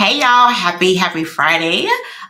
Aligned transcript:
Hey 0.00 0.20
y'all, 0.20 0.48
happy, 0.48 0.94
happy 0.94 1.24
Friday. 1.24 1.86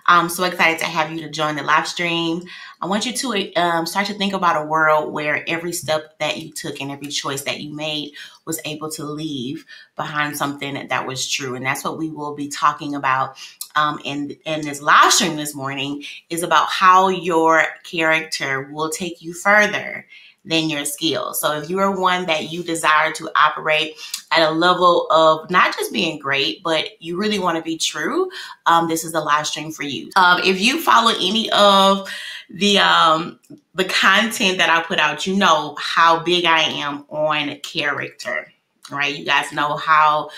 I'm 0.07 0.29
so 0.29 0.43
excited 0.43 0.81
to 0.81 0.87
have 0.87 1.13
you 1.13 1.21
to 1.21 1.31
join 1.31 1.55
the 1.55 1.63
live 1.63 1.87
stream. 1.87 2.43
I 2.81 2.87
want 2.87 3.07
you 3.07 3.13
to 3.13 3.55
um, 3.55 3.87
start 3.87 4.09
to 4.09 4.15
think 4.15 4.33
about 4.33 4.61
a 4.61 4.67
world 4.67 5.13
where 5.13 5.49
every 5.49 5.73
step 5.73 6.19
that 6.19 6.39
you 6.39 6.53
took 6.53 6.81
and 6.81 6.91
every 6.91 7.07
choice 7.07 7.43
that 7.43 7.61
you 7.61 7.73
made 7.73 8.15
was 8.45 8.61
able 8.65 8.91
to 8.91 9.05
leave 9.05 9.67
behind 9.95 10.37
something 10.37 10.89
that 10.89 11.07
was 11.07 11.31
true. 11.31 11.55
And 11.55 11.65
that's 11.65 11.85
what 11.85 11.97
we 11.97 12.11
will 12.11 12.35
be 12.35 12.49
talking 12.49 12.97
about 12.97 13.37
um, 13.77 14.01
in, 14.05 14.37
in 14.45 14.63
this 14.63 14.83
live 14.83 15.13
stream 15.13 15.37
this 15.37 15.55
morning 15.55 16.03
is 16.29 16.43
about 16.43 16.67
how 16.71 17.07
your 17.07 17.63
character 17.85 18.69
will 18.73 18.91
take 18.91 19.23
you 19.23 19.33
further 19.33 20.09
than 20.45 20.71
your 20.71 20.85
skills. 20.85 21.41
So 21.41 21.59
if 21.59 21.69
you 21.69 21.79
are 21.81 21.99
one 21.99 22.27
that 22.27 22.51
you 22.51 22.63
desire 22.63 23.13
to 23.13 23.31
operate 23.37 23.97
at 24.33 24.49
a 24.49 24.51
level 24.51 25.07
of 25.11 25.51
not 25.51 25.77
just 25.77 25.93
being 25.93 26.19
great, 26.19 26.63
but 26.63 27.01
you 27.01 27.19
really 27.19 27.39
want 27.39 27.57
to 27.57 27.63
be 27.63 27.77
true, 27.77 28.31
um, 28.67 28.89
this 28.89 29.05
is 29.05 29.13
the 29.13 29.21
live 29.21 29.47
stream 29.47 29.71
for 29.71 29.83
you. 29.83 30.11
Um, 30.17 30.41
if 30.43 30.61
you 30.61 30.81
follow 30.81 31.13
any 31.13 31.51
of 31.51 32.09
the 32.49 32.79
um, 32.79 33.39
the 33.75 33.85
content 33.85 34.59
that 34.59 34.71
I 34.71 34.83
put 34.83 34.99
out, 34.99 35.27
you 35.27 35.37
know 35.37 35.77
how 35.79 36.23
big 36.23 36.45
I 36.45 36.63
am 36.63 37.05
on 37.11 37.57
character, 37.61 38.51
right? 38.91 39.15
You 39.15 39.25
guys 39.25 39.53
know 39.53 39.77
how 39.77 40.31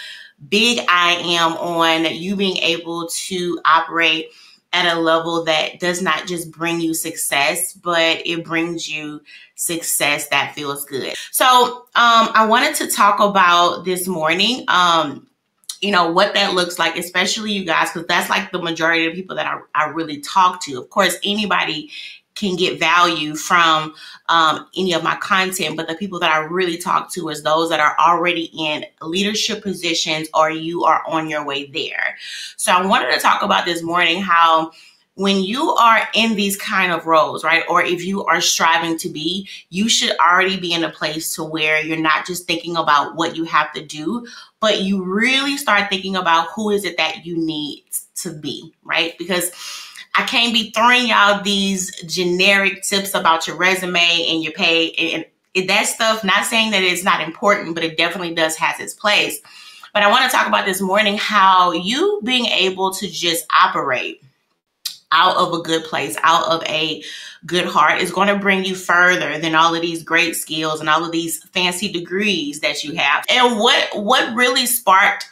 big 0.49 0.85
I 0.89 1.13
am 1.25 1.53
on 1.53 2.13
you 2.15 2.35
being 2.35 2.57
able 2.57 3.09
to 3.09 3.61
operate 3.65 4.31
at 4.73 4.97
a 4.97 4.99
level 4.99 5.45
that 5.45 5.81
does 5.81 6.01
not 6.01 6.27
just 6.27 6.51
bring 6.51 6.81
you 6.81 6.95
success, 6.95 7.73
but 7.73 8.23
it 8.27 8.45
brings 8.45 8.89
you 8.89 9.21
success 9.55 10.29
that 10.29 10.55
feels 10.55 10.85
good. 10.85 11.15
So 11.31 11.47
um, 11.95 12.31
I 12.35 12.47
wanted 12.47 12.75
to 12.77 12.89
talk 12.89 13.21
about 13.21 13.85
this 13.85 14.09
morning. 14.09 14.65
Um, 14.69 15.29
you 15.83 15.91
know 15.91 16.13
what 16.13 16.33
that 16.35 16.55
looks 16.55 16.79
like 16.79 16.97
especially 16.97 17.51
you 17.51 17.65
guys 17.65 17.91
because 17.93 18.07
that's 18.07 18.31
like 18.31 18.53
the 18.53 18.63
majority 18.63 19.05
of 19.07 19.15
people 19.15 19.35
that 19.35 19.47
I, 19.47 19.59
I 19.75 19.89
really 19.89 20.21
talk 20.21 20.63
to 20.63 20.79
of 20.79 20.89
course 20.91 21.17
anybody 21.25 21.91
can 22.43 22.57
get 22.57 22.81
value 22.81 23.37
from 23.37 23.95
um, 24.29 24.67
any 24.77 24.93
of 24.93 25.05
my 25.05 25.15
content, 25.17 25.77
but 25.77 25.87
the 25.87 25.95
people 25.95 26.19
that 26.19 26.33
I 26.33 26.39
really 26.39 26.77
talk 26.77 27.13
to 27.13 27.29
is 27.29 27.43
those 27.43 27.69
that 27.69 27.81
are 27.81 27.97
already 27.99 28.51
in 28.59 28.85
leadership 29.01 29.63
positions 29.63 30.29
or 30.35 30.51
you 30.51 30.83
are 30.85 31.03
on 31.07 31.31
your 31.31 31.45
way 31.45 31.67
there. 31.67 32.17
So 32.57 32.73
I 32.73 32.85
wanted 32.85 33.13
to 33.13 33.21
talk 33.21 33.43
about 33.43 33.65
this 33.65 33.83
morning 33.83 34.21
how 34.21 34.73
when 35.15 35.43
you 35.43 35.71
are 35.73 36.09
in 36.15 36.35
these 36.35 36.57
kind 36.57 36.91
of 36.91 37.07
roles, 37.07 37.45
right, 37.45 37.63
or 37.69 37.83
if 37.83 38.05
you 38.05 38.25
are 38.25 38.41
striving 38.41 38.99
to 38.99 39.09
be, 39.09 39.49
you 39.69 39.89
should 39.89 40.17
already 40.19 40.59
be 40.59 40.73
in 40.73 40.85
a 40.85 40.91
place 40.91 41.35
to 41.37 41.45
where 41.45 41.81
you're 41.83 41.99
not 41.99 42.27
just 42.27 42.47
thinking 42.47 42.77
about 42.77 43.15
what 43.15 43.37
you 43.37 43.45
have 43.45 43.73
to 43.75 43.85
do, 43.85 44.27
but 44.59 44.81
you 44.81 45.05
really 45.05 45.59
start 45.59 45.91
thinking 45.91 46.17
about 46.17 46.49
who 46.57 46.71
is 46.71 46.85
it 46.85 46.97
that 46.97 47.27
you 47.27 47.37
need 47.37 47.85
to 48.15 48.33
be, 48.33 48.73
right? 48.83 49.17
Because 49.19 49.53
I 50.15 50.25
can't 50.25 50.53
be 50.53 50.71
throwing 50.71 51.09
y'all 51.09 51.43
these 51.43 52.03
generic 52.05 52.83
tips 52.83 53.15
about 53.15 53.47
your 53.47 53.57
resume 53.57 54.27
and 54.29 54.43
your 54.43 54.53
pay 54.53 54.93
and 54.93 55.69
that 55.69 55.87
stuff. 55.87 56.23
Not 56.23 56.45
saying 56.45 56.71
that 56.73 56.83
it's 56.83 57.05
not 57.05 57.21
important, 57.21 57.75
but 57.75 57.85
it 57.85 57.97
definitely 57.97 58.35
does 58.35 58.57
has 58.57 58.79
its 58.79 58.95
place. 58.95 59.41
But 59.95 60.03
I 60.03 60.11
want 60.11 60.31
to 60.31 60.35
talk 60.35 60.47
about 60.47 60.67
this 60.67 60.81
morning 60.81 61.19
how 61.19 61.73
you 61.73 62.21
being 62.25 62.47
able 62.47 62.93
to 62.95 63.11
just 63.11 63.47
operate 63.53 64.23
out 65.13 65.37
of 65.37 65.53
a 65.53 65.63
good 65.63 65.85
place, 65.85 66.17
out 66.23 66.49
of 66.49 66.63
a 66.67 67.03
good 67.45 67.67
heart 67.67 68.01
is 68.01 68.11
going 68.11 68.29
to 68.29 68.39
bring 68.39 68.65
you 68.65 68.75
further 68.75 69.39
than 69.39 69.55
all 69.55 69.75
of 69.75 69.83
these 69.83 70.03
great 70.03 70.35
skills 70.35 70.81
and 70.81 70.89
all 70.89 71.05
of 71.05 71.13
these 71.13 71.43
fancy 71.45 71.93
degrees 71.93 72.61
that 72.61 72.83
you 72.83 72.95
have. 72.95 73.25
And 73.29 73.59
what 73.59 73.91
what 73.95 74.35
really 74.35 74.67
sparked 74.67 75.27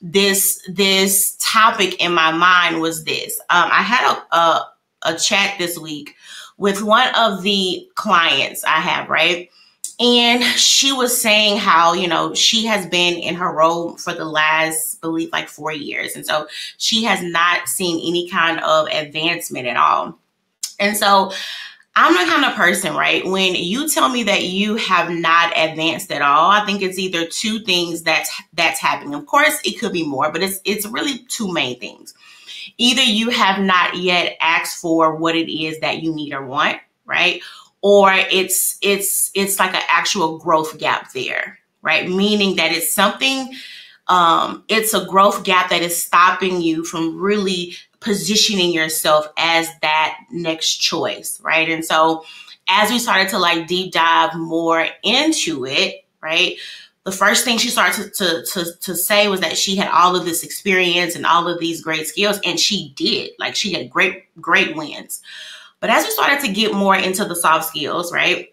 this 0.00 0.62
this 0.68 1.36
topic 1.40 2.02
in 2.02 2.12
my 2.12 2.32
mind 2.32 2.80
was 2.80 3.04
this. 3.04 3.38
Um, 3.50 3.68
I 3.72 3.82
had 3.82 4.12
a, 4.12 4.36
a 4.36 4.72
a 5.02 5.16
chat 5.16 5.58
this 5.58 5.78
week 5.78 6.14
with 6.58 6.82
one 6.82 7.08
of 7.14 7.42
the 7.42 7.88
clients 7.94 8.64
I 8.64 8.80
have, 8.80 9.08
right? 9.08 9.50
And 9.98 10.42
she 10.42 10.92
was 10.92 11.18
saying 11.18 11.56
how, 11.58 11.94
you 11.94 12.06
know, 12.06 12.34
she 12.34 12.66
has 12.66 12.86
been 12.86 13.14
in 13.14 13.34
her 13.34 13.50
role 13.50 13.96
for 13.96 14.12
the 14.12 14.26
last, 14.26 15.00
believe, 15.00 15.30
like 15.32 15.48
four 15.48 15.72
years. 15.72 16.14
And 16.16 16.26
so 16.26 16.48
she 16.76 17.04
has 17.04 17.22
not 17.22 17.66
seen 17.68 18.06
any 18.06 18.28
kind 18.28 18.60
of 18.60 18.88
advancement 18.88 19.66
at 19.66 19.76
all. 19.76 20.18
And 20.78 20.96
so 20.96 21.32
I'm 21.98 22.12
the 22.12 22.30
kind 22.30 22.44
of 22.44 22.54
person, 22.54 22.94
right? 22.94 23.24
When 23.24 23.54
you 23.54 23.88
tell 23.88 24.10
me 24.10 24.22
that 24.24 24.44
you 24.44 24.76
have 24.76 25.10
not 25.10 25.54
advanced 25.56 26.12
at 26.12 26.20
all, 26.20 26.50
I 26.50 26.64
think 26.66 26.82
it's 26.82 26.98
either 26.98 27.26
two 27.26 27.60
things 27.60 28.02
that's 28.02 28.30
that's 28.52 28.78
happening. 28.78 29.14
Of 29.14 29.24
course, 29.24 29.58
it 29.64 29.80
could 29.80 29.94
be 29.94 30.06
more, 30.06 30.30
but 30.30 30.42
it's 30.42 30.60
it's 30.66 30.84
really 30.84 31.20
two 31.28 31.50
main 31.50 31.80
things. 31.80 32.12
Either 32.76 33.02
you 33.02 33.30
have 33.30 33.60
not 33.62 33.96
yet 33.96 34.36
asked 34.42 34.78
for 34.78 35.16
what 35.16 35.34
it 35.34 35.50
is 35.50 35.80
that 35.80 36.02
you 36.02 36.14
need 36.14 36.34
or 36.34 36.44
want, 36.44 36.76
right? 37.06 37.40
Or 37.80 38.12
it's 38.12 38.76
it's 38.82 39.30
it's 39.34 39.58
like 39.58 39.72
an 39.72 39.82
actual 39.88 40.36
growth 40.36 40.76
gap 40.76 41.12
there, 41.14 41.58
right? 41.80 42.06
Meaning 42.06 42.56
that 42.56 42.72
it's 42.72 42.92
something 42.92 43.54
um, 44.08 44.64
it's 44.68 44.94
a 44.94 45.04
growth 45.06 45.44
gap 45.44 45.70
that 45.70 45.82
is 45.82 46.00
stopping 46.02 46.60
you 46.60 46.84
from 46.84 47.18
really 47.18 47.74
positioning 48.00 48.72
yourself 48.72 49.26
as 49.36 49.68
that 49.82 50.18
next 50.30 50.76
choice, 50.76 51.40
right? 51.42 51.68
And 51.68 51.84
so 51.84 52.24
as 52.68 52.90
we 52.90 52.98
started 52.98 53.28
to 53.30 53.38
like 53.38 53.66
deep 53.66 53.92
dive 53.92 54.34
more 54.34 54.86
into 55.02 55.64
it, 55.66 56.04
right? 56.20 56.56
The 57.04 57.12
first 57.12 57.44
thing 57.44 57.58
she 57.58 57.68
started 57.70 58.12
to, 58.14 58.42
to, 58.42 58.46
to, 58.52 58.72
to 58.80 58.96
say 58.96 59.28
was 59.28 59.40
that 59.40 59.56
she 59.56 59.76
had 59.76 59.88
all 59.88 60.16
of 60.16 60.24
this 60.24 60.42
experience 60.42 61.14
and 61.14 61.24
all 61.24 61.46
of 61.46 61.60
these 61.60 61.80
great 61.80 62.06
skills, 62.08 62.40
and 62.44 62.58
she 62.58 62.92
did. 62.96 63.30
Like 63.38 63.54
she 63.54 63.72
had 63.72 63.90
great, 63.90 64.24
great 64.40 64.74
wins. 64.74 65.22
But 65.78 65.90
as 65.90 66.04
we 66.04 66.10
started 66.10 66.40
to 66.40 66.52
get 66.52 66.74
more 66.74 66.96
into 66.96 67.24
the 67.24 67.36
soft 67.36 67.66
skills, 67.66 68.12
right? 68.12 68.52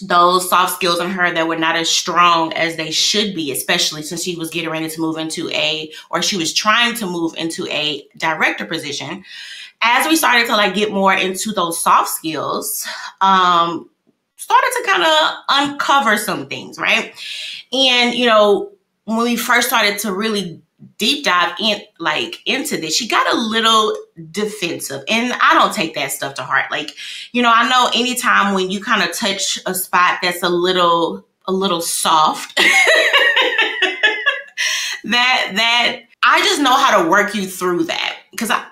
Those 0.00 0.48
soft 0.48 0.74
skills 0.74 1.00
in 1.00 1.10
her 1.10 1.32
that 1.32 1.48
were 1.48 1.56
not 1.56 1.76
as 1.76 1.88
strong 1.88 2.52
as 2.52 2.76
they 2.76 2.90
should 2.90 3.34
be, 3.34 3.52
especially 3.52 4.02
since 4.02 4.22
she 4.22 4.36
was 4.36 4.50
getting 4.50 4.70
ready 4.70 4.88
to 4.88 5.00
move 5.00 5.16
into 5.16 5.50
a, 5.50 5.92
or 6.10 6.22
she 6.22 6.36
was 6.36 6.52
trying 6.52 6.94
to 6.94 7.06
move 7.06 7.34
into 7.36 7.66
a 7.68 8.06
director 8.16 8.64
position. 8.64 9.24
As 9.80 10.06
we 10.08 10.16
started 10.16 10.46
to 10.46 10.56
like 10.56 10.74
get 10.74 10.92
more 10.92 11.14
into 11.14 11.52
those 11.52 11.80
soft 11.80 12.10
skills, 12.10 12.86
um, 13.20 13.88
started 14.36 14.72
to 14.76 14.88
kind 14.88 15.02
of 15.02 15.34
uncover 15.48 16.16
some 16.16 16.48
things, 16.48 16.78
right? 16.78 17.14
And, 17.72 18.14
you 18.14 18.26
know, 18.26 18.72
when 19.04 19.18
we 19.18 19.36
first 19.36 19.68
started 19.68 19.98
to 20.00 20.12
really 20.12 20.60
deep 20.96 21.24
dive 21.24 21.54
in 21.60 21.80
like 21.98 22.40
into 22.46 22.76
this. 22.76 22.94
She 22.94 23.08
got 23.08 23.32
a 23.32 23.36
little 23.36 23.96
defensive 24.30 25.02
and 25.08 25.32
i 25.40 25.54
don't 25.54 25.72
take 25.72 25.94
that 25.94 26.12
stuff 26.12 26.34
to 26.34 26.42
heart. 26.42 26.70
Like 26.70 26.90
you 27.32 27.42
know 27.42 27.52
i 27.54 27.68
know 27.68 27.90
anytime 27.94 28.54
when 28.54 28.70
you 28.70 28.82
kind 28.82 29.02
of 29.02 29.16
touch 29.16 29.58
a 29.66 29.74
spot 29.74 30.18
that's 30.22 30.42
a 30.42 30.48
little 30.48 31.24
a 31.46 31.52
little 31.52 31.80
soft 31.80 32.56
that 35.04 35.52
that 35.54 36.00
i 36.22 36.40
just 36.40 36.60
know 36.60 36.74
how 36.74 37.02
to 37.02 37.08
work 37.08 37.34
you 37.34 37.46
through 37.46 37.84
that. 37.84 38.18
Because 38.30 38.50
i 38.50 38.64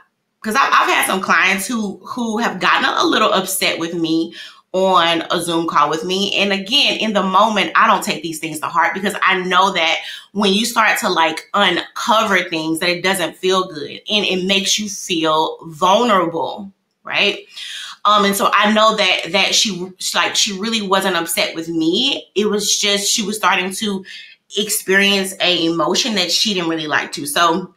because 0.47 0.61
I've 0.63 0.89
had 0.89 1.07
some 1.07 1.21
clients 1.21 1.67
who 1.67 1.99
who 2.07 2.39
have 2.39 2.61
gotten 2.61 2.89
a 2.89 3.05
little 3.05 3.33
upset 3.33 3.81
with 3.81 3.95
me 3.95 4.33
on 4.77 5.25
a 5.31 5.41
Zoom 5.41 5.67
call 5.67 5.89
with 5.89 6.05
me. 6.05 6.35
And 6.35 6.53
again, 6.53 6.99
in 6.99 7.13
the 7.13 7.23
moment, 7.23 7.73
I 7.75 7.87
don't 7.87 8.05
take 8.05 8.23
these 8.23 8.39
things 8.39 8.61
to 8.61 8.67
heart 8.67 8.95
because 8.95 9.15
I 9.23 9.43
know 9.43 9.73
that 9.73 10.01
when 10.33 10.53
you 10.53 10.67
start 10.67 10.99
to 11.01 11.09
like 11.09 11.49
uncover 11.55 12.43
things 12.49 12.81
that 12.81 12.91
it 12.91 13.03
doesn't 13.03 13.37
feel 13.37 13.69
good 13.69 14.01
and 14.11 14.25
it 14.25 14.45
makes 14.47 14.79
you 14.79 14.89
feel 14.89 15.59
vulnerable, 15.67 16.71
right? 17.05 17.39
Um, 18.05 18.25
and 18.25 18.37
so 18.37 18.51
I 18.53 18.73
know 18.73 18.97
that 18.97 19.33
that 19.33 19.55
she 19.55 19.93
like 20.15 20.37
she 20.37 20.59
really 20.59 20.87
wasn't 20.87 21.17
upset 21.17 21.55
with 21.55 21.69
me. 21.69 22.31
It 22.35 22.47
was 22.47 22.79
just 22.79 23.11
she 23.11 23.23
was 23.25 23.37
starting 23.37 23.73
to 23.73 24.05
experience 24.57 25.35
a 25.41 25.67
emotion 25.67 26.15
that 26.15 26.31
she 26.31 26.55
didn't 26.55 26.71
really 26.71 26.87
like 26.87 27.13
to. 27.13 27.27
So 27.27 27.75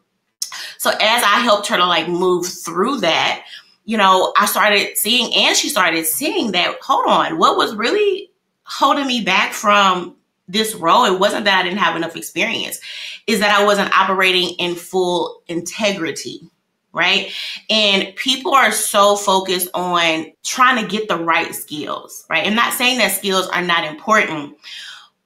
so 0.77 0.91
as 0.91 1.23
I 1.23 1.39
helped 1.43 1.67
her 1.67 1.77
to 1.77 1.85
like 1.85 2.07
move 2.07 2.45
through 2.45 2.99
that, 2.99 3.45
you 3.89 3.97
know, 3.97 4.31
I 4.37 4.45
started 4.45 4.99
seeing, 4.99 5.33
and 5.33 5.57
she 5.57 5.67
started 5.67 6.05
seeing 6.05 6.51
that, 6.51 6.79
hold 6.79 7.07
on, 7.07 7.39
what 7.39 7.57
was 7.57 7.75
really 7.75 8.29
holding 8.61 9.07
me 9.07 9.23
back 9.23 9.51
from 9.51 10.15
this 10.47 10.75
role? 10.75 11.05
It 11.05 11.19
wasn't 11.19 11.45
that 11.45 11.59
I 11.59 11.63
didn't 11.63 11.79
have 11.79 11.95
enough 11.95 12.15
experience, 12.15 12.79
is 13.25 13.39
that 13.39 13.59
I 13.59 13.65
wasn't 13.65 13.91
operating 13.97 14.49
in 14.59 14.75
full 14.75 15.41
integrity. 15.47 16.41
Right. 16.91 17.31
And 17.71 18.15
people 18.15 18.53
are 18.53 18.71
so 18.71 19.15
focused 19.15 19.69
on 19.73 20.33
trying 20.43 20.83
to 20.83 20.87
get 20.87 21.07
the 21.07 21.17
right 21.17 21.55
skills. 21.55 22.27
Right. 22.29 22.45
I'm 22.45 22.53
not 22.53 22.73
saying 22.73 22.99
that 22.99 23.11
skills 23.11 23.47
are 23.47 23.63
not 23.63 23.85
important, 23.85 24.55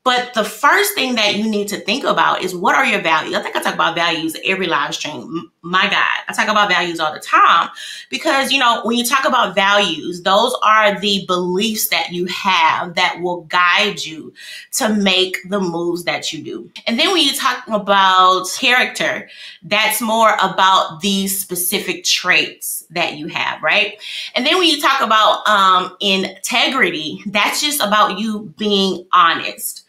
but 0.05 0.33
the 0.35 0.45
first 0.45 0.93
thing 0.95 1.15
that 1.15 1.35
you 1.35 1.49
need 1.49 1.67
to 1.67 1.81
think 1.81 2.05
about 2.05 2.43
is 2.43 2.55
what 2.55 2.75
are 2.75 2.85
your 2.85 3.01
values? 3.01 3.35
I 3.35 3.41
think 3.41 3.57
I 3.57 3.61
talk 3.61 3.73
about 3.73 3.95
values 3.95 4.37
every 4.45 4.67
live 4.67 4.95
stream. 4.95 5.51
My 5.63 5.83
God, 5.83 6.23
I 6.27 6.33
talk 6.33 6.49
about 6.49 6.67
values 6.67 6.99
all 6.99 7.13
the 7.13 7.21
time 7.21 7.69
because, 8.09 8.51
you 8.51 8.59
know, 8.59 8.81
when 8.83 8.97
you 8.97 9.05
talk 9.05 9.25
about 9.25 9.55
values, 9.55 10.21
those 10.21 10.53
are 10.61 10.99
the 10.99 11.23
beliefs 11.25 11.87
that 11.87 12.11
you 12.11 12.25
have 12.25 12.95
that 12.95 13.21
will 13.21 13.43
guide 13.43 14.03
you 14.03 14.33
to 14.73 14.93
make 14.93 15.37
the 15.47 15.61
moves 15.61 16.03
that 16.03 16.33
you 16.33 16.43
do. 16.43 16.69
And 16.85 16.99
then 16.99 17.13
when 17.13 17.23
you 17.23 17.31
talk 17.33 17.65
about 17.69 18.45
character, 18.59 19.29
that's 19.63 20.01
more 20.01 20.35
about 20.41 20.99
these 20.99 21.39
specific 21.39 22.03
traits 22.03 22.85
that 22.89 23.17
you 23.17 23.27
have, 23.27 23.63
right? 23.63 24.01
And 24.35 24.45
then 24.45 24.57
when 24.57 24.67
you 24.67 24.81
talk 24.81 25.01
about 25.01 25.47
um, 25.47 25.95
integrity, 26.01 27.23
that's 27.27 27.61
just 27.61 27.79
about 27.81 28.19
you 28.19 28.53
being 28.57 29.07
honest. 29.13 29.85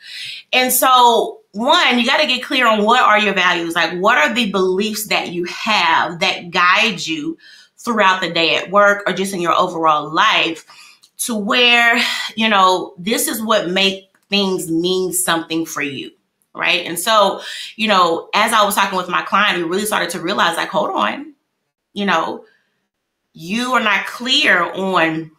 And 0.53 0.73
so 0.73 1.41
one, 1.54 1.98
you 1.98 2.04
got 2.04 2.20
to 2.20 2.26
get 2.26 2.42
clear 2.42 2.66
on 2.66 2.84
what 2.84 3.00
are 3.00 3.18
your 3.18 3.34
values. 3.34 3.74
Like, 3.74 3.98
what 4.00 4.18
are 4.18 4.34
the 4.34 4.50
beliefs 4.50 5.06
that 5.06 5.32
you 5.32 5.44
have 5.44 6.18
that 6.18 6.50
guide 6.50 7.06
you 7.06 7.38
throughout 7.78 8.20
the 8.20 8.30
day 8.30 8.56
at 8.56 8.70
work 8.70 9.04
or 9.06 9.12
just 9.12 9.32
in 9.32 9.40
your 9.40 9.52
overall 9.52 10.12
life 10.12 10.66
to 11.18 11.34
where, 11.34 11.96
you 12.34 12.48
know, 12.48 12.94
this 12.98 13.28
is 13.28 13.40
what 13.40 13.70
make 13.70 14.10
things 14.28 14.70
mean 14.70 15.12
something 15.12 15.64
for 15.64 15.82
you. 15.82 16.10
Right. 16.54 16.86
And 16.86 16.98
so, 16.98 17.40
you 17.76 17.88
know, 17.88 18.28
as 18.34 18.52
I 18.52 18.64
was 18.64 18.74
talking 18.74 18.96
with 18.96 19.08
my 19.08 19.22
client, 19.22 19.58
we 19.58 19.64
really 19.64 19.86
started 19.86 20.10
to 20.10 20.20
realize 20.20 20.56
like, 20.56 20.68
hold 20.68 20.90
on, 20.90 21.34
you 21.92 22.06
know, 22.06 22.44
you 23.32 23.72
are 23.72 23.82
not 23.82 24.06
clear 24.06 24.62
on 24.62 25.30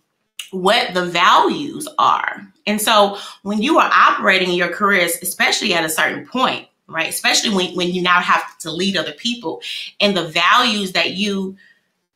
what 0.51 0.93
the 0.93 1.05
values 1.05 1.87
are 1.97 2.53
and 2.65 2.81
so 2.81 3.17
when 3.43 3.61
you 3.61 3.77
are 3.79 3.89
operating 3.91 4.51
your 4.51 4.69
careers, 4.69 5.17
especially 5.21 5.73
at 5.73 5.85
a 5.85 5.89
certain 5.89 6.25
point, 6.25 6.67
right? 6.87 7.09
Especially 7.09 7.53
when, 7.53 7.75
when 7.75 7.89
you 7.89 8.01
now 8.01 8.19
have 8.19 8.57
to 8.59 8.71
lead 8.71 8.97
other 8.97 9.13
people 9.13 9.61
and 9.99 10.15
the 10.15 10.27
values 10.27 10.93
that 10.93 11.11
you 11.11 11.57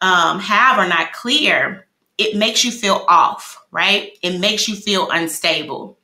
um, 0.02 0.40
have 0.40 0.78
are 0.78 0.88
not 0.88 1.14
clear, 1.14 1.86
it 2.18 2.36
makes 2.36 2.64
you 2.64 2.72
feel 2.72 3.06
off, 3.08 3.64
right? 3.72 4.18
It 4.22 4.40
makes 4.40 4.68
you 4.68 4.76
feel 4.76 5.10
unstable. 5.10 5.98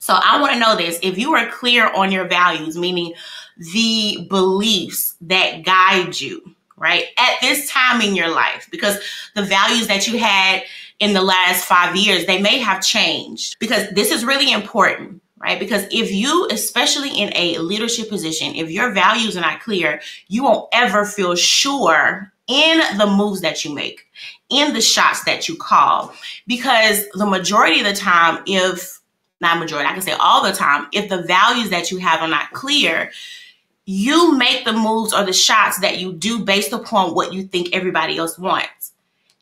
So 0.00 0.14
I 0.14 0.40
want 0.40 0.52
to 0.52 0.58
know 0.58 0.76
this. 0.76 0.98
If 1.02 1.18
you 1.18 1.34
are 1.34 1.50
clear 1.50 1.88
on 1.92 2.12
your 2.12 2.26
values, 2.26 2.76
meaning 2.76 3.14
the 3.56 4.26
beliefs 4.28 5.16
that 5.22 5.64
guide 5.64 6.20
you, 6.20 6.54
right, 6.76 7.06
at 7.16 7.40
this 7.40 7.68
time 7.68 8.00
in 8.00 8.14
your 8.14 8.28
life, 8.28 8.68
because 8.70 8.98
the 9.34 9.42
values 9.42 9.88
that 9.88 10.06
you 10.06 10.18
had 10.18 10.62
in 11.00 11.12
the 11.12 11.22
last 11.22 11.64
five 11.64 11.96
years, 11.96 12.26
they 12.26 12.40
may 12.40 12.58
have 12.58 12.82
changed 12.82 13.56
because 13.58 13.88
this 13.90 14.10
is 14.10 14.24
really 14.24 14.52
important, 14.52 15.22
right? 15.38 15.58
Because 15.58 15.84
if 15.90 16.10
you, 16.10 16.48
especially 16.50 17.10
in 17.10 17.30
a 17.34 17.58
leadership 17.58 18.08
position, 18.08 18.54
if 18.54 18.70
your 18.70 18.92
values 18.92 19.36
are 19.36 19.42
not 19.42 19.60
clear, 19.60 20.00
you 20.26 20.42
won't 20.42 20.68
ever 20.72 21.04
feel 21.04 21.34
sure 21.36 22.32
in 22.48 22.80
the 22.96 23.06
moves 23.06 23.42
that 23.42 23.64
you 23.64 23.74
make, 23.74 24.06
in 24.48 24.72
the 24.72 24.80
shots 24.80 25.24
that 25.24 25.48
you 25.48 25.56
call. 25.56 26.12
Because 26.46 27.08
the 27.10 27.26
majority 27.26 27.80
of 27.80 27.86
the 27.86 27.94
time, 27.94 28.42
if 28.46 29.00
not 29.40 29.58
majority, 29.58 29.88
I 29.88 29.92
can 29.92 30.02
say 30.02 30.12
all 30.12 30.42
the 30.42 30.52
time, 30.52 30.88
if 30.92 31.08
the 31.08 31.22
values 31.22 31.70
that 31.70 31.90
you 31.90 31.98
have 31.98 32.20
are 32.20 32.28
not 32.28 32.52
clear, 32.52 33.12
you 33.84 34.36
make 34.36 34.64
the 34.64 34.72
moves 34.72 35.14
or 35.14 35.24
the 35.24 35.32
shots 35.32 35.80
that 35.80 35.98
you 35.98 36.12
do 36.12 36.44
based 36.44 36.72
upon 36.72 37.14
what 37.14 37.32
you 37.32 37.44
think 37.44 37.68
everybody 37.72 38.18
else 38.18 38.38
wants. 38.38 38.87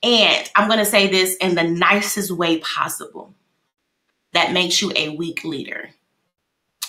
And 0.06 0.49
I'm 0.55 0.69
going 0.69 0.79
to 0.79 0.85
say 0.85 1.08
this 1.08 1.35
in 1.37 1.56
the 1.56 1.64
nicest 1.64 2.31
way 2.31 2.61
possible. 2.61 3.35
That 4.35 4.53
makes 4.53 4.81
you 4.81 4.93
a 4.94 5.08
weak 5.08 5.43
leader. 5.43 5.91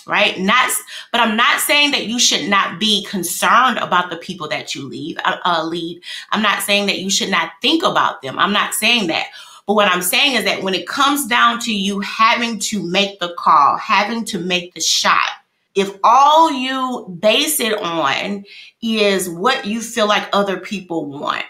Right? 0.06 0.38
Not 0.38 0.70
but 1.10 1.20
I'm 1.20 1.36
not 1.36 1.60
saying 1.60 1.90
that 1.90 2.06
you 2.06 2.18
should 2.20 2.48
not 2.48 2.78
be 2.78 3.04
concerned 3.04 3.78
about 3.78 4.08
the 4.08 4.16
people 4.16 4.48
that 4.48 4.74
you 4.74 4.88
leave, 4.88 5.18
uh, 5.24 5.36
uh, 5.44 5.64
lead. 5.64 6.00
I'm 6.30 6.42
not 6.42 6.62
saying 6.62 6.86
that 6.86 7.00
you 7.00 7.10
should 7.10 7.28
not 7.28 7.50
think 7.60 7.82
about 7.82 8.22
them. 8.22 8.38
I'm 8.38 8.52
not 8.52 8.72
saying 8.72 9.08
that. 9.08 9.26
But 9.66 9.74
what 9.74 9.88
I'm 9.88 10.00
saying 10.00 10.36
is 10.36 10.44
that 10.44 10.62
when 10.62 10.74
it 10.74 10.86
comes 10.86 11.26
down 11.26 11.58
to 11.60 11.74
you 11.74 12.00
having 12.00 12.58
to 12.60 12.82
make 12.82 13.18
the 13.18 13.34
call, 13.36 13.76
having 13.76 14.24
to 14.26 14.38
make 14.38 14.74
the 14.74 14.80
shot, 14.80 15.28
if 15.74 15.90
all 16.04 16.50
you 16.52 17.18
base 17.20 17.60
it 17.60 17.74
on 17.74 18.44
is 18.80 19.28
what 19.28 19.66
you 19.66 19.82
feel 19.82 20.06
like 20.06 20.28
other 20.32 20.58
people 20.58 21.06
want, 21.06 21.44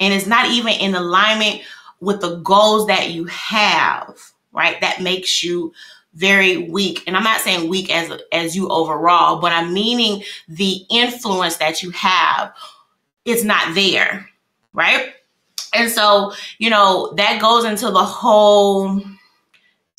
and 0.00 0.12
it's 0.12 0.26
not 0.26 0.50
even 0.50 0.72
in 0.74 0.94
alignment 0.94 1.62
with 2.00 2.20
the 2.20 2.36
goals 2.36 2.86
that 2.86 3.10
you 3.10 3.24
have, 3.24 4.16
right? 4.52 4.80
That 4.80 5.02
makes 5.02 5.42
you 5.42 5.72
very 6.14 6.56
weak. 6.56 7.02
And 7.06 7.16
I'm 7.16 7.24
not 7.24 7.40
saying 7.40 7.68
weak 7.68 7.94
as 7.94 8.10
as 8.32 8.56
you 8.56 8.68
overall, 8.68 9.40
but 9.40 9.52
I'm 9.52 9.72
meaning 9.72 10.22
the 10.48 10.82
influence 10.90 11.58
that 11.58 11.82
you 11.82 11.90
have 11.90 12.52
is 13.24 13.44
not 13.44 13.74
there, 13.74 14.28
right? 14.72 15.12
And 15.74 15.90
so, 15.90 16.32
you 16.58 16.70
know, 16.70 17.12
that 17.16 17.40
goes 17.40 17.64
into 17.64 17.90
the 17.90 18.04
whole 18.04 19.02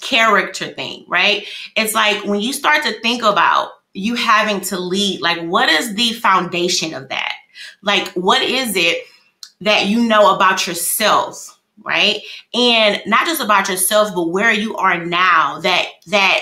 character 0.01 0.67
thing, 0.67 1.05
right? 1.07 1.45
It's 1.75 1.93
like 1.93 2.23
when 2.23 2.39
you 2.41 2.53
start 2.53 2.83
to 2.83 2.99
think 3.01 3.23
about 3.23 3.69
you 3.93 4.15
having 4.15 4.61
to 4.61 4.79
lead, 4.79 5.21
like 5.21 5.39
what 5.41 5.69
is 5.69 5.95
the 5.95 6.13
foundation 6.13 6.93
of 6.93 7.09
that? 7.09 7.33
Like 7.81 8.07
what 8.09 8.41
is 8.41 8.75
it 8.75 9.03
that 9.61 9.87
you 9.87 10.07
know 10.07 10.35
about 10.35 10.67
yourself, 10.67 11.59
right? 11.83 12.21
And 12.53 13.01
not 13.05 13.25
just 13.25 13.41
about 13.41 13.69
yourself, 13.69 14.13
but 14.13 14.29
where 14.29 14.51
you 14.51 14.75
are 14.75 15.03
now 15.03 15.59
that 15.61 15.87
that 16.07 16.41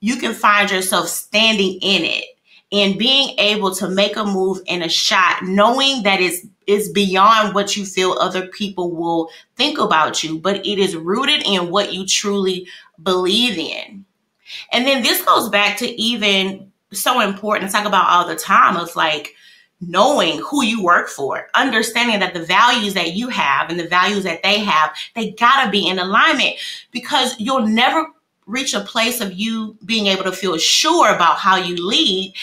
you 0.00 0.16
can 0.16 0.34
find 0.34 0.70
yourself 0.70 1.08
standing 1.08 1.78
in 1.80 2.04
it 2.04 2.24
and 2.72 2.98
being 2.98 3.38
able 3.38 3.74
to 3.74 3.88
make 3.88 4.16
a 4.16 4.24
move 4.24 4.58
in 4.66 4.82
a 4.82 4.88
shot, 4.88 5.42
knowing 5.42 6.02
that 6.02 6.20
it's 6.20 6.46
is 6.66 6.90
beyond 6.92 7.54
what 7.54 7.76
you 7.76 7.84
feel 7.84 8.12
other 8.12 8.46
people 8.48 8.90
will 8.90 9.28
think 9.56 9.78
about 9.78 10.24
you, 10.24 10.38
but 10.38 10.64
it 10.64 10.78
is 10.78 10.96
rooted 10.96 11.42
in 11.46 11.70
what 11.70 11.92
you 11.92 12.06
truly 12.06 12.66
believe 13.02 13.58
in. 13.58 14.04
And 14.72 14.86
then 14.86 15.02
this 15.02 15.22
goes 15.22 15.48
back 15.48 15.76
to 15.78 16.00
even 16.00 16.72
so 16.92 17.20
important 17.20 17.70
to 17.70 17.76
talk 17.76 17.86
about 17.86 18.08
all 18.08 18.26
the 18.26 18.36
time 18.36 18.76
of 18.76 18.94
like 18.96 19.34
knowing 19.88 20.38
who 20.38 20.64
you 20.64 20.82
work 20.82 21.08
for, 21.08 21.48
understanding 21.54 22.20
that 22.20 22.34
the 22.34 22.44
values 22.44 22.94
that 22.94 23.12
you 23.12 23.28
have 23.28 23.70
and 23.70 23.78
the 23.78 23.88
values 23.88 24.24
that 24.24 24.42
they 24.42 24.58
have, 24.60 24.94
they 25.14 25.32
gotta 25.32 25.70
be 25.70 25.86
in 25.86 25.98
alignment 25.98 26.54
because 26.90 27.34
you'll 27.38 27.66
never 27.66 28.06
reach 28.46 28.74
a 28.74 28.80
place 28.80 29.20
of 29.20 29.32
you 29.32 29.76
being 29.84 30.06
able 30.06 30.24
to 30.24 30.32
feel 30.32 30.58
sure 30.58 31.14
about 31.14 31.38
how 31.38 31.56
you 31.56 31.76
lead 31.76 32.34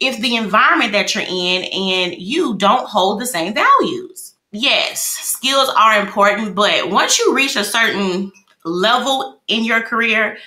if 0.00 0.18
the 0.20 0.36
environment 0.36 0.92
that 0.92 1.14
you're 1.14 1.24
in 1.24 1.64
and 1.64 2.20
you 2.20 2.56
don't 2.56 2.88
hold 2.88 3.20
the 3.20 3.26
same 3.26 3.52
values. 3.52 4.34
Yes, 4.52 5.00
skills 5.00 5.70
are 5.76 6.00
important, 6.00 6.54
but 6.54 6.90
once 6.90 7.18
you 7.18 7.34
reach 7.34 7.56
a 7.56 7.64
certain 7.64 8.32
level 8.64 9.40
in 9.48 9.64
your 9.64 9.82
career, 9.82 10.38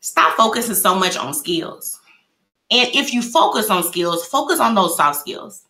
stop 0.00 0.36
focusing 0.36 0.74
so 0.74 0.94
much 0.94 1.16
on 1.16 1.34
skills. 1.34 2.00
And 2.70 2.88
if 2.94 3.12
you 3.12 3.20
focus 3.20 3.68
on 3.68 3.82
skills, 3.82 4.26
focus 4.26 4.58
on 4.58 4.74
those 4.74 4.96
soft 4.96 5.20
skills 5.20 5.66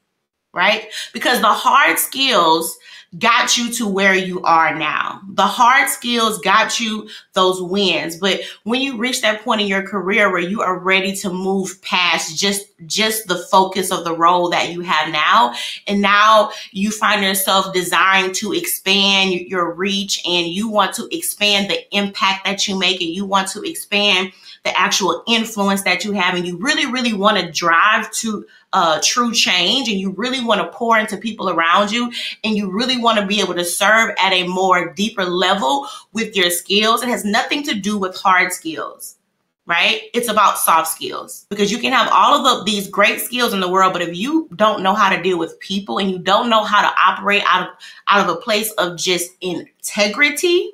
right? 0.52 0.88
Because 1.12 1.40
the 1.40 1.46
hard 1.46 1.98
skills 1.98 2.78
got 3.18 3.58
you 3.58 3.70
to 3.70 3.86
where 3.86 4.14
you 4.14 4.40
are 4.42 4.74
now. 4.74 5.20
The 5.34 5.46
hard 5.46 5.90
skills 5.90 6.38
got 6.38 6.80
you 6.80 7.08
those 7.34 7.60
wins. 7.60 8.16
But 8.16 8.40
when 8.64 8.80
you 8.80 8.96
reach 8.96 9.20
that 9.20 9.42
point 9.42 9.60
in 9.60 9.66
your 9.66 9.82
career 9.82 10.30
where 10.30 10.40
you 10.40 10.62
are 10.62 10.78
ready 10.78 11.14
to 11.16 11.30
move 11.30 11.80
past 11.82 12.38
just 12.38 12.66
just 12.86 13.28
the 13.28 13.38
focus 13.50 13.92
of 13.92 14.04
the 14.04 14.16
role 14.16 14.48
that 14.50 14.72
you 14.72 14.80
have 14.80 15.12
now, 15.12 15.54
and 15.86 16.00
now 16.00 16.52
you 16.70 16.90
find 16.90 17.22
yourself 17.22 17.72
desiring 17.74 18.32
to 18.34 18.52
expand 18.52 19.32
your 19.32 19.72
reach 19.72 20.22
and 20.26 20.46
you 20.46 20.68
want 20.68 20.94
to 20.94 21.06
expand 21.14 21.70
the 21.70 21.96
impact 21.96 22.46
that 22.46 22.66
you 22.66 22.78
make 22.78 23.00
and 23.00 23.10
you 23.10 23.26
want 23.26 23.48
to 23.48 23.62
expand 23.62 24.32
the 24.64 24.78
actual 24.78 25.24
influence 25.26 25.82
that 25.82 26.04
you 26.04 26.12
have 26.12 26.34
and 26.34 26.46
you 26.46 26.56
really 26.58 26.86
really 26.86 27.12
want 27.12 27.36
to 27.36 27.50
drive 27.50 28.10
to 28.12 28.46
uh, 28.72 29.00
true 29.02 29.32
change 29.32 29.88
and 29.88 29.98
you 29.98 30.10
really 30.12 30.42
want 30.42 30.60
to 30.60 30.76
pour 30.76 30.98
into 30.98 31.16
people 31.16 31.50
around 31.50 31.90
you 31.90 32.10
and 32.44 32.56
you 32.56 32.70
really 32.70 32.96
want 32.96 33.18
to 33.18 33.26
be 33.26 33.40
able 33.40 33.54
to 33.54 33.64
serve 33.64 34.14
at 34.18 34.32
a 34.32 34.46
more 34.46 34.92
deeper 34.94 35.24
level 35.24 35.86
with 36.12 36.36
your 36.36 36.48
skills, 36.48 37.02
it 37.02 37.08
has 37.08 37.24
nothing 37.24 37.62
to 37.62 37.74
do 37.74 37.98
with 37.98 38.16
hard 38.16 38.52
skills 38.52 39.16
right? 39.64 40.02
It's 40.12 40.28
about 40.28 40.58
soft 40.58 40.88
skills 40.88 41.46
because 41.48 41.70
you 41.70 41.78
can 41.78 41.92
have 41.92 42.08
all 42.12 42.44
of 42.44 42.64
the, 42.66 42.70
these 42.70 42.88
great 42.88 43.20
skills 43.20 43.52
in 43.52 43.60
the 43.60 43.70
world, 43.70 43.92
but 43.92 44.02
if 44.02 44.16
you 44.16 44.48
don't 44.56 44.82
know 44.82 44.94
how 44.94 45.14
to 45.14 45.22
deal 45.22 45.38
with 45.38 45.58
people 45.60 45.98
and 45.98 46.10
you 46.10 46.18
don't 46.18 46.50
know 46.50 46.64
how 46.64 46.82
to 46.82 46.92
operate 47.00 47.42
out 47.46 47.68
of 47.68 47.74
out 48.08 48.28
of 48.28 48.36
a 48.36 48.40
place 48.40 48.72
of 48.72 48.98
just 48.98 49.30
integrity, 49.40 50.72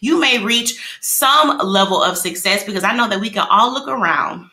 you 0.00 0.20
may 0.20 0.42
reach 0.42 0.98
some 1.00 1.58
level 1.58 2.02
of 2.02 2.16
success 2.16 2.64
because 2.64 2.84
I 2.84 2.94
know 2.96 3.08
that 3.08 3.20
we 3.20 3.30
can 3.30 3.46
all 3.50 3.72
look 3.72 3.88
around 3.88 4.50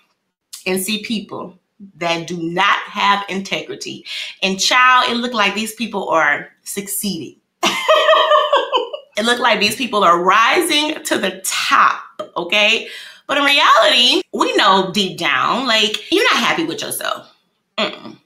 and 0.65 0.81
see 0.81 1.03
people 1.03 1.57
that 1.95 2.27
do 2.27 2.37
not 2.37 2.77
have 2.79 3.25
integrity. 3.29 4.05
And 4.43 4.59
child, 4.59 5.09
it 5.09 5.15
looked 5.15 5.33
like 5.33 5.55
these 5.55 5.75
people 5.75 6.09
are 6.09 6.49
succeeding. 6.63 7.39
it 7.63 9.25
looked 9.25 9.41
like 9.41 9.59
these 9.59 9.75
people 9.75 10.03
are 10.03 10.21
rising 10.21 11.01
to 11.05 11.17
the 11.17 11.41
top, 11.45 12.01
okay? 12.35 12.87
But 13.27 13.37
in 13.37 13.43
reality, 13.43 14.21
we 14.33 14.55
know 14.55 14.91
deep 14.91 15.17
down, 15.17 15.67
like, 15.67 16.11
you're 16.11 16.23
not 16.23 16.43
happy 16.43 16.65
with 16.65 16.81
yourself. 16.81 17.33
Mm-mm. 17.77 18.17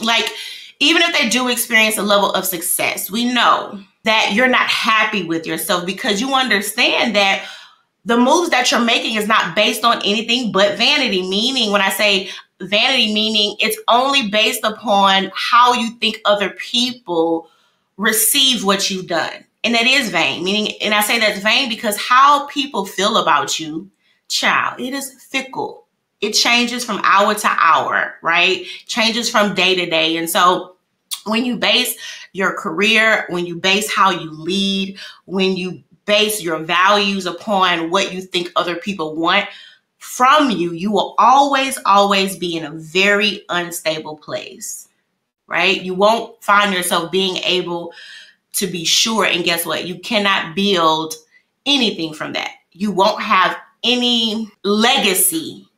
Like, 0.00 0.30
even 0.78 1.02
if 1.02 1.12
they 1.12 1.28
do 1.28 1.48
experience 1.48 1.98
a 1.98 2.02
level 2.02 2.32
of 2.32 2.46
success, 2.46 3.10
we 3.10 3.32
know 3.32 3.82
that 4.04 4.32
you're 4.34 4.48
not 4.48 4.68
happy 4.68 5.24
with 5.24 5.46
yourself 5.46 5.86
because 5.86 6.20
you 6.20 6.34
understand 6.34 7.14
that 7.16 7.46
the 8.04 8.16
moves 8.16 8.50
that 8.50 8.70
you're 8.70 8.80
making 8.80 9.16
is 9.16 9.28
not 9.28 9.54
based 9.54 9.84
on 9.84 9.98
anything 9.98 10.50
but 10.50 10.76
vanity. 10.76 11.28
Meaning, 11.28 11.70
when 11.70 11.80
I 11.80 11.90
say 11.90 12.30
vanity, 12.60 13.14
meaning 13.14 13.56
it's 13.60 13.78
only 13.88 14.28
based 14.28 14.64
upon 14.64 15.30
how 15.34 15.72
you 15.74 15.90
think 15.92 16.20
other 16.24 16.50
people 16.50 17.48
receive 17.96 18.64
what 18.64 18.90
you've 18.90 19.06
done. 19.06 19.44
And 19.64 19.74
that 19.74 19.86
is 19.86 20.10
vain, 20.10 20.42
meaning, 20.42 20.74
and 20.82 20.92
I 20.92 21.02
say 21.02 21.20
that's 21.20 21.38
vain 21.38 21.68
because 21.68 21.96
how 21.96 22.46
people 22.48 22.84
feel 22.84 23.18
about 23.18 23.60
you, 23.60 23.88
child, 24.28 24.80
it 24.80 24.92
is 24.92 25.12
fickle. 25.22 25.86
It 26.20 26.32
changes 26.32 26.84
from 26.84 27.00
hour 27.04 27.34
to 27.34 27.48
hour, 27.48 28.14
right? 28.22 28.64
Changes 28.86 29.30
from 29.30 29.54
day 29.54 29.76
to 29.76 29.86
day. 29.86 30.16
And 30.16 30.28
so 30.28 30.76
when 31.24 31.44
you 31.44 31.56
base 31.56 31.96
your 32.32 32.54
career, 32.54 33.26
when 33.28 33.46
you 33.46 33.56
base 33.56 33.92
how 33.92 34.10
you 34.10 34.30
lead, 34.30 34.98
when 35.26 35.56
you 35.56 35.82
base 36.04 36.42
your 36.42 36.58
values 36.58 37.26
upon 37.26 37.90
what 37.90 38.12
you 38.12 38.20
think 38.20 38.50
other 38.56 38.76
people 38.76 39.14
want 39.14 39.46
from 39.98 40.50
you, 40.50 40.72
you 40.72 40.90
will 40.90 41.14
always, 41.18 41.78
always 41.86 42.36
be 42.36 42.56
in 42.56 42.64
a 42.64 42.72
very 42.72 43.44
unstable 43.48 44.16
place, 44.16 44.88
right? 45.46 45.80
You 45.80 45.94
won't 45.94 46.42
find 46.42 46.74
yourself 46.74 47.12
being 47.12 47.36
able 47.38 47.92
to 48.54 48.66
be 48.66 48.84
sure. 48.84 49.24
And 49.24 49.44
guess 49.44 49.64
what? 49.64 49.86
You 49.86 49.98
cannot 50.00 50.56
build 50.56 51.14
anything 51.66 52.14
from 52.14 52.32
that. 52.32 52.50
You 52.72 52.90
won't 52.90 53.22
have 53.22 53.56
any 53.84 54.50
legacy 54.64 55.68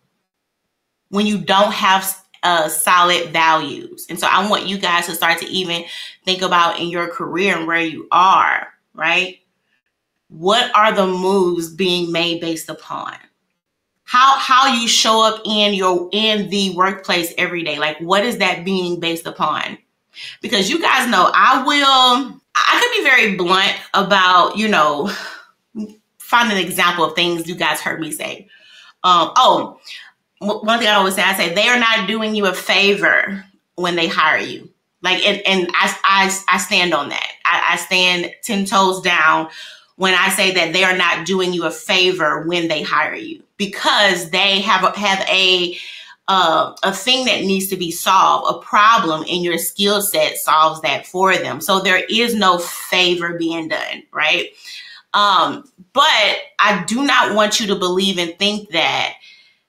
when 1.10 1.26
you 1.26 1.38
don't 1.38 1.72
have 1.72 2.23
uh, 2.44 2.68
solid 2.68 3.32
values. 3.32 4.06
And 4.08 4.20
so 4.20 4.28
I 4.30 4.48
want 4.48 4.66
you 4.66 4.78
guys 4.78 5.06
to 5.06 5.14
start 5.14 5.38
to 5.40 5.46
even 5.46 5.84
think 6.24 6.42
about 6.42 6.78
in 6.78 6.88
your 6.88 7.08
career 7.08 7.56
and 7.56 7.66
where 7.66 7.80
you 7.80 8.06
are, 8.12 8.68
right? 8.92 9.38
What 10.28 10.70
are 10.76 10.92
the 10.92 11.06
moves 11.06 11.72
being 11.72 12.12
made 12.12 12.40
based 12.40 12.68
upon? 12.68 13.14
How 14.04 14.38
how 14.38 14.74
you 14.74 14.86
show 14.86 15.24
up 15.24 15.40
in 15.46 15.74
your 15.74 16.08
in 16.12 16.50
the 16.50 16.76
workplace 16.76 17.32
every 17.38 17.64
day. 17.64 17.78
Like 17.78 17.98
what 17.98 18.24
is 18.24 18.38
that 18.38 18.64
being 18.64 19.00
based 19.00 19.26
upon? 19.26 19.78
Because 20.42 20.70
you 20.70 20.80
guys 20.80 21.08
know 21.10 21.30
I 21.34 21.64
will 21.64 22.40
I 22.54 22.80
could 22.80 22.98
be 22.98 23.08
very 23.08 23.36
blunt 23.36 23.76
about, 23.94 24.56
you 24.56 24.68
know, 24.68 25.10
find 26.18 26.52
an 26.52 26.58
example 26.58 27.04
of 27.04 27.14
things 27.14 27.48
you 27.48 27.54
guys 27.54 27.80
heard 27.80 28.00
me 28.00 28.12
say. 28.12 28.48
Um, 29.02 29.32
oh, 29.36 29.80
one 30.40 30.78
thing 30.78 30.88
I 30.88 30.94
always 30.94 31.14
say, 31.14 31.22
I 31.22 31.34
say 31.34 31.54
they 31.54 31.68
are 31.68 31.78
not 31.78 32.06
doing 32.08 32.34
you 32.34 32.46
a 32.46 32.54
favor 32.54 33.44
when 33.76 33.96
they 33.96 34.08
hire 34.08 34.38
you. 34.38 34.70
Like, 35.02 35.24
and, 35.26 35.40
and 35.46 35.70
I, 35.74 35.96
I, 36.04 36.38
I 36.48 36.58
stand 36.58 36.94
on 36.94 37.10
that. 37.10 37.32
I, 37.44 37.72
I 37.72 37.76
stand 37.76 38.32
10 38.42 38.64
toes 38.64 39.00
down 39.02 39.48
when 39.96 40.14
I 40.14 40.28
say 40.30 40.52
that 40.52 40.72
they 40.72 40.82
are 40.82 40.96
not 40.96 41.26
doing 41.26 41.52
you 41.52 41.64
a 41.66 41.70
favor 41.70 42.46
when 42.46 42.68
they 42.68 42.82
hire 42.82 43.14
you 43.14 43.42
because 43.56 44.30
they 44.30 44.60
have 44.60 44.82
a, 44.82 44.98
have 44.98 45.20
a 45.28 45.76
uh, 46.26 46.74
a 46.82 46.92
thing 46.92 47.26
that 47.26 47.42
needs 47.42 47.68
to 47.68 47.76
be 47.76 47.90
solved, 47.90 48.56
a 48.56 48.58
problem 48.66 49.24
in 49.24 49.42
your 49.42 49.58
skill 49.58 50.00
set 50.00 50.38
solves 50.38 50.80
that 50.80 51.06
for 51.06 51.36
them. 51.36 51.60
So 51.60 51.80
there 51.80 52.02
is 52.08 52.34
no 52.34 52.58
favor 52.58 53.36
being 53.36 53.68
done, 53.68 54.02
right? 54.10 54.48
Um, 55.12 55.70
but 55.92 56.36
I 56.58 56.82
do 56.86 57.04
not 57.04 57.34
want 57.34 57.60
you 57.60 57.66
to 57.66 57.76
believe 57.76 58.16
and 58.16 58.36
think 58.38 58.70
that 58.70 59.14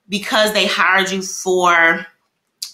because 0.10 0.54
they 0.54 0.68
hired 0.68 1.12
you 1.12 1.22
for 1.22 2.06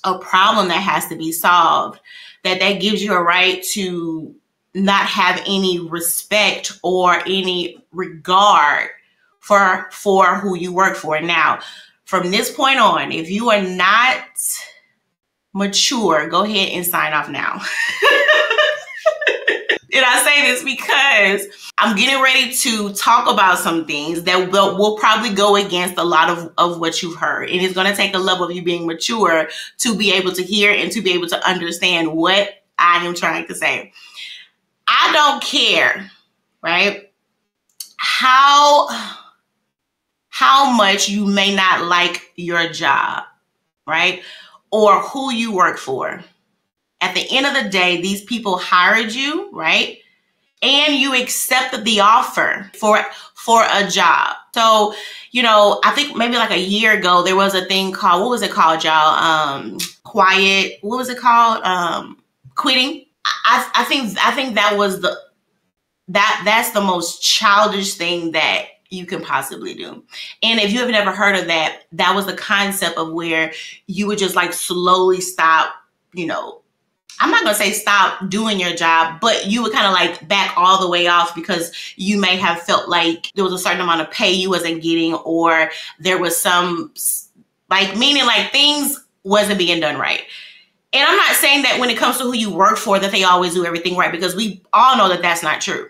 a 0.03 0.17
problem 0.19 0.67
that 0.67 0.81
has 0.81 1.07
to 1.07 1.15
be 1.15 1.31
solved, 1.31 1.99
that 2.43 2.59
that 2.59 2.81
gives 2.81 3.03
you 3.03 3.13
a 3.13 3.21
right 3.21 3.63
to 3.63 4.35
not 4.73 5.05
have 5.05 5.41
any 5.45 5.79
respect 5.79 6.79
or 6.81 7.19
any 7.27 7.83
regard 7.91 8.89
for 9.39 9.89
for 9.91 10.35
who 10.35 10.55
you 10.55 10.73
work 10.73 10.95
for. 10.95 11.19
Now, 11.21 11.59
from 12.05 12.31
this 12.31 12.51
point 12.51 12.79
on, 12.79 13.11
if 13.11 13.29
you 13.29 13.49
are 13.49 13.61
not 13.61 14.23
mature, 15.53 16.27
go 16.29 16.43
ahead 16.43 16.69
and 16.69 16.85
sign 16.85 17.13
off 17.13 17.29
now. 17.29 17.61
and 19.93 20.05
I 20.05 20.23
say 20.23 20.41
this 20.43 20.63
because 20.63 21.69
I'm 21.77 21.95
getting 21.95 22.21
ready 22.21 22.53
to 22.53 22.93
talk 22.93 23.31
about 23.31 23.57
some 23.57 23.85
things 23.85 24.23
that 24.23 24.51
will, 24.51 24.77
will 24.77 24.97
probably 24.97 25.33
go 25.33 25.55
against 25.55 25.97
a 25.97 26.03
lot 26.03 26.29
of, 26.29 26.53
of 26.57 26.79
what 26.79 27.01
you've 27.01 27.17
heard. 27.17 27.49
And 27.49 27.61
it's 27.61 27.73
going 27.73 27.87
to 27.87 27.95
take 27.95 28.13
a 28.13 28.19
level 28.19 28.45
of 28.45 28.51
you 28.51 28.63
being 28.63 28.87
mature 28.87 29.49
to 29.79 29.97
be 29.97 30.13
able 30.13 30.31
to 30.33 30.43
hear 30.43 30.71
and 30.71 30.91
to 30.91 31.01
be 31.01 31.11
able 31.11 31.27
to 31.27 31.47
understand 31.47 32.13
what 32.13 32.49
I 32.77 33.05
am 33.05 33.13
trying 33.13 33.47
to 33.47 33.55
say. 33.55 33.91
I 34.87 35.11
don't 35.13 35.43
care, 35.43 36.09
right? 36.61 37.11
How 37.97 38.87
how 40.29 40.71
much 40.71 41.07
you 41.07 41.25
may 41.25 41.53
not 41.53 41.85
like 41.85 42.31
your 42.35 42.69
job, 42.69 43.23
right? 43.85 44.23
Or 44.71 45.01
who 45.01 45.31
you 45.31 45.53
work 45.53 45.77
for. 45.77 46.23
At 47.01 47.15
the 47.15 47.25
end 47.29 47.45
of 47.45 47.53
the 47.53 47.69
day, 47.69 48.01
these 48.01 48.23
people 48.23 48.57
hired 48.57 49.13
you, 49.13 49.49
right? 49.51 49.97
And 50.61 50.95
you 50.95 51.19
accepted 51.19 51.83
the 51.83 51.99
offer 52.01 52.69
for 52.75 52.99
for 53.33 53.63
a 53.71 53.87
job. 53.87 54.35
So, 54.53 54.93
you 55.31 55.41
know, 55.41 55.81
I 55.83 55.91
think 55.91 56.15
maybe 56.15 56.35
like 56.35 56.51
a 56.51 56.59
year 56.59 56.97
ago 56.97 57.23
there 57.23 57.35
was 57.35 57.55
a 57.55 57.65
thing 57.65 57.91
called 57.91 58.21
what 58.21 58.29
was 58.29 58.43
it 58.43 58.51
called, 58.51 58.83
y'all? 58.83 59.17
Um 59.17 59.79
quiet, 60.03 60.77
what 60.81 60.97
was 60.97 61.09
it 61.09 61.17
called? 61.17 61.63
Um 61.63 62.21
quitting 62.55 63.05
I, 63.25 63.71
I 63.75 63.83
think 63.85 64.17
I 64.23 64.31
think 64.31 64.55
that 64.55 64.77
was 64.77 65.01
the 65.01 65.17
that 66.09 66.41
that's 66.45 66.71
the 66.71 66.81
most 66.81 67.21
childish 67.21 67.95
thing 67.95 68.31
that 68.31 68.65
you 68.89 69.05
can 69.05 69.23
possibly 69.23 69.73
do. 69.73 70.03
And 70.43 70.59
if 70.59 70.71
you 70.71 70.79
have 70.79 70.89
never 70.89 71.11
heard 71.11 71.37
of 71.37 71.47
that, 71.47 71.83
that 71.93 72.13
was 72.13 72.25
the 72.25 72.33
concept 72.35 72.97
of 72.97 73.13
where 73.13 73.53
you 73.87 74.07
would 74.07 74.17
just 74.17 74.35
like 74.35 74.51
slowly 74.51 75.21
stop, 75.21 75.73
you 76.13 76.25
know, 76.25 76.60
I'm 77.19 77.29
not 77.29 77.45
to 77.45 77.53
say 77.53 77.71
stop 77.71 78.29
doing 78.29 78.59
your 78.59 78.73
job, 78.73 79.19
but 79.21 79.47
you 79.47 79.61
would 79.61 79.73
kind 79.73 79.85
of 79.85 79.93
like 79.93 80.27
back 80.27 80.53
all 80.57 80.79
the 80.81 80.89
way 80.89 81.07
off 81.07 81.35
because 81.35 81.71
you 81.95 82.19
may 82.19 82.35
have 82.37 82.61
felt 82.63 82.89
like 82.89 83.31
there 83.35 83.43
was 83.43 83.53
a 83.53 83.59
certain 83.59 83.81
amount 83.81 84.01
of 84.01 84.09
pay 84.11 84.31
you 84.31 84.49
wasn't 84.49 84.81
getting 84.81 85.13
or 85.13 85.69
there 85.99 86.17
was 86.17 86.35
some 86.35 86.91
like 87.69 87.95
meaning 87.97 88.25
like 88.25 88.51
things 88.51 89.03
wasn't 89.23 89.59
being 89.59 89.79
done 89.79 89.99
right. 89.99 90.23
And 90.93 91.07
I'm 91.07 91.15
not 91.15 91.35
saying 91.35 91.61
that 91.63 91.79
when 91.79 91.89
it 91.89 91.97
comes 91.97 92.17
to 92.17 92.23
who 92.23 92.35
you 92.35 92.53
work 92.53 92.77
for, 92.77 92.99
that 92.99 93.11
they 93.11 93.23
always 93.23 93.53
do 93.53 93.65
everything 93.65 93.95
right, 93.95 94.11
because 94.11 94.35
we 94.35 94.61
all 94.73 94.97
know 94.97 95.07
that 95.07 95.21
that's 95.21 95.43
not 95.43 95.61
true. 95.61 95.87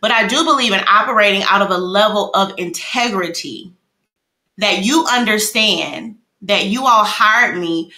But 0.00 0.10
I 0.10 0.26
do 0.26 0.44
believe 0.44 0.72
in 0.72 0.84
operating 0.86 1.42
out 1.44 1.62
of 1.62 1.70
a 1.70 1.78
level 1.78 2.30
of 2.34 2.52
integrity 2.58 3.72
that 4.58 4.84
you 4.84 5.06
understand 5.10 6.16
that 6.42 6.66
you 6.66 6.84
all 6.84 7.04
hired 7.04 7.56
me 7.58 7.90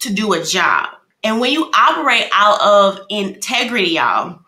to 0.00 0.12
do 0.12 0.34
a 0.34 0.44
job. 0.44 0.90
And 1.24 1.40
when 1.40 1.52
you 1.52 1.70
operate 1.74 2.28
out 2.32 2.60
of 2.60 3.00
integrity, 3.08 3.90
y'all, 3.92 4.40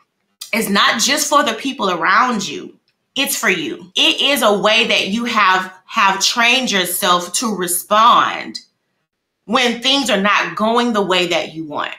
it's 0.52 0.68
not 0.68 1.00
just 1.00 1.28
for 1.28 1.42
the 1.42 1.54
people 1.54 1.90
around 1.90 2.46
you. 2.46 2.78
It's 3.16 3.36
for 3.36 3.48
you. 3.48 3.90
It 3.96 4.20
is 4.20 4.42
a 4.42 4.58
way 4.58 4.86
that 4.86 5.08
you 5.08 5.24
have 5.24 5.72
have 5.86 6.22
trained 6.22 6.70
yourself 6.70 7.32
to 7.34 7.56
respond 7.56 8.60
when 9.46 9.80
things 9.80 10.10
are 10.10 10.20
not 10.20 10.54
going 10.56 10.92
the 10.92 11.02
way 11.02 11.28
that 11.28 11.54
you 11.54 11.64
want, 11.64 11.94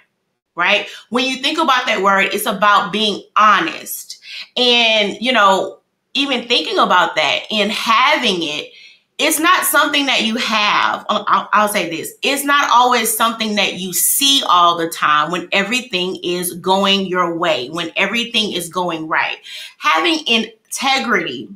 right? 0.55 0.87
When 1.09 1.25
you 1.25 1.37
think 1.37 1.57
about 1.57 1.87
that 1.87 2.03
word, 2.03 2.29
it's 2.33 2.45
about 2.45 2.91
being 2.91 3.23
honest. 3.35 4.19
And, 4.55 5.17
you 5.19 5.31
know, 5.31 5.79
even 6.13 6.47
thinking 6.47 6.77
about 6.77 7.15
that 7.15 7.43
and 7.49 7.71
having 7.71 8.43
it, 8.43 8.71
it's 9.17 9.39
not 9.39 9.65
something 9.65 10.05
that 10.05 10.23
you 10.23 10.35
have. 10.35 11.05
Oh, 11.09 11.23
I'll, 11.27 11.49
I'll, 11.51 11.67
say 11.67 11.89
this 11.89 12.13
it's 12.21 12.43
not 12.43 12.69
always 12.69 13.15
something 13.15 13.55
that 13.55 13.75
you 13.75 13.93
see 13.93 14.43
all 14.47 14.77
the 14.77 14.89
time 14.89 15.31
when 15.31 15.47
everything 15.51 16.17
is 16.23 16.53
going 16.53 17.07
your 17.07 17.35
way, 17.35 17.69
when 17.69 17.91
everything 17.95 18.53
is 18.53 18.69
going 18.69 19.07
right. 19.07 19.37
Having 19.79 20.27
integrity, 20.27 21.49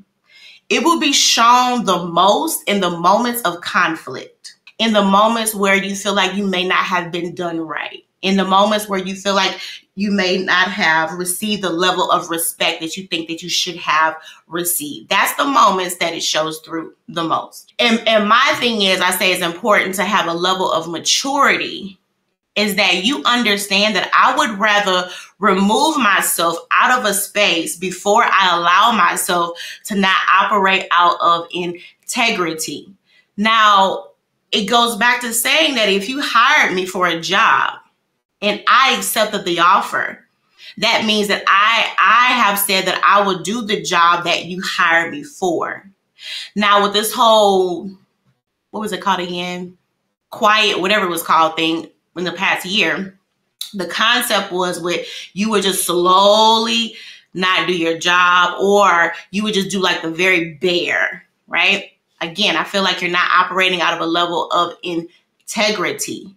it 0.70 0.84
will 0.84 1.00
be 1.00 1.14
shown 1.14 1.86
the 1.86 2.06
most 2.06 2.64
in 2.68 2.82
the 2.82 2.90
moments 2.90 3.42
of 3.42 3.62
conflict 3.62 4.56
in 4.82 4.94
the 4.94 5.04
moments 5.04 5.54
where 5.54 5.76
you 5.76 5.96
feel 5.96 6.16
like 6.16 6.34
you 6.34 6.48
may 6.48 6.68
not 6.68 6.84
have 6.84 7.12
been 7.12 7.36
done 7.36 7.60
right, 7.62 8.04
in 8.24 8.36
the 8.36 8.44
moments 8.44 8.90
where 8.90 9.00
you 9.00 9.14
feel 9.14 9.36
like 9.36 9.62
you 9.96 10.12
may 10.12 10.38
not 10.38 10.70
have 10.70 11.14
received 11.14 11.62
the 11.62 11.70
level 11.70 12.10
of 12.12 12.30
respect 12.30 12.82
that 12.82 12.96
you 12.96 13.08
think 13.08 13.28
that 13.28 13.42
you 13.42 13.50
should 13.50 13.76
have 13.76 14.16
received. 14.48 15.10
That's 15.10 15.36
the 15.36 15.46
moments 15.46 15.96
that 15.98 16.14
it 16.14 16.24
shows 16.24 16.60
through 16.60 16.96
the 17.08 17.24
most. 17.24 17.74
And, 17.78 18.02
and 18.08 18.28
my 18.28 18.54
thing 18.60 18.82
is, 18.82 19.02
I 19.02 19.12
say 19.12 19.32
it's 19.32 19.44
important 19.44 19.96
to 19.96 20.04
have 20.04 20.28
a 20.28 20.34
level 20.34 20.72
of 20.72 20.88
maturity 20.88 22.00
is 22.56 22.76
that 22.76 23.06
you 23.06 23.24
understand 23.24 23.96
that 23.96 24.10
I 24.14 24.36
would 24.36 24.60
rather 24.60 25.10
remove 25.40 25.98
myself 25.98 26.58
out 26.72 27.00
of 27.00 27.06
a 27.06 27.14
space 27.14 27.78
before 27.78 28.24
I 28.24 28.58
allow 28.58 28.92
myself 28.92 29.58
to 29.86 29.96
not 29.96 30.18
operate 30.34 30.86
out 30.92 31.18
of 31.22 31.48
integrity. 31.52 32.94
Now, 33.38 34.08
it 34.52 34.66
goes 34.66 34.98
back 34.98 35.22
to 35.22 35.34
saying 35.34 35.76
that 35.76 35.88
if 35.88 36.10
you 36.10 36.22
hired 36.22 36.76
me 36.76 36.86
for 36.86 37.08
a 37.08 37.22
job, 37.22 37.81
and 38.42 38.64
I 38.68 38.96
accepted 38.98 39.46
the 39.46 39.60
offer, 39.60 40.26
that 40.78 41.06
means 41.06 41.28
that 41.28 41.44
I 41.48 41.94
I 42.00 42.34
have 42.34 42.58
said 42.58 42.86
that 42.86 43.02
I 43.04 43.26
will 43.26 43.42
do 43.42 43.62
the 43.62 43.82
job 43.82 44.24
that 44.26 44.46
you 44.46 44.62
hired 44.64 45.12
me 45.12 45.24
for. 45.24 45.90
Now 46.56 46.84
with 46.84 46.94
this 46.94 47.14
whole 47.14 47.90
what 48.72 48.80
was 48.80 48.94
it 48.94 49.02
called 49.02 49.20
again? 49.20 49.78
Quiet, 50.30 50.80
whatever 50.80 51.06
it 51.06 51.10
was 51.10 51.24
called 51.24 51.56
thing 51.56 51.88
in 52.16 52.24
the 52.24 52.32
past 52.32 52.66
year. 52.66 53.18
The 53.74 53.86
concept 53.86 54.52
was 54.52 54.82
with 54.82 55.08
you 55.34 55.50
would 55.50 55.64
just 55.64 55.86
slowly 55.86 56.96
not 57.34 57.68
do 57.68 57.78
your 57.78 57.98
job 57.98 58.60
or 58.62 59.14
you 59.32 59.44
would 59.44 59.54
just 59.54 59.70
do 59.70 59.80
like 59.80 60.02
the 60.02 60.10
very 60.10 60.56
bare, 60.56 61.26
right? 61.48 61.92
Again, 62.20 62.56
I 62.56 62.64
feel 62.64 62.84
like 62.84 63.02
you're 63.02 63.12
not 63.12 63.32
operating 63.32 63.82
out 63.82 63.94
of 63.94 64.02
a 64.02 64.06
level 64.06 64.50
of 64.52 64.74
integrity. 64.84 66.36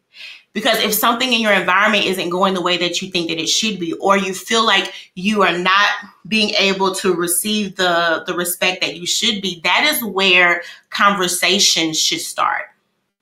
Because 0.55 0.79
if 0.79 0.95
something 0.95 1.33
in 1.33 1.41
your 1.41 1.53
environment 1.53 2.05
isn't 2.05 2.31
going 2.31 2.55
the 2.55 2.63
way 2.63 2.77
that 2.77 3.03
you 3.03 3.11
think 3.11 3.29
that 3.29 3.41
it 3.41 3.49
should 3.49 3.81
be, 3.81 3.93
or 3.95 4.17
you 4.17 4.33
feel 4.33 4.65
like 4.65 4.95
you 5.17 5.43
are 5.43 5.59
not 5.59 5.89
being 6.29 6.51
able 6.51 6.95
to 6.95 7.13
receive 7.13 7.75
the, 7.75 8.23
the 8.27 8.35
respect 8.35 8.81
that 8.81 8.97
you 8.97 9.05
should 9.05 9.43
be, 9.43 9.61
that 9.65 9.85
is 9.93 10.03
where 10.05 10.63
conversations 10.91 12.01
should 12.01 12.21
start. 12.21 12.67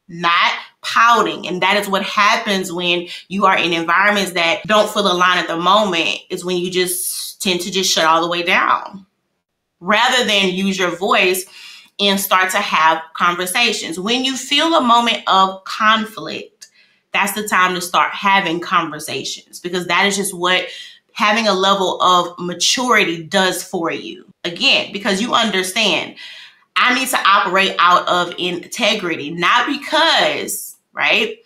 Not 0.08 0.52
pouting. 0.82 1.48
And 1.48 1.62
that 1.62 1.78
is 1.78 1.88
what 1.88 2.02
happens 2.02 2.70
when 2.70 3.08
you 3.28 3.46
are 3.46 3.56
in 3.56 3.72
environments 3.72 4.32
that 4.32 4.62
don't 4.66 4.90
feel 4.90 5.10
aligned 5.10 5.40
at 5.40 5.48
the 5.48 5.56
moment, 5.56 6.18
is 6.28 6.44
when 6.44 6.58
you 6.58 6.70
just 6.70 7.40
tend 7.40 7.62
to 7.62 7.70
just 7.70 7.90
shut 7.90 8.04
all 8.04 8.20
the 8.20 8.28
way 8.28 8.42
down. 8.42 9.06
Rather 9.80 10.26
than 10.26 10.50
use 10.50 10.78
your 10.78 10.94
voice 10.94 11.46
and 11.98 12.20
start 12.20 12.50
to 12.50 12.58
have 12.58 13.02
conversations. 13.14 13.98
When 13.98 14.22
you 14.22 14.36
feel 14.36 14.74
a 14.74 14.82
moment 14.82 15.22
of 15.26 15.64
conflict, 15.64 16.51
that's 17.12 17.32
the 17.34 17.46
time 17.46 17.74
to 17.74 17.80
start 17.80 18.12
having 18.12 18.60
conversations 18.60 19.60
because 19.60 19.86
that 19.86 20.06
is 20.06 20.16
just 20.16 20.34
what 20.34 20.66
having 21.12 21.46
a 21.46 21.52
level 21.52 22.00
of 22.00 22.34
maturity 22.38 23.22
does 23.22 23.62
for 23.62 23.90
you. 23.90 24.24
Again, 24.44 24.92
because 24.92 25.20
you 25.20 25.34
understand, 25.34 26.16
I 26.76 26.94
need 26.94 27.08
to 27.08 27.18
operate 27.18 27.76
out 27.78 28.08
of 28.08 28.34
integrity, 28.38 29.30
not 29.30 29.66
because, 29.66 30.76
right? 30.92 31.36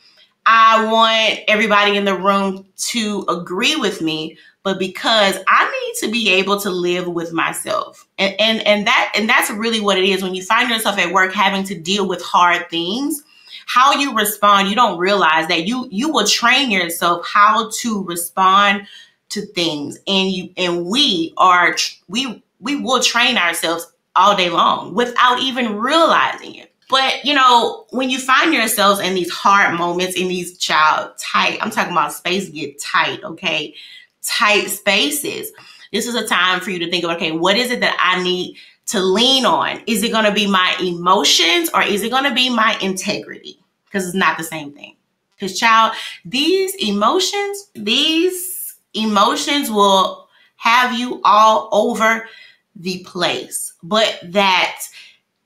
I 0.47 0.91
want 0.91 1.41
everybody 1.49 1.97
in 1.97 2.05
the 2.05 2.17
room 2.17 2.67
to 2.77 3.25
agree 3.29 3.75
with 3.75 4.01
me, 4.01 4.39
but 4.63 4.79
because 4.79 5.37
I 5.49 5.69
need 5.69 6.07
to 6.07 6.13
be 6.13 6.31
able 6.35 6.61
to 6.61 6.71
live 6.71 7.09
with 7.09 7.33
myself. 7.33 8.07
And 8.19 8.35
and 8.41 8.65
and 8.67 8.87
that 8.87 9.13
and 9.17 9.29
that's 9.29 9.51
really 9.51 9.81
what 9.81 9.99
it 9.99 10.05
is 10.05 10.23
when 10.23 10.37
you 10.37 10.45
find 10.45 10.71
yourself 10.71 10.99
at 10.99 11.13
work 11.13 11.35
having 11.35 11.65
to 11.65 11.75
deal 11.79 12.07
with 12.07 12.23
hard 12.23 12.71
things 12.71 13.25
how 13.67 13.93
you 13.95 14.15
respond, 14.15 14.69
you 14.69 14.77
don't 14.77 14.99
realize 14.99 15.49
that 15.49 15.67
you 15.67 15.89
you 15.91 16.11
will 16.11 16.27
train 16.27 16.71
yourself 16.71 17.27
how 17.27 17.71
to 17.81 18.05
respond 18.05 18.87
to 19.31 19.43
things. 19.43 19.99
And 20.07 20.31
you 20.31 20.51
and 20.57 20.87
we 20.87 21.35
are 21.37 21.77
we 22.09 22.43
we 22.61 22.77
will 22.77 23.03
train 23.03 23.37
ourselves 23.37 23.93
all 24.15 24.37
day 24.37 24.49
long 24.49 24.95
without 24.95 25.41
even 25.41 25.77
realizing 25.77 26.55
it. 26.55 26.73
But 26.89 27.25
you 27.25 27.35
know, 27.35 27.87
when 27.91 28.09
you 28.09 28.21
find 28.21 28.55
yourselves 28.55 29.01
in 29.01 29.15
these 29.15 29.31
hard 29.31 29.77
moments, 29.77 30.17
in 30.17 30.29
these 30.29 30.57
child 30.57 31.11
tight, 31.19 31.59
I'm 31.61 31.71
talking 31.71 31.93
about 31.93 32.13
space 32.13 32.49
get 32.49 32.81
tight, 32.81 33.23
okay? 33.25 33.75
Tight 34.23 34.71
spaces. 34.71 35.51
This 35.93 36.07
is 36.07 36.15
a 36.15 36.27
time 36.27 36.61
for 36.61 36.71
you 36.71 36.79
to 36.79 36.91
think 36.91 37.05
of, 37.05 37.11
okay, 37.11 37.33
what 37.33 37.57
is 37.57 37.73
it 37.73 37.81
that 37.81 37.97
I 38.01 38.23
need 38.23 38.57
to 38.87 39.01
lean 39.01 39.45
on? 39.45 39.81
Is 39.87 40.03
it 40.03 40.13
going 40.13 40.25
to 40.25 40.33
be 40.33 40.47
my 40.47 40.77
emotions 40.81 41.71
or 41.75 41.83
is 41.83 42.03
it 42.03 42.11
going 42.11 42.25
to 42.25 42.35
be 42.35 42.51
my 42.51 42.79
integrity? 42.81 43.59
Because 43.85 44.07
it's 44.07 44.15
not 44.15 44.39
the 44.39 44.45
same 44.45 44.73
thing. 44.73 44.97
Because, 45.35 45.59
child, 45.59 45.95
these 46.25 46.75
emotions, 46.77 47.71
these 47.75 48.77
emotions 48.95 49.71
will 49.71 50.29
have 50.57 50.99
you 50.99 51.21
all 51.25 51.69
over 51.73 52.29
the 52.75 53.05
place. 53.05 53.75
But 53.83 54.19
that 54.25 54.83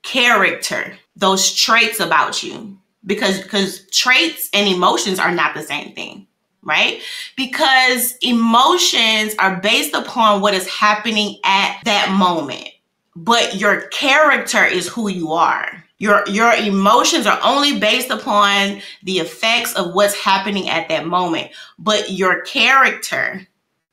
character, 0.02 0.97
those 1.16 1.52
traits 1.52 1.99
about 1.99 2.42
you, 2.42 2.78
because 3.04 3.42
because 3.42 3.87
traits 3.90 4.49
and 4.52 4.68
emotions 4.68 5.18
are 5.18 5.35
not 5.35 5.54
the 5.54 5.62
same 5.62 5.94
thing 5.94 6.26
right? 6.62 7.00
Because 7.37 8.18
emotions 8.20 9.35
are 9.38 9.56
based 9.56 9.94
upon 9.94 10.42
what 10.42 10.52
is 10.52 10.68
happening 10.68 11.38
at 11.42 11.80
that 11.85 12.12
moment 12.12 12.69
but 13.16 13.56
your 13.56 13.82
character 13.88 14.64
is 14.64 14.88
who 14.88 15.08
you 15.08 15.32
are. 15.32 15.84
Your 15.99 16.26
your 16.28 16.52
emotions 16.54 17.26
are 17.26 17.40
only 17.44 17.78
based 17.78 18.10
upon 18.10 18.80
the 19.02 19.18
effects 19.18 19.75
of 19.75 19.94
what's 19.94 20.14
happening 20.14 20.68
at 20.68 20.88
that 20.88 21.06
moment, 21.06 21.50
but 21.78 22.10
your 22.10 22.40
character, 22.42 23.46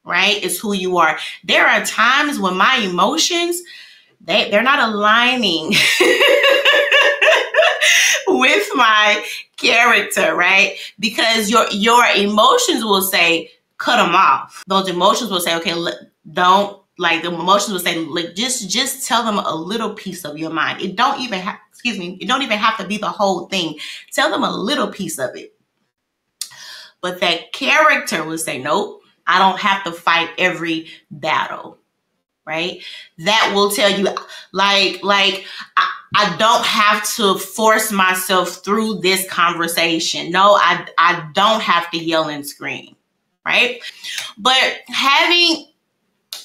right, 0.05 0.41
is 0.41 0.59
who 0.59 0.73
you 0.73 0.97
are. 0.97 1.17
There 1.43 1.67
are 1.67 1.83
times 1.83 2.39
when 2.39 2.55
my 2.55 2.77
emotions 2.77 3.61
they 4.21 4.49
they're 4.49 4.63
not 4.63 4.79
aligning 4.79 5.67
with 8.27 8.67
my 8.75 9.25
character, 9.57 10.35
right? 10.35 10.77
Because 10.99 11.49
your 11.49 11.65
your 11.71 12.05
emotions 12.15 12.85
will 12.85 13.01
say 13.01 13.51
cut 13.77 13.97
them 13.97 14.15
off. 14.15 14.63
Those 14.67 14.87
emotions 14.87 15.29
will 15.29 15.41
say, 15.41 15.55
okay, 15.57 15.75
don't 16.31 16.81
like 16.97 17.21
the 17.21 17.29
emotions 17.29 17.73
will 17.73 17.79
say 17.79 17.97
like 17.99 18.35
just 18.35 18.69
just 18.69 19.07
tell 19.07 19.23
them 19.23 19.37
a 19.37 19.55
little 19.55 19.93
piece 19.93 20.25
of 20.25 20.37
your 20.37 20.51
mind. 20.51 20.81
It 20.81 20.95
don't 20.95 21.21
even 21.21 21.39
have 21.39 21.59
excuse 21.69 21.97
me 21.97 22.17
it 22.21 22.27
don't 22.27 22.41
even 22.41 22.57
have 22.57 22.77
to 22.77 22.87
be 22.87 22.97
the 22.97 23.09
whole 23.09 23.47
thing. 23.47 23.77
Tell 24.11 24.29
them 24.31 24.43
a 24.43 24.51
little 24.51 24.87
piece 24.87 25.19
of 25.19 25.35
it. 25.35 25.53
But 27.01 27.21
that 27.21 27.53
character 27.53 28.23
will 28.23 28.37
say 28.37 28.57
nope 28.57 29.01
i 29.29 29.37
don't 29.39 29.59
have 29.59 29.83
to 29.83 29.91
fight 29.91 30.29
every 30.37 30.87
battle 31.11 31.77
right? 32.47 32.81
That 33.19 33.51
will 33.53 33.69
tell 33.69 33.91
you 33.91 34.07
like 34.53 35.03
like 35.03 35.45
I, 35.75 35.89
I 36.15 36.37
don't 36.37 36.65
have 36.65 37.07
to 37.15 37.37
force 37.37 37.91
myself 37.91 38.63
through 38.63 39.01
this 39.01 39.29
conversation. 39.29 40.31
No 40.31 40.53
i 40.55 40.87
i 40.97 41.29
don't 41.33 41.61
have 41.61 41.91
to 41.91 41.97
yell 41.97 42.29
and 42.29 42.47
scream 42.47 42.95
right? 43.45 43.81
But 44.37 44.57
having 44.87 45.67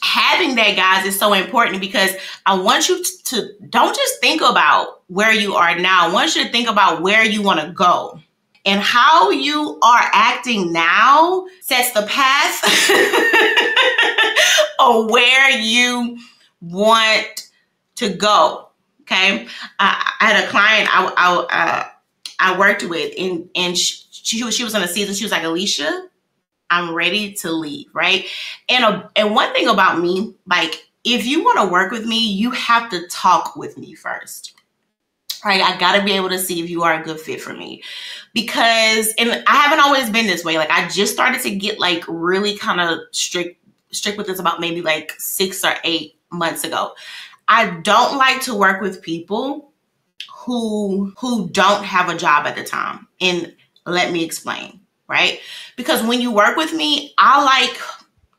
having 0.03 0.55
that, 0.57 0.77
guys, 0.77 1.07
is 1.07 1.19
so 1.19 1.33
important 1.33 1.81
because 1.81 2.13
I 2.47 2.55
want 2.55 2.89
you 2.89 3.03
to, 3.27 3.49
don't 3.69 3.95
just 3.95 4.21
think 4.21 4.41
about 4.41 5.03
where 5.09 5.33
you 5.33 5.55
are 5.55 5.79
now. 5.79 6.09
I 6.09 6.13
want 6.13 6.35
you 6.35 6.45
to 6.45 6.51
think 6.51 6.69
about 6.69 7.03
where 7.03 7.25
you 7.25 7.43
want 7.43 7.61
to 7.61 7.73
go. 7.73 8.21
And 8.65 8.81
how 8.81 9.31
you 9.31 9.79
are 9.83 10.11
acting 10.13 10.73
now 10.73 11.47
sets 11.61 11.93
the 11.93 12.03
path 12.03 12.63
of 14.79 15.11
where 15.11 15.51
you 15.51 16.19
want 16.61 17.51
to 17.97 18.11
go. 18.11 18.69
Okay. 19.03 19.49
I, 19.81 20.13
I 20.21 20.27
had 20.27 20.45
a 20.45 20.49
client 20.49 20.89
I, 20.93 21.13
I, 21.17 21.47
uh, 21.51 21.89
I 22.39 22.59
worked 22.59 22.85
with, 22.85 23.13
and, 23.19 23.49
and 23.55 23.77
she, 23.77 24.05
she, 24.11 24.51
she 24.51 24.65
was 24.65 24.75
on 24.75 24.83
a 24.83 24.89
season. 24.89 25.15
She 25.15 25.25
was 25.25 25.33
like, 25.33 25.45
Alicia, 25.45 26.09
I'm 26.73 26.95
ready 26.95 27.35
to 27.35 27.53
leave, 27.53 27.89
right? 27.93 28.25
And 28.69 28.85
a, 28.85 29.11
and 29.15 29.35
one 29.35 29.53
thing 29.53 29.69
about 29.69 30.01
me, 30.01 30.35
like 30.47 30.89
if 31.05 31.27
you 31.27 31.45
want 31.45 31.59
to 31.59 31.73
work 31.73 31.93
with 31.93 32.07
me, 32.07 32.27
you 32.27 32.51
have 32.53 32.91
to 32.91 33.07
talk 33.09 33.57
with 33.57 33.77
me 33.77 33.95
first. 33.95 34.55
Right? 35.45 35.61
I 35.61 35.77
got 35.77 35.97
to 35.97 36.05
be 36.05 36.13
able 36.13 36.29
to 36.29 36.39
see 36.39 36.63
if 36.63 36.71
you 36.71 36.85
are 36.85 37.01
a 37.01 37.05
good 37.05 37.21
fit 37.21 37.41
for 37.41 37.53
me. 37.53 37.83
Because 38.33 39.13
and 39.19 39.43
I 39.47 39.57
haven't 39.57 39.85
always 39.85 40.09
been 40.09 40.27
this 40.27 40.45
way. 40.45 40.57
Like 40.57 40.71
I 40.71 40.89
just 40.89 41.13
started 41.13 41.43
to 41.43 41.55
get 41.55 41.79
like 41.79 42.05
really 42.09 42.57
kind 42.57 42.81
of 42.81 43.01
strict 43.11 43.61
strict 43.91 44.17
with 44.17 44.29
this 44.29 44.39
about 44.39 44.61
maybe 44.61 44.81
like 44.81 45.13
6 45.19 45.65
or 45.65 45.75
8 45.85 46.15
months 46.31 46.65
ago. 46.65 46.95
I 47.49 47.81
don't 47.83 48.17
like 48.17 48.41
to 48.43 48.55
work 48.55 48.81
with 48.81 49.03
people 49.03 49.73
who 50.33 51.13
who 51.19 51.51
don't 51.51 51.85
have 51.85 52.09
a 52.09 52.17
job 52.17 52.47
at 52.47 52.57
the 52.57 52.65
time. 52.65 53.09
And 53.21 53.55
let 53.85 54.13
me 54.13 54.25
explain 54.25 54.82
right? 55.13 55.41
Because 55.77 56.03
when 56.03 56.23
you 56.23 56.33
work 56.33 56.57
with 56.57 56.73
me, 56.73 57.13
I 57.19 57.45
like 57.45 57.79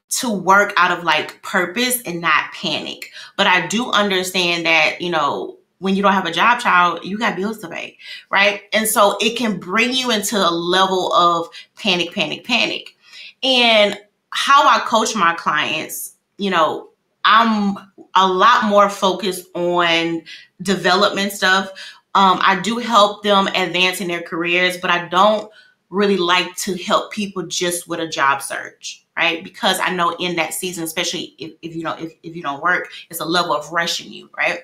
to 0.10 0.30
work 0.30 0.74
out 0.76 0.98
of 0.98 1.04
like 1.04 1.42
purpose 1.44 2.02
and 2.02 2.20
not 2.20 2.52
panic. 2.54 3.12
But 3.38 3.48
I 3.48 3.68
do 3.68 3.92
understand 3.92 4.66
that, 4.66 5.00
you 5.00 5.12
know, 5.12 5.58
when 5.78 5.96
you 5.96 6.02
don't 6.02 6.14
have 6.14 6.26
a 6.26 6.32
job 6.32 6.60
child, 6.60 7.04
you 7.04 7.18
got 7.18 7.36
bills 7.36 7.60
to 7.60 7.68
pay, 7.68 7.98
right? 8.32 8.62
And 8.74 8.88
so 8.88 9.18
it 9.22 9.38
can 9.38 9.60
bring 9.60 9.94
you 9.94 10.12
into 10.12 10.38
a 10.38 10.50
level 10.50 11.14
of 11.14 11.48
panic, 11.76 12.12
panic, 12.14 12.44
panic. 12.44 12.96
And 13.44 14.00
how 14.30 14.68
I 14.68 14.80
coach 14.80 15.16
my 15.16 15.34
clients, 15.36 16.16
you 16.38 16.50
know, 16.50 16.90
I'm 17.26 17.78
a 18.16 18.28
lot 18.28 18.66
more 18.66 18.90
focused 18.90 19.48
on 19.56 20.24
development 20.62 21.34
stuff. 21.34 21.70
Um, 22.16 22.40
I 22.42 22.60
do 22.62 22.78
help 22.78 23.24
them 23.24 23.48
advance 23.48 24.02
in 24.02 24.08
their 24.08 24.22
careers, 24.22 24.78
but 24.78 24.90
I 24.90 25.08
don't 25.08 25.52
really 25.94 26.18
like 26.18 26.56
to 26.56 26.76
help 26.76 27.12
people 27.12 27.44
just 27.44 27.88
with 27.88 28.00
a 28.00 28.08
job 28.08 28.42
search, 28.42 29.06
right? 29.16 29.44
Because 29.44 29.80
I 29.80 29.94
know 29.94 30.16
in 30.20 30.36
that 30.38 30.54
season, 30.54 30.84
especially 30.84 31.36
if, 31.38 31.54
if 31.62 31.76
you 31.76 31.84
know 31.84 31.94
if, 31.94 32.14
if 32.24 32.36
you 32.36 32.42
don't 32.42 32.64
work, 32.64 32.90
it's 33.10 33.20
a 33.20 33.26
level 33.26 33.54
of 33.54 33.72
rushing 33.72 34.12
you, 34.12 34.30
right? 34.36 34.62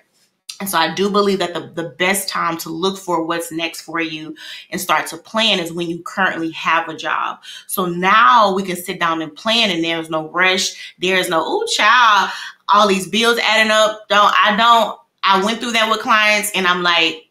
And 0.60 0.68
so 0.68 0.78
I 0.78 0.94
do 0.94 1.10
believe 1.10 1.40
that 1.40 1.54
the, 1.54 1.72
the 1.74 1.90
best 1.98 2.28
time 2.28 2.58
to 2.58 2.70
look 2.70 2.98
for 2.98 3.24
what's 3.24 3.50
next 3.50 3.82
for 3.82 4.02
you 4.02 4.36
and 4.72 4.82
start 4.82 5.08
to 5.08 5.18
plan 5.18 5.60
is 5.60 5.72
when 5.72 5.90
you 5.90 6.02
currently 6.04 6.52
have 6.52 6.90
a 6.90 6.98
job. 6.98 7.40
So 7.68 7.86
now 7.86 8.54
we 8.54 8.64
can 8.64 8.76
sit 8.76 9.00
down 9.00 9.22
and 9.22 9.34
plan 9.34 9.70
and 9.70 9.82
there's 9.82 10.10
no 10.10 10.28
rush. 10.30 10.96
There's 11.00 11.30
no, 11.30 11.42
oh 11.46 11.66
child, 11.68 12.32
all 12.68 12.90
these 12.90 13.08
bills 13.08 13.40
adding 13.42 13.72
up. 13.72 14.10
Don't 14.10 14.34
I 14.36 14.56
don't 14.58 15.00
I 15.24 15.46
went 15.46 15.60
through 15.62 15.74
that 15.74 15.90
with 15.90 16.02
clients 16.02 16.52
and 16.54 16.68
I'm 16.68 16.82
like, 16.84 17.28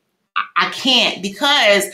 I 0.56 0.70
can't 0.70 1.20
because 1.22 1.84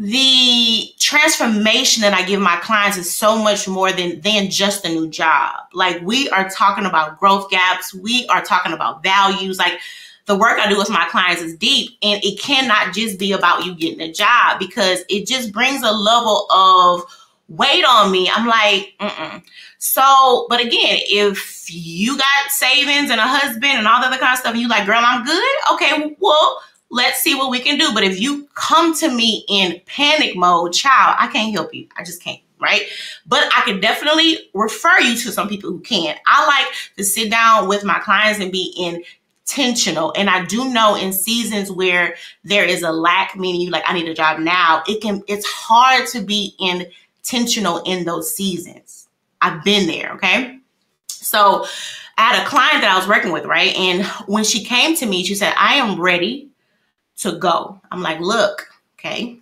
the 0.00 0.94
transformation 0.98 2.00
that 2.00 2.14
I 2.14 2.24
give 2.24 2.40
my 2.40 2.56
clients 2.56 2.96
is 2.96 3.14
so 3.14 3.36
much 3.36 3.68
more 3.68 3.92
than 3.92 4.18
than 4.22 4.48
just 4.48 4.86
a 4.86 4.88
new 4.88 5.10
job. 5.10 5.56
Like 5.74 6.00
we 6.00 6.30
are 6.30 6.48
talking 6.48 6.86
about 6.86 7.20
growth 7.20 7.50
gaps, 7.50 7.92
we 7.92 8.26
are 8.28 8.42
talking 8.42 8.72
about 8.72 9.02
values. 9.02 9.58
Like 9.58 9.78
the 10.24 10.38
work 10.38 10.58
I 10.58 10.70
do 10.70 10.78
with 10.78 10.88
my 10.88 11.06
clients 11.10 11.42
is 11.42 11.54
deep, 11.54 11.98
and 12.02 12.18
it 12.24 12.40
cannot 12.40 12.94
just 12.94 13.18
be 13.18 13.32
about 13.32 13.66
you 13.66 13.74
getting 13.74 14.00
a 14.00 14.10
job 14.10 14.58
because 14.58 15.04
it 15.10 15.26
just 15.26 15.52
brings 15.52 15.82
a 15.82 15.92
level 15.92 16.50
of 16.50 17.02
weight 17.48 17.84
on 17.84 18.10
me. 18.10 18.30
I'm 18.34 18.46
like, 18.46 18.94
mm 19.00 19.42
so, 19.82 20.46
but 20.50 20.60
again, 20.60 20.98
if 21.08 21.64
you 21.70 22.18
got 22.18 22.50
savings 22.50 23.10
and 23.10 23.18
a 23.18 23.26
husband 23.26 23.64
and 23.64 23.88
all 23.88 23.98
the 24.02 24.08
other 24.08 24.18
kind 24.18 24.34
of 24.34 24.38
stuff, 24.38 24.52
and 24.52 24.60
you 24.60 24.68
like, 24.68 24.84
girl, 24.84 25.00
I'm 25.02 25.24
good. 25.24 25.42
Okay, 25.72 26.14
well 26.20 26.60
let's 26.90 27.20
see 27.22 27.34
what 27.34 27.50
we 27.50 27.60
can 27.60 27.78
do. 27.78 27.92
But 27.94 28.04
if 28.04 28.20
you 28.20 28.48
come 28.54 28.94
to 28.96 29.10
me 29.10 29.44
in 29.48 29.80
panic 29.86 30.36
mode, 30.36 30.72
child, 30.72 31.16
I 31.18 31.28
can't 31.28 31.54
help 31.54 31.74
you. 31.74 31.86
I 31.96 32.04
just 32.04 32.22
can't. 32.22 32.40
Right. 32.58 32.82
But 33.26 33.50
I 33.56 33.62
can 33.62 33.80
definitely 33.80 34.50
refer 34.52 34.98
you 34.98 35.16
to 35.16 35.32
some 35.32 35.48
people 35.48 35.70
who 35.70 35.80
can. 35.80 36.14
I 36.26 36.46
like 36.46 36.74
to 36.98 37.04
sit 37.04 37.30
down 37.30 37.68
with 37.68 37.84
my 37.84 37.98
clients 38.00 38.38
and 38.38 38.52
be 38.52 38.74
in 38.76 39.02
intentional. 39.50 40.12
And 40.16 40.30
I 40.30 40.44
do 40.44 40.72
know 40.72 40.94
in 40.94 41.12
seasons 41.12 41.70
where 41.70 42.14
there 42.44 42.64
is 42.64 42.82
a 42.82 42.92
lack, 42.92 43.36
meaning 43.36 43.60
you 43.60 43.70
like, 43.70 43.84
I 43.86 43.94
need 43.94 44.08
a 44.08 44.14
job 44.14 44.38
now, 44.38 44.82
it 44.86 45.02
can, 45.02 45.22
it's 45.26 45.46
hard 45.46 46.06
to 46.08 46.20
be 46.20 46.54
intentional 46.58 47.82
in 47.84 48.04
those 48.04 48.34
seasons. 48.34 49.08
I've 49.40 49.64
been 49.64 49.86
there. 49.86 50.12
Okay. 50.14 50.58
So 51.08 51.66
I 52.16 52.34
had 52.34 52.42
a 52.42 52.48
client 52.48 52.82
that 52.82 52.92
I 52.92 52.98
was 52.98 53.08
working 53.08 53.32
with, 53.32 53.44
right? 53.44 53.74
And 53.74 54.04
when 54.26 54.44
she 54.44 54.64
came 54.64 54.94
to 54.96 55.06
me, 55.06 55.24
she 55.24 55.34
said, 55.34 55.54
I 55.56 55.74
am 55.76 56.00
ready 56.00 56.49
to 57.20 57.32
go. 57.32 57.80
I'm 57.90 58.02
like, 58.02 58.20
look, 58.20 58.68
okay, 58.98 59.38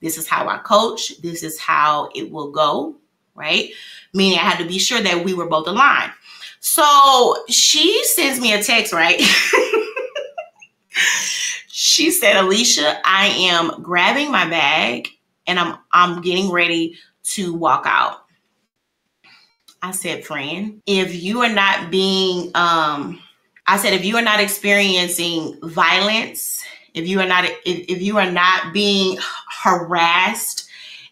this 0.00 0.18
is 0.18 0.28
how 0.28 0.48
I 0.48 0.58
coach. 0.58 1.18
This 1.20 1.42
is 1.42 1.58
how 1.58 2.10
it 2.14 2.30
will 2.30 2.50
go, 2.50 2.96
right? 3.34 3.70
Meaning 4.14 4.38
I 4.38 4.42
had 4.42 4.58
to 4.58 4.68
be 4.68 4.78
sure 4.78 5.00
that 5.00 5.24
we 5.24 5.34
were 5.34 5.48
both 5.48 5.66
aligned. 5.66 6.12
So 6.60 7.44
she 7.48 8.04
sends 8.04 8.40
me 8.40 8.52
a 8.52 8.62
text, 8.62 8.92
right? 8.92 9.20
she 11.68 12.10
said, 12.10 12.36
Alicia, 12.36 13.00
I 13.04 13.26
am 13.26 13.82
grabbing 13.82 14.30
my 14.30 14.48
bag 14.48 15.08
and 15.46 15.58
I'm 15.58 15.78
I'm 15.92 16.20
getting 16.22 16.50
ready 16.50 16.96
to 17.34 17.54
walk 17.54 17.84
out. 17.86 18.24
I 19.80 19.92
said, 19.92 20.24
friend, 20.24 20.82
if 20.86 21.14
you 21.14 21.42
are 21.42 21.52
not 21.52 21.90
being 21.90 22.50
um 22.54 23.20
I 23.66 23.76
said 23.76 23.92
if 23.92 24.04
you 24.04 24.16
are 24.16 24.22
not 24.22 24.40
experiencing 24.40 25.58
violence 25.62 26.57
if 26.98 27.06
you 27.06 27.20
are 27.20 27.26
not 27.26 27.44
if, 27.44 27.56
if 27.64 28.02
you 28.02 28.18
are 28.18 28.30
not 28.30 28.72
being 28.72 29.18
harassed, 29.62 30.68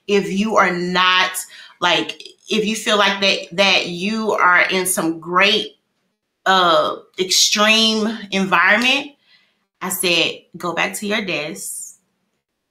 if 0.08 0.30
you 0.30 0.56
are 0.56 0.72
not 0.72 1.30
like 1.80 2.22
if 2.48 2.64
you 2.64 2.74
feel 2.74 2.98
like 2.98 3.20
that 3.20 3.56
that 3.56 3.86
you 3.86 4.32
are 4.32 4.62
in 4.68 4.86
some 4.86 5.20
great 5.20 5.76
uh 6.44 6.96
extreme 7.18 8.08
environment, 8.32 9.12
I 9.80 9.90
said 9.90 10.42
go 10.56 10.74
back 10.74 10.94
to 10.94 11.06
your 11.06 11.24
desk. 11.24 11.84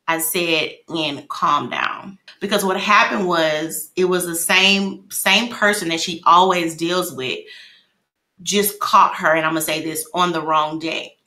I 0.07 0.19
said 0.19 0.71
and 0.87 1.27
calm 1.29 1.69
down 1.71 2.19
because 2.39 2.63
what 2.63 2.79
happened 2.79 3.27
was 3.27 3.91
it 3.95 4.05
was 4.05 4.27
the 4.27 4.35
same 4.35 5.09
same 5.09 5.51
person 5.51 5.87
that 5.89 5.99
she 5.99 6.21
always 6.25 6.75
deals 6.75 7.11
with 7.11 7.39
just 8.43 8.79
caught 8.79 9.15
her 9.15 9.33
and 9.33 9.45
I'm 9.45 9.53
going 9.53 9.61
to 9.61 9.65
say 9.65 9.83
this 9.83 10.07
on 10.13 10.31
the 10.31 10.41
wrong 10.41 10.79
day. 10.79 11.15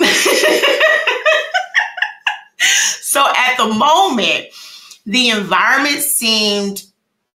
So 3.18 3.26
at 3.36 3.56
the 3.56 3.74
moment, 3.74 4.46
the 5.04 5.30
environment 5.30 6.02
seemed 6.02 6.84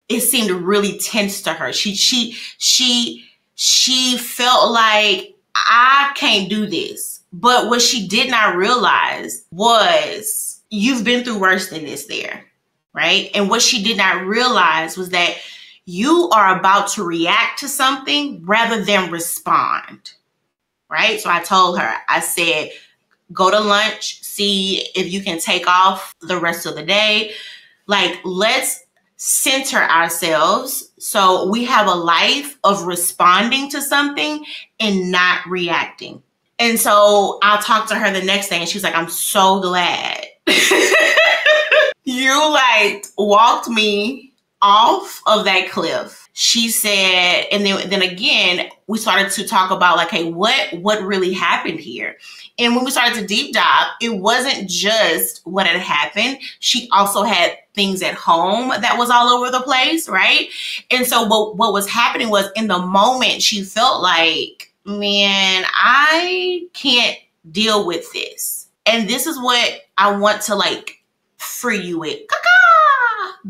it 0.07 0.21
seemed 0.21 0.49
really 0.49 0.97
tense 0.97 1.41
to 1.41 1.51
her. 1.51 1.73
She 1.73 1.93
she 1.93 2.37
she 2.57 3.25
she 3.55 4.17
felt 4.17 4.71
like 4.71 5.35
I 5.53 6.13
can't 6.15 6.49
do 6.49 6.67
this. 6.67 7.23
But 7.33 7.67
what 7.67 7.81
she 7.81 8.07
did 8.07 8.31
not 8.31 8.55
realize 8.55 9.43
was 9.51 10.61
you've 10.69 11.03
been 11.03 11.25
through 11.25 11.39
worse 11.39 11.69
than 11.69 11.83
this 11.83 12.05
there, 12.05 12.45
right? 12.93 13.29
And 13.33 13.49
what 13.49 13.61
she 13.61 13.83
did 13.83 13.97
not 13.97 14.25
realize 14.25 14.95
was 14.95 15.09
that 15.09 15.35
you 15.83 16.29
are 16.33 16.57
about 16.57 16.87
to 16.91 17.03
react 17.03 17.59
to 17.59 17.67
something 17.67 18.41
rather 18.45 18.85
than 18.85 19.11
respond, 19.11 20.13
right? 20.89 21.19
So 21.19 21.29
I 21.29 21.43
told 21.43 21.77
her, 21.77 21.93
I 22.07 22.21
said, 22.21 22.69
go 23.31 23.49
to 23.49 23.59
lunch, 23.59 24.21
see 24.21 24.87
if 24.95 25.11
you 25.11 25.21
can 25.21 25.39
take 25.39 25.67
off 25.67 26.13
the 26.21 26.39
rest 26.39 26.65
of 26.65 26.75
the 26.75 26.83
day. 26.83 27.33
Like, 27.87 28.19
let's 28.23 28.83
center 29.17 29.77
ourselves 29.77 30.91
so 30.99 31.47
we 31.49 31.63
have 31.63 31.87
a 31.87 31.93
life 31.93 32.57
of 32.63 32.83
responding 32.83 33.69
to 33.69 33.81
something 33.81 34.43
and 34.79 35.11
not 35.11 35.45
reacting. 35.47 36.21
And 36.59 36.79
so 36.79 37.39
I'll 37.41 37.61
talk 37.61 37.87
to 37.89 37.95
her 37.95 38.11
the 38.11 38.25
next 38.25 38.49
day 38.49 38.57
and 38.57 38.67
she's 38.67 38.83
like, 38.83 38.95
I'm 38.95 39.09
so 39.09 39.61
glad. 39.61 40.25
you 42.03 42.51
like 42.51 43.05
walked 43.17 43.69
me 43.69 44.33
off 44.61 45.21
of 45.25 45.45
that 45.45 45.69
cliff 45.69 46.29
she 46.33 46.69
said 46.69 47.45
and 47.51 47.65
then 47.65 47.89
then 47.89 48.01
again 48.01 48.69
we 48.87 48.97
started 48.97 49.29
to 49.29 49.45
talk 49.45 49.71
about 49.71 49.97
like 49.97 50.09
hey 50.09 50.31
what 50.31 50.73
what 50.81 51.01
really 51.03 51.33
happened 51.33 51.79
here 51.79 52.17
and 52.59 52.75
when 52.75 52.85
we 52.85 52.91
started 52.91 53.15
to 53.19 53.25
deep 53.25 53.53
dive 53.53 53.87
it 54.01 54.09
wasn't 54.09 54.69
just 54.69 55.41
what 55.45 55.67
had 55.67 55.79
happened. 55.79 56.39
She 56.59 56.87
also 56.91 57.23
had 57.23 57.57
things 57.73 58.03
at 58.03 58.13
home 58.13 58.69
that 58.69 58.97
was 58.97 59.09
all 59.09 59.29
over 59.29 59.51
the 59.51 59.61
place 59.61 60.07
right? 60.07 60.49
And 60.91 61.05
so 61.05 61.23
what 61.23 61.57
what 61.57 61.73
was 61.73 61.89
happening 61.89 62.29
was 62.29 62.49
in 62.55 62.67
the 62.67 62.79
moment 62.79 63.41
she 63.41 63.63
felt 63.63 64.01
like 64.01 64.71
man 64.85 65.63
i 65.73 66.67
can't 66.73 67.17
deal 67.51 67.85
with 67.85 68.11
this. 68.13 68.67
And 68.85 69.09
this 69.09 69.27
is 69.27 69.37
what 69.39 69.81
i 69.97 70.15
want 70.15 70.41
to 70.43 70.55
like 70.55 71.03
free 71.37 71.81
you 71.81 71.99
with. 71.99 72.19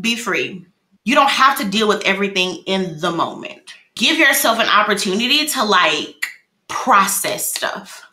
Be 0.00 0.16
free. 0.16 0.64
You 1.04 1.14
don't 1.14 1.30
have 1.30 1.58
to 1.58 1.68
deal 1.68 1.86
with 1.86 2.02
everything 2.04 2.62
in 2.66 2.98
the 3.00 3.10
moment. 3.10 3.74
Give 3.94 4.18
yourself 4.18 4.58
an 4.58 4.68
opportunity 4.68 5.46
to 5.46 5.64
like 5.64 6.26
process 6.68 7.52
stuff. 7.52 8.03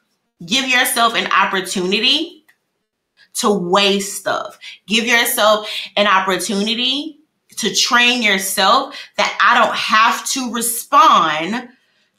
Give 0.45 0.67
yourself 0.67 1.15
an 1.15 1.31
opportunity 1.31 2.45
to 3.35 3.51
weigh 3.51 3.99
stuff. 3.99 4.59
Give 4.87 5.05
yourself 5.05 5.69
an 5.95 6.07
opportunity 6.07 7.19
to 7.57 7.73
train 7.75 8.21
yourself 8.23 8.97
that 9.17 9.37
I 9.41 9.63
don't 9.63 9.75
have 9.75 10.27
to 10.31 10.51
respond 10.51 11.69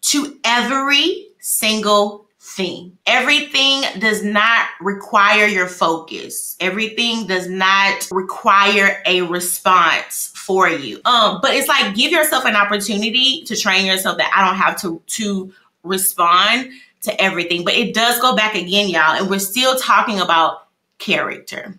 to 0.02 0.38
every 0.44 1.28
single 1.40 2.26
thing. 2.40 2.98
Everything 3.06 3.82
does 4.00 4.22
not 4.24 4.66
require 4.80 5.46
your 5.46 5.68
focus. 5.68 6.56
Everything 6.60 7.26
does 7.26 7.48
not 7.48 8.08
require 8.10 9.02
a 9.06 9.22
response 9.22 10.32
for 10.34 10.68
you. 10.68 11.00
Um, 11.04 11.38
but 11.40 11.54
it's 11.54 11.68
like 11.68 11.94
give 11.94 12.10
yourself 12.12 12.44
an 12.44 12.56
opportunity 12.56 13.44
to 13.44 13.56
train 13.56 13.86
yourself 13.86 14.18
that 14.18 14.32
I 14.36 14.44
don't 14.44 14.58
have 14.58 14.80
to 14.82 15.00
to 15.06 15.52
respond 15.84 16.70
to 17.02 17.20
everything. 17.20 17.64
But 17.64 17.74
it 17.74 17.94
does 17.94 18.20
go 18.20 18.34
back 18.34 18.54
again, 18.54 18.88
y'all, 18.88 19.16
and 19.16 19.28
we're 19.28 19.38
still 19.38 19.76
talking 19.76 20.20
about 20.20 20.68
character. 20.98 21.78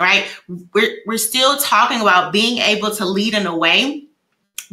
Right? 0.00 0.26
We're 0.72 0.98
we're 1.06 1.18
still 1.18 1.58
talking 1.58 2.00
about 2.00 2.32
being 2.32 2.58
able 2.58 2.90
to 2.96 3.04
lead 3.04 3.34
in 3.34 3.46
a 3.46 3.56
way 3.56 4.06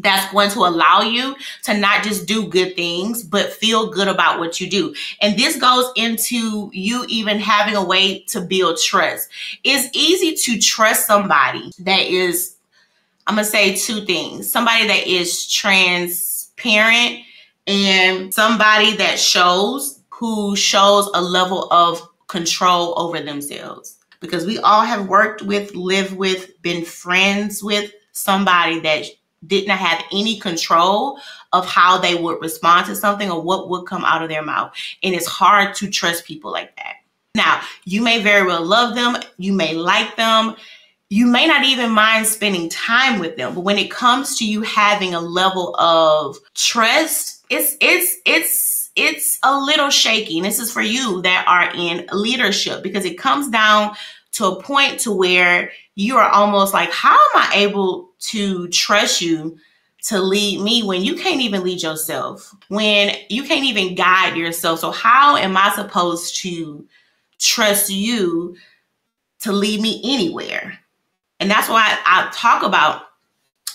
that's 0.02 0.32
going 0.32 0.50
to 0.52 0.60
allow 0.60 1.02
you 1.02 1.36
to 1.64 1.78
not 1.78 2.04
just 2.04 2.26
do 2.26 2.48
good 2.48 2.76
things, 2.76 3.22
but 3.24 3.52
feel 3.52 3.90
good 3.90 4.08
about 4.08 4.40
what 4.40 4.60
you 4.60 4.70
do. 4.70 4.96
And 5.22 5.38
this 5.38 5.58
goes 5.58 5.92
into 5.96 6.70
you 6.74 7.06
even 7.10 7.38
having 7.40 7.76
a 7.76 7.84
way 7.84 8.22
to 8.30 8.42
build 8.42 8.80
trust. 8.80 9.30
It's 9.64 9.90
easy 9.96 10.36
to 10.36 10.60
trust 10.60 11.06
somebody 11.06 11.72
that 11.80 12.02
is 12.02 12.56
I'm 13.28 13.36
going 13.36 13.46
to 13.46 13.52
say 13.52 13.76
two 13.76 14.06
things. 14.06 14.52
Somebody 14.52 14.88
that 14.88 15.06
is 15.06 15.48
transparent 15.48 17.20
and 17.70 18.34
somebody 18.34 18.96
that 18.98 19.20
shows 19.20 20.02
who 20.10 20.56
shows 20.56 21.08
a 21.14 21.22
level 21.22 21.72
of 21.72 22.02
control 22.28 22.98
over 22.98 23.22
themselves. 23.22 23.98
Because 24.20 24.46
we 24.46 24.58
all 24.60 24.82
have 24.82 25.08
worked 25.08 25.44
with, 25.44 25.76
lived 25.76 26.18
with, 26.18 26.60
been 26.62 26.84
friends 26.84 27.64
with 27.64 27.94
somebody 28.12 28.80
that 28.82 29.06
did 29.46 29.68
not 29.68 29.78
have 29.78 30.04
any 30.12 30.40
control 30.40 31.20
of 31.54 31.66
how 31.66 32.00
they 32.00 32.16
would 32.16 32.42
respond 32.42 32.88
to 32.88 32.96
something 32.96 33.32
or 33.32 33.42
what 33.42 33.70
would 33.70 33.86
come 33.86 34.04
out 34.04 34.24
of 34.24 34.30
their 34.30 34.44
mouth. 34.44 34.74
And 35.04 35.14
it's 35.14 35.28
hard 35.28 35.76
to 35.76 35.90
trust 35.90 36.26
people 36.26 36.52
like 36.52 36.76
that. 36.76 36.96
Now, 37.36 37.62
you 37.86 38.02
may 38.02 38.22
very 38.22 38.46
well 38.46 38.66
love 38.66 38.96
them, 38.96 39.16
you 39.38 39.54
may 39.54 39.76
like 39.76 40.16
them, 40.18 40.56
you 41.10 41.28
may 41.28 41.48
not 41.48 41.64
even 41.64 41.92
mind 41.92 42.26
spending 42.26 42.70
time 42.70 43.20
with 43.20 43.38
them, 43.38 43.54
but 43.54 43.62
when 43.62 43.78
it 43.78 43.92
comes 43.92 44.38
to 44.40 44.46
you 44.46 44.64
having 44.64 45.14
a 45.14 45.22
level 45.22 45.76
of 45.78 46.38
trust, 46.56 47.39
it's 47.50 47.78
it's 47.82 48.18
it's 48.26 48.92
it's 48.96 49.40
a 49.44 49.58
little 49.58 49.90
shaky. 49.90 50.38
And 50.38 50.46
this 50.46 50.60
is 50.60 50.72
for 50.72 50.82
you 50.82 51.22
that 51.22 51.46
are 51.48 51.72
in 51.76 52.08
leadership 52.12 52.84
because 52.84 53.06
it 53.06 53.18
comes 53.18 53.50
down 53.50 53.96
to 54.34 54.46
a 54.46 54.62
point 54.62 55.00
to 55.02 55.12
where 55.12 55.72
you 55.96 56.18
are 56.18 56.30
almost 56.30 56.74
like, 56.74 56.92
how 56.92 57.14
am 57.14 57.42
I 57.42 57.52
able 57.56 58.12
to 58.20 58.68
trust 58.70 59.22
you 59.22 59.58
to 60.04 60.20
lead 60.22 60.62
me 60.62 60.84
when 60.84 61.04
you 61.04 61.16
can't 61.16 61.42
even 61.42 61.64
lead 61.64 61.84
yourself, 61.84 62.56
when 62.70 63.16
you 63.30 63.44
can't 63.44 63.66
even 63.66 63.96
guide 63.96 64.38
yourself? 64.38 64.80
So, 64.80 64.92
how 64.92 65.36
am 65.36 65.58
I 65.58 65.72
supposed 65.76 66.42
to 66.42 66.86
trust 67.40 67.90
you 67.90 68.56
to 69.42 69.52
lead 69.52 69.82
me 69.82 70.02
anywhere? 70.04 70.80
And 71.40 71.50
that's 71.50 71.70
why 71.70 71.98
I, 72.06 72.30
talk 72.34 72.64
about, 72.64 73.04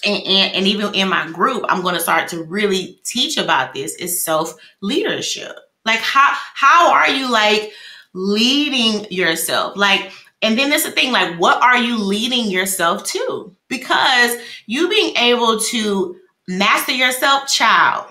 and, 0.06 0.26
and, 0.26 0.54
and 0.54 0.66
even 0.66 0.94
in 0.94 1.08
my 1.08 1.30
group, 1.30 1.64
I'm 1.68 1.82
going 1.82 1.94
to 1.94 2.00
start 2.00 2.28
to 2.28 2.42
really 2.44 2.98
teach 3.04 3.36
about 3.36 3.74
this 3.74 3.94
is 3.96 4.24
self 4.24 4.56
leadership. 4.80 5.56
Like, 5.84 6.00
how, 6.00 6.30
how 6.54 6.92
are 6.92 7.10
you 7.10 7.30
like 7.30 7.72
leading 8.14 9.10
yourself? 9.10 9.76
Like, 9.76 10.12
and 10.42 10.58
then 10.58 10.68
there's 10.68 10.84
the 10.84 10.90
thing 10.90 11.12
like, 11.12 11.38
what 11.38 11.62
are 11.62 11.78
you 11.78 11.96
leading 11.98 12.50
yourself 12.50 13.04
to? 13.04 13.54
Because 13.68 14.36
you 14.66 14.88
being 14.88 15.16
able 15.16 15.58
to 15.58 16.16
master 16.46 16.92
yourself, 16.92 17.48
child, 17.48 18.06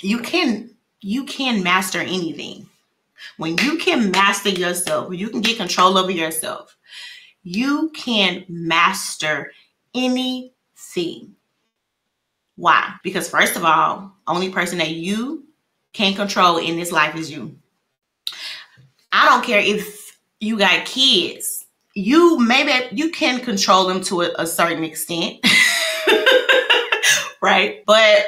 you 0.00 0.20
can 0.20 0.70
you 1.00 1.24
can 1.24 1.62
master 1.62 2.00
anything. 2.00 2.68
When 3.36 3.56
you 3.58 3.78
can 3.78 4.10
master 4.10 4.50
yourself, 4.50 5.14
you 5.14 5.30
can 5.30 5.40
get 5.40 5.56
control 5.56 5.96
over 5.96 6.10
yourself, 6.10 6.76
you 7.42 7.90
can 7.94 8.44
master 8.48 9.52
anything. 9.94 11.34
Why? 12.58 12.92
Because 13.02 13.28
first 13.30 13.56
of 13.56 13.64
all, 13.64 14.12
only 14.26 14.50
person 14.50 14.76
that 14.78 14.90
you 14.90 15.46
can 15.94 16.12
control 16.14 16.58
in 16.58 16.76
this 16.76 16.92
life 16.92 17.16
is 17.16 17.30
you. 17.30 17.56
I 19.10 19.26
don't 19.26 19.44
care 19.44 19.60
if 19.60 20.18
you 20.40 20.58
got 20.58 20.84
kids 20.84 21.58
you 21.98 22.38
maybe 22.38 22.72
you 22.92 23.10
can 23.10 23.40
control 23.40 23.88
them 23.88 24.00
to 24.02 24.22
a, 24.22 24.30
a 24.38 24.46
certain 24.46 24.84
extent, 24.84 25.44
right? 27.42 27.82
But 27.86 28.26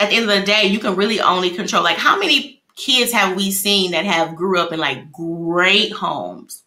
at 0.00 0.10
the 0.10 0.16
end 0.16 0.28
of 0.28 0.40
the 0.40 0.44
day, 0.44 0.64
you 0.64 0.80
can 0.80 0.96
really 0.96 1.20
only 1.20 1.50
control 1.50 1.84
like 1.84 1.98
how 1.98 2.18
many 2.18 2.62
kids 2.74 3.12
have 3.12 3.36
we 3.36 3.52
seen 3.52 3.92
that 3.92 4.04
have 4.04 4.34
grew 4.34 4.58
up 4.58 4.72
in 4.72 4.80
like 4.80 5.12
great 5.12 5.92
homes? 5.92 6.64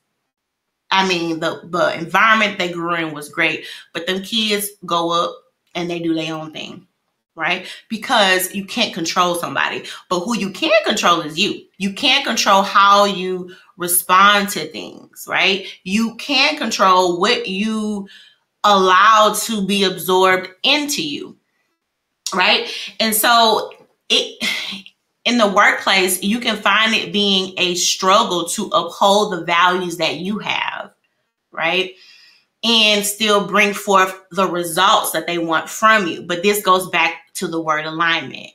I 0.91 1.07
mean, 1.07 1.41
the 1.41 1.61
the 1.65 1.97
environment 1.97 2.57
they 2.57 2.71
grew 2.71 2.95
in 2.95 3.13
was 3.13 3.27
great, 3.27 3.65
but 3.93 4.07
them 4.07 4.23
kids 4.23 4.69
go 4.85 5.11
up 5.11 5.35
and 5.75 5.89
they 5.89 5.99
do 5.99 6.13
their 6.13 6.33
own 6.33 6.51
thing, 6.51 6.87
right? 7.35 7.67
Because 7.89 8.53
you 8.53 8.65
can't 8.65 8.93
control 8.93 9.35
somebody, 9.35 9.85
but 10.09 10.21
who 10.21 10.37
you 10.37 10.51
can 10.51 10.71
control 10.85 11.21
is 11.21 11.37
you. 11.37 11.61
You 11.77 11.93
can't 11.93 12.25
control 12.25 12.63
how 12.63 13.05
you 13.05 13.51
respond 13.77 14.49
to 14.49 14.67
things, 14.67 15.25
right? 15.27 15.65
You 15.83 16.15
can 16.15 16.57
control 16.57 17.19
what 17.19 17.47
you 17.47 18.07
allow 18.63 19.33
to 19.45 19.65
be 19.65 19.83
absorbed 19.83 20.49
into 20.63 21.01
you, 21.01 21.37
right? 22.33 22.69
And 22.99 23.15
so 23.15 23.71
it 24.09 24.43
in 25.25 25.37
the 25.37 25.47
workplace, 25.47 26.21
you 26.23 26.39
can 26.39 26.57
find 26.57 26.93
it 26.93 27.13
being 27.13 27.53
a 27.57 27.75
struggle 27.75 28.47
to 28.49 28.67
uphold 28.73 29.33
the 29.33 29.45
values 29.45 29.97
that 29.97 30.17
you 30.17 30.39
have, 30.39 30.91
right? 31.51 31.93
And 32.63 33.03
still 33.03 33.47
bring 33.47 33.73
forth 33.73 34.21
the 34.29 34.47
results 34.47 35.11
that 35.11 35.25
they 35.25 35.39
want 35.39 35.67
from 35.67 36.05
you. 36.05 36.21
But 36.21 36.43
this 36.43 36.61
goes 36.61 36.87
back 36.89 37.33
to 37.35 37.47
the 37.47 37.59
word 37.59 37.85
alignment, 37.85 38.51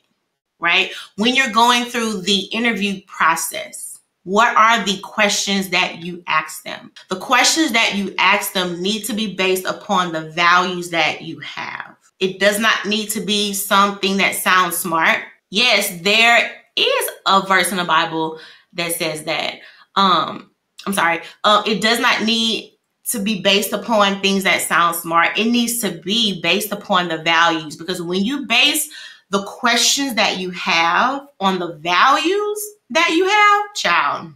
right? 0.59 0.91
When 1.17 1.35
you're 1.35 1.51
going 1.51 1.85
through 1.85 2.21
the 2.21 2.39
interview 2.53 3.01
process, 3.05 3.99
what 4.23 4.55
are 4.55 4.83
the 4.85 4.99
questions 4.99 5.69
that 5.69 5.99
you 5.99 6.23
ask 6.27 6.63
them? 6.63 6.91
The 7.09 7.15
questions 7.17 7.71
that 7.71 7.95
you 7.95 8.13
ask 8.17 8.53
them 8.53 8.81
need 8.81 9.03
to 9.05 9.13
be 9.13 9.35
based 9.35 9.65
upon 9.65 10.11
the 10.11 10.29
values 10.31 10.89
that 10.91 11.21
you 11.21 11.39
have. 11.39 11.95
It 12.19 12.39
does 12.39 12.59
not 12.59 12.85
need 12.85 13.09
to 13.11 13.21
be 13.21 13.53
something 13.53 14.17
that 14.17 14.35
sounds 14.35 14.77
smart. 14.77 15.23
Yes, 15.49 15.99
there 16.01 16.51
is 16.75 17.09
a 17.25 17.45
verse 17.45 17.71
in 17.71 17.77
the 17.77 17.85
Bible 17.85 18.39
that 18.73 18.93
says 18.93 19.23
that. 19.23 19.59
Um, 19.95 20.51
I'm 20.85 20.93
sorry. 20.93 21.21
Uh, 21.43 21.63
it 21.65 21.81
does 21.81 21.99
not 21.99 22.23
need 22.23 22.76
to 23.09 23.19
be 23.19 23.41
based 23.41 23.71
upon 23.71 24.19
things 24.21 24.43
that 24.43 24.61
sound 24.61 24.95
smart. 24.95 25.37
It 25.37 25.45
needs 25.45 25.79
to 25.79 25.91
be 25.91 26.41
based 26.41 26.71
upon 26.71 27.07
the 27.07 27.19
values 27.19 27.75
because 27.75 28.01
when 28.01 28.23
you 28.23 28.45
base 28.45 28.89
the 29.29 29.43
questions 29.43 30.15
that 30.15 30.37
you 30.37 30.51
have 30.51 31.27
on 31.39 31.59
the 31.59 31.75
values, 31.75 32.65
that 32.89 33.09
you 33.11 33.27
have, 33.27 33.75
child, 33.75 34.33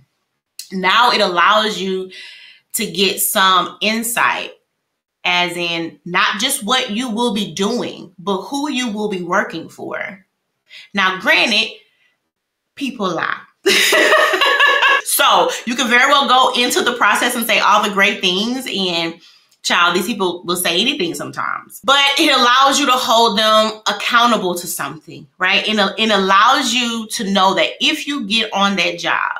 now 0.71 1.11
it 1.11 1.21
allows 1.21 1.79
you 1.79 2.11
to 2.73 2.89
get 2.89 3.19
some 3.19 3.77
insight, 3.81 4.51
as 5.25 5.55
in 5.57 5.99
not 6.05 6.39
just 6.39 6.63
what 6.63 6.91
you 6.91 7.09
will 7.09 7.33
be 7.33 7.53
doing, 7.53 8.13
but 8.17 8.41
who 8.43 8.69
you 8.69 8.89
will 8.89 9.09
be 9.09 9.21
working 9.21 9.67
for. 9.67 10.25
Now, 10.93 11.19
granted, 11.19 11.71
people 12.75 13.13
lie. 13.13 13.37
so 15.03 15.49
you 15.65 15.75
can 15.75 15.89
very 15.89 16.09
well 16.09 16.27
go 16.27 16.61
into 16.61 16.81
the 16.81 16.93
process 16.93 17.35
and 17.35 17.45
say 17.45 17.59
all 17.59 17.83
the 17.83 17.93
great 17.93 18.21
things 18.21 18.67
and 18.67 19.19
child, 19.63 19.95
these 19.95 20.07
people 20.07 20.43
will 20.43 20.55
say 20.55 20.81
anything 20.81 21.13
sometimes, 21.13 21.81
but 21.83 21.99
it 22.19 22.31
allows 22.35 22.79
you 22.79 22.85
to 22.87 22.93
hold 22.93 23.37
them 23.37 23.79
accountable 23.87 24.55
to 24.55 24.67
something, 24.67 25.27
right? 25.37 25.67
And 25.67 25.79
it 25.97 26.09
allows 26.09 26.73
you 26.73 27.07
to 27.11 27.31
know 27.31 27.53
that 27.55 27.71
if 27.79 28.07
you 28.07 28.25
get 28.25 28.51
on 28.53 28.75
that 28.77 28.97
job 28.97 29.33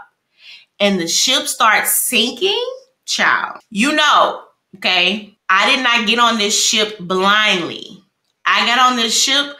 and 0.79 0.99
the 0.99 1.07
ship 1.07 1.47
starts 1.47 1.93
sinking, 1.93 2.63
child, 3.05 3.61
you 3.69 3.93
know, 3.93 4.43
okay, 4.77 5.35
I 5.49 5.75
did 5.75 5.83
not 5.83 6.07
get 6.07 6.19
on 6.19 6.37
this 6.37 6.59
ship 6.59 6.97
blindly. 6.99 8.03
I 8.45 8.65
got 8.65 8.91
on 8.91 8.97
this 8.97 9.19
ship 9.19 9.55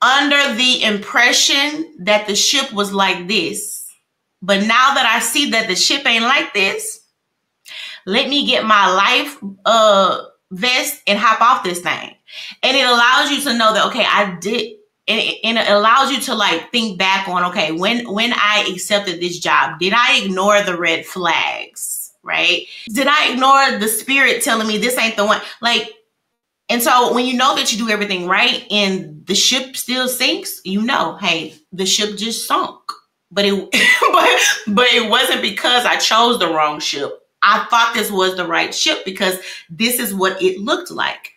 under 0.00 0.54
the 0.54 0.82
impression 0.84 1.94
that 2.00 2.26
the 2.26 2.36
ship 2.36 2.72
was 2.72 2.92
like 2.92 3.26
this. 3.26 3.77
But 4.42 4.60
now 4.60 4.94
that 4.94 5.06
I 5.06 5.20
see 5.20 5.50
that 5.50 5.68
the 5.68 5.76
ship 5.76 6.06
ain't 6.06 6.24
like 6.24 6.54
this, 6.54 7.00
let 8.06 8.28
me 8.28 8.46
get 8.46 8.64
my 8.64 8.92
life 8.92 9.38
uh 9.64 10.22
vest 10.50 11.02
and 11.06 11.18
hop 11.18 11.40
off 11.40 11.64
this 11.64 11.80
thing. 11.80 12.14
And 12.62 12.76
it 12.76 12.86
allows 12.86 13.30
you 13.30 13.40
to 13.42 13.56
know 13.56 13.74
that 13.74 13.86
okay, 13.86 14.04
I 14.04 14.36
did 14.40 14.76
and 15.06 15.20
it, 15.20 15.38
and 15.42 15.58
it 15.58 15.68
allows 15.68 16.10
you 16.10 16.20
to 16.22 16.34
like 16.34 16.70
think 16.70 16.98
back 16.98 17.28
on 17.28 17.44
okay, 17.50 17.72
when 17.72 18.10
when 18.12 18.32
I 18.34 18.70
accepted 18.72 19.20
this 19.20 19.38
job, 19.38 19.78
did 19.78 19.92
I 19.94 20.20
ignore 20.22 20.62
the 20.62 20.76
red 20.76 21.04
flags? 21.04 22.12
Right? 22.22 22.66
Did 22.88 23.06
I 23.06 23.32
ignore 23.32 23.78
the 23.78 23.88
spirit 23.88 24.42
telling 24.42 24.68
me 24.68 24.78
this 24.78 24.98
ain't 24.98 25.16
the 25.16 25.24
one? 25.24 25.40
Like 25.60 25.92
and 26.68 26.82
so 26.82 27.14
when 27.14 27.24
you 27.24 27.34
know 27.34 27.56
that 27.56 27.72
you 27.72 27.78
do 27.78 27.90
everything 27.90 28.26
right 28.26 28.66
and 28.70 29.26
the 29.26 29.34
ship 29.34 29.74
still 29.76 30.06
sinks, 30.06 30.60
you 30.64 30.82
know, 30.82 31.16
hey, 31.16 31.54
the 31.72 31.86
ship 31.86 32.18
just 32.18 32.46
sunk. 32.46 32.78
But 33.30 33.44
it 33.44 33.52
but 34.12 34.74
but 34.74 34.86
it 34.92 35.08
wasn't 35.08 35.42
because 35.42 35.84
I 35.84 35.96
chose 35.96 36.38
the 36.38 36.48
wrong 36.48 36.80
ship 36.80 37.24
I 37.42 37.64
thought 37.70 37.94
this 37.94 38.10
was 38.10 38.36
the 38.36 38.46
right 38.46 38.74
ship 38.74 39.04
because 39.04 39.38
this 39.70 39.98
is 39.98 40.14
what 40.14 40.40
it 40.42 40.60
looked 40.60 40.90
like. 40.90 41.32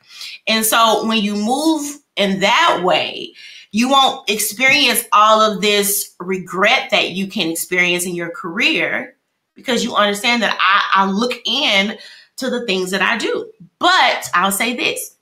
And 0.47 0.65
so 0.65 1.06
when 1.08 1.21
you 1.21 1.36
move 1.36 1.99
in 2.15 2.39
that 2.39 2.82
way, 2.84 3.34
you 3.71 3.89
won't 3.89 4.30
experience 4.30 5.06
all 5.13 5.39
of 5.39 5.62
this 5.62 6.13
regret 6.19 6.89
that 6.91 7.12
you 7.12 7.27
can 7.27 7.49
experience 7.49 8.06
in 8.06 8.15
your 8.15 8.30
career 8.30 9.15
because 9.56 9.84
you 9.84 9.95
understand 9.95 10.41
that 10.43 10.58
I, 10.60 11.04
I 11.04 11.10
look 11.10 11.34
in 11.45 11.97
to 12.38 12.49
the 12.49 12.65
things 12.65 12.91
that 12.91 13.01
I 13.01 13.17
do. 13.17 13.49
But 13.80 14.30
I'll 14.34 14.51
say 14.51 14.75
this 14.75 15.15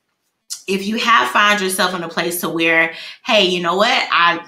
if 0.67 0.85
you 0.85 0.97
have 0.97 1.29
found 1.29 1.61
yourself 1.61 1.93
in 1.93 2.03
a 2.03 2.09
place 2.09 2.41
to 2.41 2.49
where, 2.49 2.93
hey, 3.25 3.45
you 3.45 3.61
know 3.61 3.75
what? 3.75 4.07
I, 4.11 4.45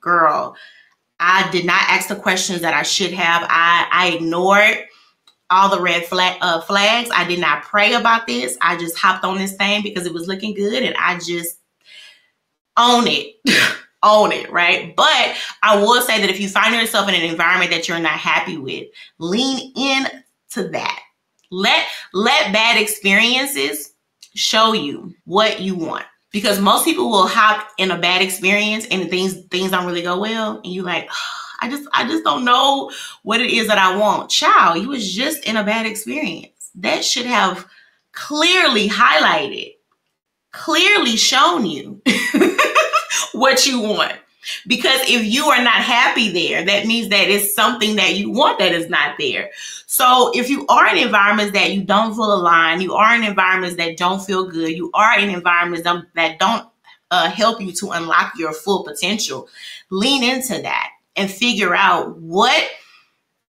girl, 0.00 0.56
I 1.22 1.48
did 1.52 1.64
not 1.64 1.80
ask 1.88 2.08
the 2.08 2.16
questions 2.16 2.62
that 2.62 2.74
I 2.74 2.82
should 2.82 3.12
have. 3.12 3.46
I, 3.48 3.86
I 3.92 4.08
ignored 4.16 4.86
all 5.50 5.70
the 5.70 5.80
red 5.80 6.04
flag, 6.04 6.36
uh, 6.40 6.60
flags. 6.62 7.10
I 7.14 7.24
did 7.24 7.38
not 7.38 7.62
pray 7.62 7.94
about 7.94 8.26
this. 8.26 8.58
I 8.60 8.76
just 8.76 8.98
hopped 8.98 9.24
on 9.24 9.38
this 9.38 9.54
thing 9.54 9.82
because 9.82 10.04
it 10.04 10.12
was 10.12 10.26
looking 10.26 10.52
good 10.52 10.82
and 10.82 10.96
I 10.98 11.20
just 11.20 11.60
own 12.76 13.04
it. 13.06 13.36
own 14.02 14.32
it, 14.32 14.50
right? 14.50 14.96
But 14.96 15.36
I 15.62 15.80
will 15.80 16.02
say 16.02 16.20
that 16.20 16.28
if 16.28 16.40
you 16.40 16.48
find 16.48 16.74
yourself 16.74 17.08
in 17.08 17.14
an 17.14 17.22
environment 17.22 17.70
that 17.70 17.86
you're 17.86 18.00
not 18.00 18.18
happy 18.18 18.58
with, 18.58 18.88
lean 19.20 19.72
in 19.76 20.06
to 20.50 20.68
that. 20.70 21.00
Let 21.52 21.86
let 22.12 22.52
bad 22.52 22.80
experiences 22.80 23.92
show 24.34 24.72
you 24.72 25.14
what 25.24 25.60
you 25.60 25.76
want. 25.76 26.06
Because 26.32 26.58
most 26.58 26.84
people 26.84 27.10
will 27.10 27.26
hop 27.26 27.68
in 27.78 27.90
a 27.90 27.98
bad 27.98 28.22
experience 28.22 28.86
and 28.90 29.10
things 29.10 29.34
things 29.50 29.70
don't 29.70 29.86
really 29.86 30.02
go 30.02 30.18
well 30.18 30.60
and 30.64 30.72
you're 30.72 30.84
like, 30.84 31.08
oh, 31.10 31.16
I 31.60 31.70
just 31.70 31.88
I 31.92 32.08
just 32.08 32.24
don't 32.24 32.44
know 32.44 32.90
what 33.22 33.40
it 33.40 33.50
is 33.50 33.68
that 33.68 33.78
I 33.78 33.96
want. 33.96 34.30
Child, 34.30 34.82
you 34.82 34.88
was 34.88 35.12
just 35.14 35.44
in 35.44 35.56
a 35.56 35.62
bad 35.62 35.86
experience. 35.86 36.70
That 36.74 37.04
should 37.04 37.26
have 37.26 37.66
clearly 38.12 38.88
highlighted, 38.88 39.74
clearly 40.52 41.16
shown 41.16 41.64
you 41.66 42.02
what 43.32 43.64
you 43.66 43.80
want. 43.80 44.14
Because 44.66 45.00
if 45.02 45.24
you 45.24 45.46
are 45.46 45.62
not 45.62 45.74
happy 45.74 46.30
there, 46.30 46.64
that 46.64 46.86
means 46.86 47.08
that 47.08 47.28
it's 47.28 47.54
something 47.54 47.96
that 47.96 48.16
you 48.16 48.30
want 48.30 48.58
that 48.58 48.72
is 48.72 48.88
not 48.88 49.16
there. 49.18 49.50
So 49.86 50.30
if 50.34 50.48
you 50.48 50.66
are 50.68 50.88
in 50.88 50.98
environments 50.98 51.52
that 51.52 51.72
you 51.72 51.84
don't 51.84 52.14
feel 52.14 52.32
aligned, 52.32 52.82
you 52.82 52.94
are 52.94 53.14
in 53.14 53.24
environments 53.24 53.76
that 53.76 53.96
don't 53.96 54.24
feel 54.24 54.48
good, 54.48 54.70
you 54.70 54.90
are 54.94 55.18
in 55.18 55.30
environments 55.30 55.88
that 56.14 56.38
don't 56.38 56.66
uh, 57.10 57.30
help 57.30 57.60
you 57.60 57.72
to 57.72 57.90
unlock 57.90 58.32
your 58.38 58.52
full 58.52 58.84
potential, 58.84 59.48
lean 59.90 60.24
into 60.24 60.60
that 60.62 60.90
and 61.14 61.30
figure 61.30 61.74
out 61.74 62.16
what 62.18 62.70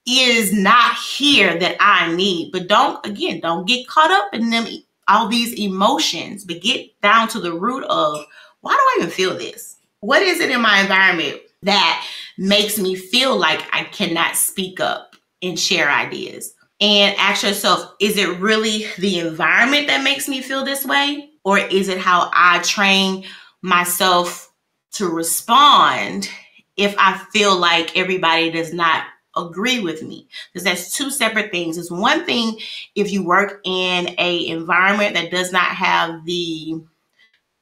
is 0.07 0.53
not 0.53 0.96
here 0.96 1.59
that 1.59 1.76
I 1.79 2.14
need. 2.14 2.53
But 2.53 2.68
don't, 2.68 3.05
again, 3.07 3.40
don't 3.40 3.68
get 3.68 3.87
caught 3.87 4.11
up 4.11 4.35
in 4.35 4.50
them, 4.50 4.66
all 5.09 5.29
these 5.29 5.53
emotions, 5.59 6.44
but 6.44 6.62
get 6.62 7.00
down 7.03 7.29
to 7.29 7.40
the 7.40 7.53
root 7.53 7.85
of 7.85 8.24
why 8.61 8.72
do 8.72 8.79
I 8.79 8.96
even 8.98 9.11
feel 9.11 9.37
this? 9.37 9.76
What 10.01 10.23
is 10.23 10.41
it 10.41 10.51
in 10.51 10.61
my 10.63 10.81
environment 10.81 11.41
that 11.63 12.07
makes 12.39 12.79
me 12.79 12.95
feel 12.95 13.37
like 13.37 13.63
I 13.73 13.85
cannot 13.85 14.37
speak 14.37 14.81
up 14.81 15.15
and 15.43 15.59
share 15.59 15.91
ideas? 15.91 16.55
And 16.81 17.15
ask 17.19 17.43
yourself, 17.43 17.95
is 18.01 18.17
it 18.17 18.39
really 18.41 18.87
the 18.99 19.19
environment 19.19 19.89
that 19.89 20.03
makes 20.03 20.29
me 20.29 20.41
feel 20.41 20.65
this 20.65 20.87
way? 20.87 21.29
Or 21.45 21.59
is 21.59 21.89
it 21.89 21.99
how 21.99 22.31
I 22.33 22.61
train 22.61 23.25
myself 23.61 24.51
to 24.93 25.09
respond 25.09 26.31
if 26.77 26.95
I 26.99 27.19
feel 27.33 27.57
like 27.59 27.97
everybody 27.97 28.51
does 28.51 28.73
not 28.73 29.05
agree 29.37 29.81
with 29.81 30.03
me 30.03 30.27
because 30.53 30.65
that's 30.65 30.93
two 30.97 31.09
separate 31.09 31.53
things 31.53 31.79
it's 31.79 31.91
one 31.91 32.27
thing 32.27 32.59
if 32.97 33.13
you 33.13 33.25
work 33.25 33.61
in 33.65 34.13
a 34.19 34.49
environment 34.49 35.15
that 35.15 35.31
does 35.31 35.53
not 35.53 35.69
have 35.69 36.25
the 36.25 36.83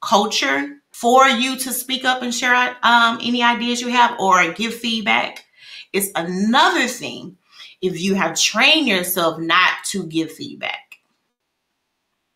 culture 0.01 0.78
for 1.01 1.27
you 1.29 1.57
to 1.57 1.73
speak 1.73 2.05
up 2.05 2.23
and 2.23 2.35
share 2.35 2.77
um, 2.83 3.19
any 3.23 3.43
ideas 3.43 3.81
you 3.81 3.89
have 3.89 4.19
or 4.19 4.53
give 4.53 4.75
feedback 4.75 5.45
it's 5.93 6.11
another 6.15 6.87
thing 6.87 7.37
if 7.81 8.01
you 8.01 8.15
have 8.15 8.39
trained 8.39 8.87
yourself 8.87 9.39
not 9.39 9.73
to 9.85 10.05
give 10.07 10.33
feedback 10.33 10.97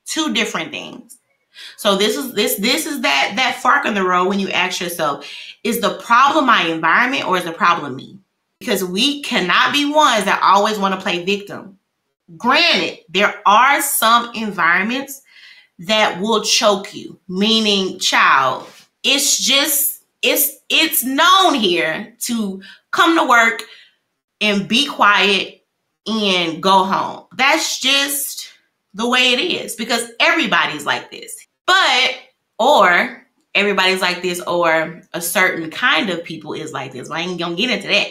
two 0.05 0.33
different 0.33 0.71
things 0.71 1.19
so 1.77 1.97
this 1.97 2.17
is 2.17 2.33
this 2.35 2.57
this 2.57 2.87
is 2.87 3.01
that 3.03 3.35
that 3.37 3.61
fork 3.61 3.85
in 3.85 3.95
the 3.95 4.05
road 4.05 4.29
when 4.29 4.41
you 4.41 4.51
ask 4.51 4.81
yourself, 4.81 5.29
is 5.65 5.81
the 5.81 5.99
problem 5.99 6.47
my 6.47 6.65
environment 6.65 7.27
or 7.27 7.37
is 7.37 7.45
the 7.45 7.53
problem 7.53 7.97
me? 7.97 8.19
Because 8.59 8.85
we 8.85 9.23
cannot 9.23 9.73
be 9.73 9.85
ones 9.85 10.25
that 10.25 10.41
always 10.43 10.79
want 10.79 10.95
to 10.95 11.01
play 11.01 11.25
victim. 11.25 11.79
Granted, 12.37 13.01
there 13.09 13.43
are 13.45 13.83
some 13.83 14.33
environments 14.35 15.23
that 15.87 16.21
will 16.21 16.43
choke 16.43 16.95
you, 16.95 17.19
meaning 17.29 17.99
child, 17.99 18.67
it's 19.03 19.39
just 19.39 20.05
it's 20.23 20.59
it's 20.69 21.05
known 21.05 21.55
here 21.55 22.15
to 22.21 22.63
come 22.93 23.17
to 23.19 23.29
work 23.29 23.63
and 24.41 24.69
be 24.69 24.87
quiet 24.87 25.65
and 26.07 26.63
go 26.63 26.85
home. 26.85 27.27
That's 27.37 27.81
just 27.81 28.53
the 28.95 29.09
way 29.09 29.33
it 29.33 29.41
is 29.41 29.75
because 29.75 30.11
everybody's 30.21 30.87
like 30.87 31.11
this. 31.11 31.47
But, 31.67 32.15
or 32.59 33.25
everybody's 33.55 34.01
like 34.01 34.23
this, 34.23 34.41
or 34.43 35.03
a 35.13 35.21
certain 35.21 35.71
kind 35.71 36.11
of 36.11 36.25
people 36.25 36.53
is 36.53 36.73
like 36.73 36.93
this. 36.93 37.11
I 37.11 37.21
ain't 37.21 37.39
gonna 37.39 37.57
get 37.57 37.71
into 37.71 37.89
that. 37.89 38.09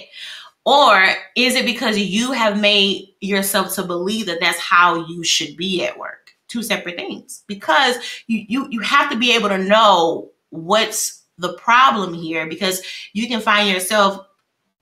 Or 0.66 1.04
is 1.36 1.56
it 1.56 1.66
because 1.66 1.98
you 1.98 2.34
have 2.34 2.60
made 2.60 3.08
yourself 3.20 3.74
to 3.76 3.84
believe 3.84 4.28
that 4.28 4.40
that's 4.40 4.60
how 4.60 5.08
you 5.08 5.24
should 5.24 5.58
be 5.58 5.84
at 5.84 5.98
work? 5.98 6.21
Two 6.52 6.64
separate 6.64 6.98
things. 6.98 7.44
Because 7.48 7.96
you 8.28 8.44
you 8.48 8.68
you 8.70 8.80
have 8.82 9.10
to 9.12 9.18
be 9.18 9.34
able 9.34 9.50
to 9.50 9.58
know 9.58 10.30
what's 10.50 11.24
the 11.38 11.54
problem 11.54 12.14
here 12.14 12.46
because 12.46 12.84
you 13.14 13.28
can 13.28 13.40
find 13.40 13.70
yourself 13.70 14.28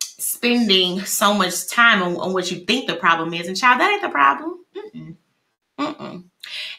spending 0.01 0.99
so 1.01 1.33
much 1.33 1.69
time 1.69 2.01
on, 2.01 2.17
on 2.17 2.33
what 2.33 2.51
you 2.51 2.59
think 2.65 2.87
the 2.87 2.95
problem 2.95 3.33
is 3.33 3.47
and 3.47 3.55
child 3.55 3.79
that 3.79 3.89
ain't 3.89 4.01
the 4.01 4.09
problem 4.09 4.59
Mm-mm. 4.75 5.15
Mm-mm. 5.79 6.23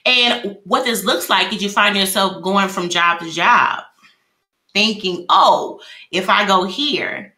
And 0.04 0.58
what 0.64 0.84
this 0.84 1.04
looks 1.04 1.30
like 1.30 1.52
is 1.52 1.62
you 1.62 1.68
find 1.68 1.96
yourself 1.96 2.42
going 2.42 2.68
from 2.68 2.88
job 2.88 3.20
to 3.20 3.30
job, 3.30 3.82
thinking, 4.72 5.26
oh, 5.28 5.80
if 6.10 6.28
I 6.28 6.46
go 6.46 6.64
here, 6.64 7.34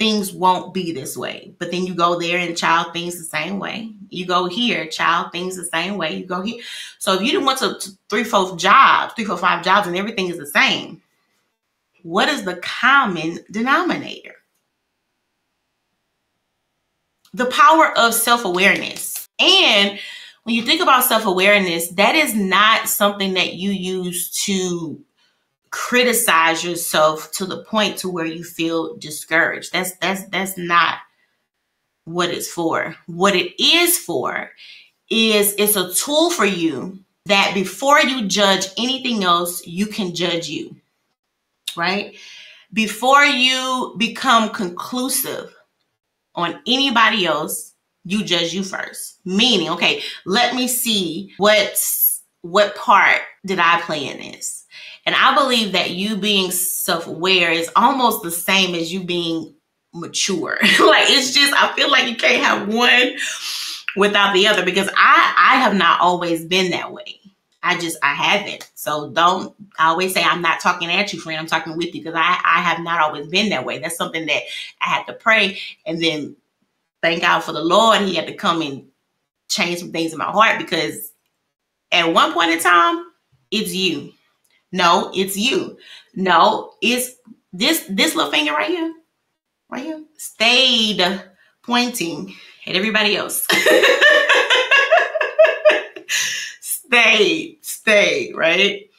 things 0.00 0.32
won't 0.32 0.72
be 0.72 0.92
this 0.92 1.14
way. 1.14 1.54
But 1.58 1.70
then 1.70 1.84
you 1.84 1.94
go 1.94 2.18
there 2.18 2.38
and 2.38 2.56
child 2.56 2.94
things 2.94 3.18
the 3.18 3.22
same 3.22 3.58
way. 3.58 3.92
You 4.08 4.24
go 4.24 4.46
here, 4.46 4.86
child 4.86 5.30
things 5.30 5.56
the 5.56 5.64
same 5.64 5.98
way. 5.98 6.16
You 6.16 6.24
go 6.24 6.40
here. 6.40 6.62
So 6.98 7.12
if 7.12 7.22
you 7.22 7.44
went 7.44 7.58
to, 7.58 7.78
to 7.78 7.90
three, 8.08 8.24
four 8.24 8.56
jobs, 8.56 9.12
three, 9.12 9.26
four, 9.26 9.36
five 9.36 9.62
jobs, 9.62 9.86
and 9.86 9.96
everything 9.96 10.28
is 10.28 10.38
the 10.38 10.46
same, 10.46 11.02
what 12.02 12.30
is 12.30 12.44
the 12.44 12.56
common 12.56 13.40
denominator? 13.50 14.36
The 17.34 17.46
power 17.46 17.92
of 17.98 18.14
self 18.14 18.46
awareness. 18.46 19.28
And 19.38 20.00
when 20.44 20.54
you 20.54 20.62
think 20.62 20.80
about 20.80 21.04
self 21.04 21.26
awareness, 21.26 21.90
that 21.90 22.14
is 22.14 22.34
not 22.34 22.88
something 22.88 23.34
that 23.34 23.52
you 23.52 23.70
use 23.70 24.30
to 24.44 24.98
criticize 25.70 26.64
yourself 26.64 27.30
to 27.32 27.46
the 27.46 27.62
point 27.64 27.96
to 27.98 28.08
where 28.08 28.26
you 28.26 28.44
feel 28.44 28.96
discouraged. 28.96 29.72
That's 29.72 29.92
that's 29.96 30.24
that's 30.26 30.58
not 30.58 30.98
what 32.04 32.30
it's 32.30 32.50
for. 32.50 32.96
What 33.06 33.36
it 33.36 33.62
is 33.62 33.98
for 33.98 34.50
is 35.10 35.54
it's 35.58 35.76
a 35.76 35.92
tool 35.94 36.30
for 36.30 36.44
you 36.44 36.98
that 37.26 37.52
before 37.54 38.00
you 38.00 38.26
judge 38.26 38.66
anything 38.78 39.24
else, 39.24 39.66
you 39.66 39.86
can 39.86 40.14
judge 40.14 40.48
you. 40.48 40.76
Right? 41.76 42.16
Before 42.72 43.24
you 43.24 43.94
become 43.96 44.50
conclusive 44.50 45.54
on 46.34 46.60
anybody 46.66 47.26
else, 47.26 47.74
you 48.04 48.24
judge 48.24 48.52
you 48.52 48.64
first. 48.64 49.18
Meaning, 49.24 49.68
okay, 49.70 50.02
let 50.24 50.54
me 50.54 50.66
see 50.66 51.34
what's 51.36 52.22
what 52.42 52.74
part 52.74 53.20
did 53.44 53.58
I 53.58 53.80
play 53.82 54.08
in 54.08 54.18
this? 54.18 54.59
And 55.06 55.14
I 55.14 55.34
believe 55.34 55.72
that 55.72 55.90
you 55.90 56.16
being 56.16 56.50
self-aware 56.50 57.50
is 57.50 57.70
almost 57.74 58.22
the 58.22 58.30
same 58.30 58.74
as 58.74 58.92
you 58.92 59.02
being 59.04 59.54
mature. 59.94 60.58
like 60.62 61.10
it's 61.10 61.34
just 61.34 61.52
I 61.54 61.74
feel 61.74 61.90
like 61.90 62.08
you 62.08 62.16
can't 62.16 62.44
have 62.44 62.68
one 62.68 63.16
without 63.96 64.34
the 64.34 64.46
other 64.46 64.64
because 64.64 64.88
I 64.96 65.34
I 65.36 65.56
have 65.56 65.74
not 65.74 66.00
always 66.00 66.44
been 66.44 66.70
that 66.70 66.92
way. 66.92 67.16
I 67.62 67.78
just 67.78 67.98
I 68.02 68.14
haven't. 68.14 68.70
So 68.74 69.10
don't 69.10 69.54
I 69.78 69.88
always 69.88 70.14
say 70.14 70.22
I'm 70.22 70.42
not 70.42 70.60
talking 70.60 70.90
at 70.90 71.12
you, 71.12 71.20
friend. 71.20 71.38
I'm 71.38 71.46
talking 71.46 71.76
with 71.76 71.86
you 71.86 72.02
because 72.02 72.14
I 72.14 72.40
I 72.44 72.60
have 72.62 72.80
not 72.80 73.00
always 73.00 73.26
been 73.26 73.50
that 73.50 73.64
way. 73.64 73.78
That's 73.78 73.96
something 73.96 74.26
that 74.26 74.42
I 74.80 74.86
had 74.86 75.04
to 75.04 75.12
pray 75.14 75.58
and 75.86 76.02
then 76.02 76.36
thank 77.02 77.22
God 77.22 77.40
for 77.40 77.52
the 77.52 77.64
Lord. 77.64 78.02
He 78.02 78.14
had 78.14 78.26
to 78.26 78.34
come 78.34 78.62
and 78.62 78.86
change 79.48 79.80
some 79.80 79.92
things 79.92 80.12
in 80.12 80.18
my 80.18 80.30
heart 80.30 80.58
because 80.58 81.12
at 81.92 82.12
one 82.12 82.32
point 82.32 82.52
in 82.52 82.60
time, 82.60 83.06
it's 83.50 83.74
you. 83.74 84.12
No, 84.72 85.10
it's 85.14 85.36
you. 85.36 85.78
No, 86.14 86.74
it's 86.80 87.16
this 87.52 87.84
this 87.88 88.14
little 88.14 88.30
finger 88.30 88.52
right 88.52 88.68
here, 88.68 88.94
right 89.68 89.84
here, 89.84 90.04
stayed 90.16 91.02
pointing 91.62 92.34
at 92.66 92.76
everybody 92.76 93.16
else. 93.16 93.46
stay, 96.60 97.58
stay, 97.62 98.32
right? 98.34 98.90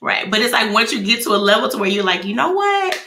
Right. 0.00 0.30
But 0.30 0.40
it's 0.40 0.52
like 0.52 0.72
once 0.72 0.92
you 0.92 1.02
get 1.02 1.22
to 1.24 1.30
a 1.30 1.36
level 1.36 1.68
to 1.68 1.78
where 1.78 1.90
you're 1.90 2.04
like, 2.04 2.24
you 2.24 2.34
know 2.34 2.52
what? 2.52 3.00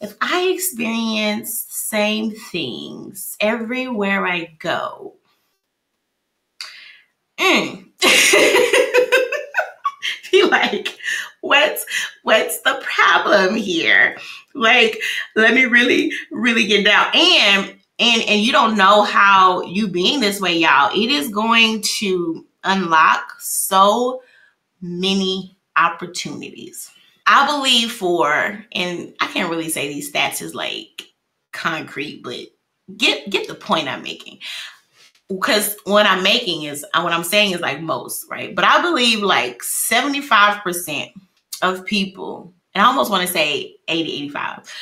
If 0.00 0.14
I 0.20 0.48
experience 0.48 1.66
same 1.70 2.32
things 2.32 3.36
everywhere 3.40 4.26
I 4.26 4.54
go. 4.58 5.14
Mm. 7.38 7.86
Be 10.30 10.42
like, 10.44 10.96
what's 11.44 11.84
what's 12.22 12.60
the 12.62 12.82
problem 12.82 13.54
here? 13.54 14.16
Like, 14.54 15.00
let 15.36 15.54
me 15.54 15.66
really, 15.66 16.12
really 16.30 16.66
get 16.66 16.84
down. 16.84 17.06
And 17.14 17.76
and 17.98 18.22
and 18.22 18.40
you 18.40 18.50
don't 18.50 18.76
know 18.76 19.02
how 19.02 19.62
you 19.62 19.88
being 19.88 20.20
this 20.20 20.40
way, 20.40 20.56
y'all. 20.56 20.90
It 20.94 21.10
is 21.10 21.28
going 21.28 21.82
to 21.98 22.46
unlock 22.64 23.34
so 23.40 24.22
many 24.80 25.56
opportunities. 25.76 26.90
I 27.26 27.46
believe 27.46 27.92
for, 27.92 28.64
and 28.72 29.14
I 29.20 29.26
can't 29.28 29.50
really 29.50 29.68
say 29.68 29.88
these 29.88 30.12
stats 30.12 30.42
is 30.42 30.54
like 30.54 31.02
concrete, 31.52 32.22
but 32.22 32.38
get 32.96 33.28
get 33.30 33.48
the 33.48 33.54
point 33.54 33.88
I'm 33.88 34.02
making. 34.02 34.38
Because 35.28 35.76
what 35.84 36.04
I'm 36.04 36.22
making 36.22 36.64
is 36.64 36.84
what 36.94 37.12
I'm 37.12 37.24
saying 37.24 37.52
is 37.52 37.60
like 37.60 37.80
most, 37.80 38.26
right? 38.30 38.54
But 38.54 38.66
I 38.66 38.82
believe 38.82 39.22
like 39.22 39.62
75% 39.62 41.12
of 41.64 41.84
people, 41.84 42.52
and 42.74 42.82
I 42.82 42.86
almost 42.86 43.10
want 43.10 43.26
to 43.26 43.32
say 43.32 43.76
80, 43.88 44.12
85, 44.24 44.72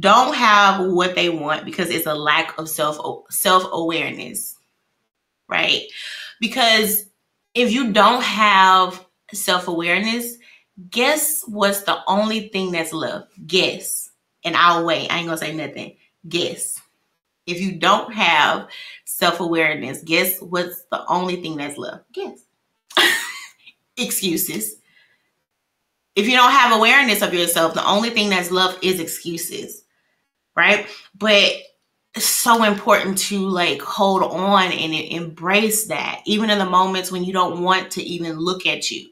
don't 0.00 0.34
have 0.34 0.86
what 0.86 1.14
they 1.14 1.28
want 1.28 1.64
because 1.64 1.90
it's 1.90 2.06
a 2.06 2.14
lack 2.14 2.58
of 2.58 2.68
self 2.68 2.98
self 3.30 3.64
awareness, 3.72 4.56
right? 5.48 5.82
Because 6.40 7.06
if 7.54 7.70
you 7.70 7.92
don't 7.92 8.22
have 8.22 9.04
self 9.32 9.68
awareness, 9.68 10.38
guess 10.90 11.42
what's 11.46 11.82
the 11.82 11.98
only 12.06 12.48
thing 12.48 12.72
that's 12.72 12.92
left? 12.92 13.28
Guess, 13.46 14.10
and 14.44 14.56
I'll 14.56 14.84
wait. 14.84 15.12
I 15.12 15.18
ain't 15.18 15.26
gonna 15.26 15.38
say 15.38 15.54
nothing. 15.54 15.96
Guess. 16.28 16.80
If 17.46 17.60
you 17.60 17.72
don't 17.72 18.12
have 18.14 18.68
self 19.04 19.40
awareness, 19.40 20.02
guess 20.02 20.40
what's 20.40 20.84
the 20.90 21.04
only 21.06 21.36
thing 21.42 21.56
that's 21.56 21.76
left? 21.76 22.10
Guess. 22.12 22.44
Excuses. 23.98 24.76
If 26.14 26.26
you 26.26 26.36
don't 26.36 26.52
have 26.52 26.76
awareness 26.76 27.22
of 27.22 27.32
yourself, 27.32 27.74
the 27.74 27.86
only 27.86 28.10
thing 28.10 28.30
that's 28.30 28.50
left 28.50 28.84
is 28.84 29.00
excuses, 29.00 29.84
right? 30.54 30.86
But 31.18 31.52
it's 32.14 32.26
so 32.26 32.64
important 32.64 33.16
to 33.16 33.48
like 33.48 33.80
hold 33.80 34.22
on 34.22 34.70
and 34.70 34.92
embrace 34.94 35.86
that, 35.86 36.20
even 36.26 36.50
in 36.50 36.58
the 36.58 36.66
moments 36.66 37.10
when 37.10 37.24
you 37.24 37.32
don't 37.32 37.62
want 37.62 37.90
to 37.92 38.02
even 38.02 38.38
look 38.38 38.66
at 38.66 38.90
you. 38.90 39.08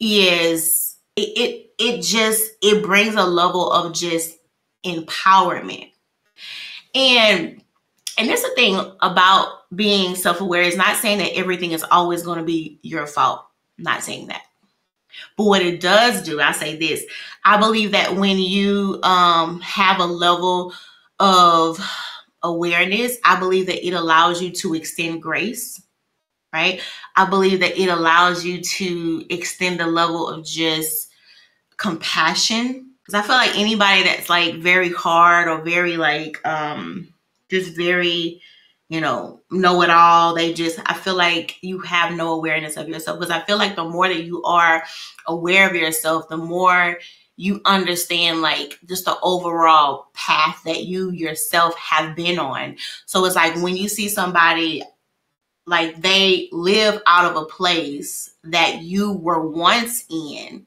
Is 0.00 0.96
it, 1.16 1.38
it, 1.38 1.70
it 1.78 2.02
just 2.02 2.50
it 2.62 2.82
brings 2.82 3.14
a 3.14 3.24
level 3.24 3.70
of 3.70 3.92
just 3.92 4.38
empowerment. 4.84 5.92
And 6.94 7.62
and 8.18 8.28
that's 8.28 8.42
the 8.42 8.54
thing 8.56 8.80
about 9.00 9.70
being 9.74 10.16
self-aware 10.16 10.62
is 10.62 10.76
not 10.76 10.96
saying 10.96 11.18
that 11.18 11.36
everything 11.36 11.70
is 11.72 11.84
always 11.90 12.22
going 12.22 12.38
to 12.38 12.44
be 12.44 12.80
your 12.82 13.06
fault. 13.06 13.44
I'm 13.78 13.84
not 13.84 14.02
saying 14.02 14.28
that. 14.28 14.42
But 15.36 15.44
what 15.44 15.62
it 15.62 15.80
does 15.80 16.22
do, 16.22 16.40
I 16.40 16.52
say 16.52 16.76
this, 16.76 17.04
I 17.44 17.58
believe 17.58 17.92
that 17.92 18.16
when 18.16 18.38
you 18.38 19.00
um, 19.02 19.60
have 19.60 20.00
a 20.00 20.06
level 20.06 20.72
of 21.18 21.78
awareness, 22.42 23.18
I 23.24 23.38
believe 23.38 23.66
that 23.66 23.86
it 23.86 23.92
allows 23.92 24.42
you 24.42 24.50
to 24.52 24.74
extend 24.74 25.22
grace, 25.22 25.82
right? 26.52 26.80
I 27.16 27.24
believe 27.24 27.60
that 27.60 27.78
it 27.78 27.88
allows 27.88 28.44
you 28.44 28.60
to 28.60 29.24
extend 29.30 29.80
the 29.80 29.86
level 29.86 30.28
of 30.28 30.44
just 30.44 31.10
compassion. 31.76 32.92
Because 33.04 33.14
I 33.14 33.26
feel 33.26 33.36
like 33.36 33.56
anybody 33.58 34.02
that's 34.02 34.28
like 34.28 34.56
very 34.56 34.92
hard 34.92 35.48
or 35.48 35.62
very 35.62 35.96
like, 35.96 36.46
um, 36.46 37.08
just 37.50 37.74
very 37.76 38.42
you 38.88 39.00
know, 39.00 39.40
know 39.50 39.82
it 39.82 39.90
all. 39.90 40.34
They 40.34 40.52
just, 40.52 40.80
I 40.86 40.94
feel 40.94 41.16
like 41.16 41.56
you 41.62 41.78
have 41.80 42.14
no 42.14 42.32
awareness 42.32 42.76
of 42.76 42.88
yourself 42.88 43.18
because 43.18 43.30
I 43.30 43.44
feel 43.44 43.58
like 43.58 43.76
the 43.76 43.84
more 43.84 44.08
that 44.08 44.24
you 44.24 44.42
are 44.44 44.82
aware 45.26 45.68
of 45.68 45.76
yourself, 45.76 46.28
the 46.28 46.38
more 46.38 46.98
you 47.36 47.60
understand 47.66 48.40
like 48.40 48.78
just 48.88 49.04
the 49.04 49.16
overall 49.22 50.08
path 50.14 50.62
that 50.64 50.84
you 50.84 51.10
yourself 51.12 51.76
have 51.76 52.16
been 52.16 52.38
on. 52.38 52.76
So 53.06 53.24
it's 53.24 53.36
like 53.36 53.54
when 53.62 53.76
you 53.76 53.88
see 53.88 54.08
somebody 54.08 54.82
like 55.66 56.00
they 56.00 56.48
live 56.50 57.00
out 57.06 57.30
of 57.30 57.36
a 57.36 57.44
place 57.44 58.30
that 58.44 58.82
you 58.82 59.12
were 59.12 59.46
once 59.46 60.04
in, 60.10 60.66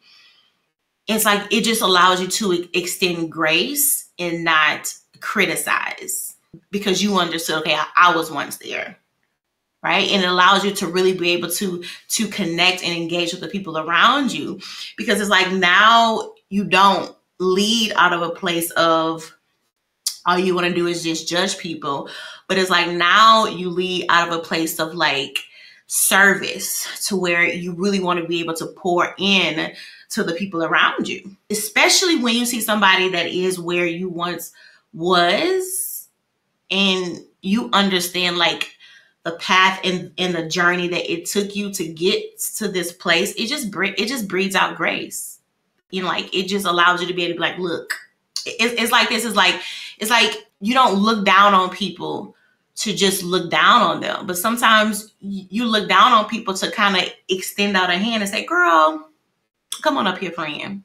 it's 1.07 1.25
like 1.25 1.51
it 1.51 1.63
just 1.63 1.81
allows 1.81 2.21
you 2.21 2.27
to 2.27 2.69
extend 2.77 3.31
grace 3.31 4.09
and 4.19 4.43
not 4.43 4.93
criticize 5.19 6.30
because 6.69 7.01
you 7.01 7.17
understood, 7.17 7.61
okay, 7.61 7.75
I, 7.75 7.87
I 7.95 8.15
was 8.15 8.31
once 8.31 8.57
there 8.57 8.97
right? 9.83 10.09
And 10.11 10.23
it 10.23 10.29
allows 10.29 10.63
you 10.63 10.71
to 10.75 10.87
really 10.87 11.17
be 11.17 11.31
able 11.31 11.49
to 11.49 11.83
to 12.09 12.27
connect 12.27 12.83
and 12.83 12.95
engage 12.95 13.31
with 13.31 13.41
the 13.41 13.47
people 13.47 13.77
around 13.77 14.31
you 14.31 14.59
because 14.97 15.19
it's 15.19 15.29
like 15.29 15.51
now 15.51 16.33
you 16.49 16.63
don't 16.63 17.15
lead 17.39 17.93
out 17.95 18.13
of 18.13 18.21
a 18.21 18.29
place 18.29 18.69
of 18.71 19.35
all 20.25 20.37
you 20.37 20.53
want 20.53 20.67
to 20.67 20.73
do 20.73 20.85
is 20.85 21.03
just 21.03 21.27
judge 21.27 21.57
people 21.57 22.07
but 22.47 22.59
it's 22.59 22.69
like 22.69 22.91
now 22.91 23.45
you 23.45 23.69
lead 23.69 24.05
out 24.09 24.27
of 24.27 24.35
a 24.35 24.43
place 24.43 24.79
of 24.79 24.93
like 24.93 25.39
service 25.87 27.07
to 27.07 27.15
where 27.15 27.43
you 27.43 27.73
really 27.73 27.99
want 27.99 28.19
to 28.19 28.27
be 28.27 28.39
able 28.39 28.53
to 28.53 28.67
pour 28.77 29.15
in 29.17 29.73
to 30.09 30.23
the 30.23 30.33
people 30.33 30.63
around 30.63 31.07
you 31.07 31.35
especially 31.49 32.17
when 32.17 32.35
you 32.35 32.45
see 32.45 32.61
somebody 32.61 33.09
that 33.09 33.25
is 33.25 33.59
where 33.59 33.87
you 33.87 34.07
once 34.07 34.51
was 34.93 35.90
and 36.71 37.19
you 37.41 37.69
understand 37.73 38.37
like 38.37 38.75
the 39.23 39.31
path 39.33 39.79
and, 39.83 40.11
and 40.17 40.33
the 40.33 40.47
journey 40.47 40.87
that 40.87 41.11
it 41.11 41.25
took 41.25 41.55
you 41.55 41.71
to 41.73 41.87
get 41.87 42.39
to 42.57 42.67
this 42.67 42.91
place, 42.91 43.33
it 43.35 43.47
just 43.47 43.67
it 43.75 44.07
just 44.07 44.27
breeds 44.27 44.55
out 44.55 44.77
grace. 44.77 45.39
You 45.91 46.01
know, 46.01 46.07
like 46.07 46.33
it 46.33 46.47
just 46.47 46.65
allows 46.65 47.01
you 47.01 47.07
to 47.07 47.13
be 47.13 47.23
able 47.23 47.33
to 47.33 47.37
be 47.37 47.41
like, 47.41 47.59
look, 47.59 47.93
it's, 48.45 48.81
it's 48.81 48.91
like 48.91 49.09
this 49.09 49.25
is 49.25 49.35
like 49.35 49.61
it's 49.99 50.09
like 50.09 50.47
you 50.61 50.73
don't 50.73 50.95
look 50.95 51.25
down 51.25 51.53
on 51.53 51.69
people 51.69 52.35
to 52.73 52.95
just 52.95 53.21
look 53.21 53.51
down 53.51 53.81
on 53.81 53.99
them, 53.99 54.25
but 54.25 54.37
sometimes 54.37 55.13
you 55.19 55.65
look 55.65 55.87
down 55.89 56.13
on 56.13 56.27
people 56.27 56.53
to 56.53 56.71
kind 56.71 56.95
of 56.95 57.11
extend 57.29 57.75
out 57.77 57.89
a 57.89 57.97
hand 57.97 58.23
and 58.23 58.31
say, 58.31 58.45
"Girl, 58.45 59.09
come 59.83 59.97
on 59.97 60.07
up 60.07 60.17
here, 60.17 60.31
friend." 60.31 60.83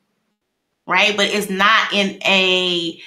Right? 0.87 1.17
But 1.17 1.27
it's 1.27 1.51
not 1.51 1.93
in 1.93 2.21
a 2.25 3.01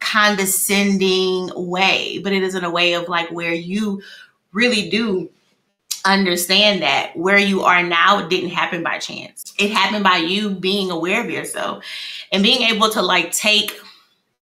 condescending 0.00 1.50
way, 1.54 2.18
but 2.22 2.32
it 2.32 2.42
is 2.42 2.54
in 2.54 2.64
a 2.64 2.70
way 2.70 2.94
of 2.94 3.08
like 3.08 3.30
where 3.30 3.52
you 3.52 4.02
really 4.52 4.90
do 4.90 5.30
understand 6.04 6.82
that 6.82 7.16
where 7.16 7.38
you 7.38 7.62
are 7.62 7.82
now 7.82 8.26
didn't 8.28 8.50
happen 8.50 8.82
by 8.82 8.98
chance. 8.98 9.54
It 9.58 9.70
happened 9.70 10.04
by 10.04 10.16
you 10.16 10.50
being 10.50 10.90
aware 10.90 11.22
of 11.22 11.30
yourself 11.30 11.84
and 12.32 12.42
being 12.42 12.62
able 12.62 12.88
to 12.90 13.02
like 13.02 13.32
take 13.32 13.78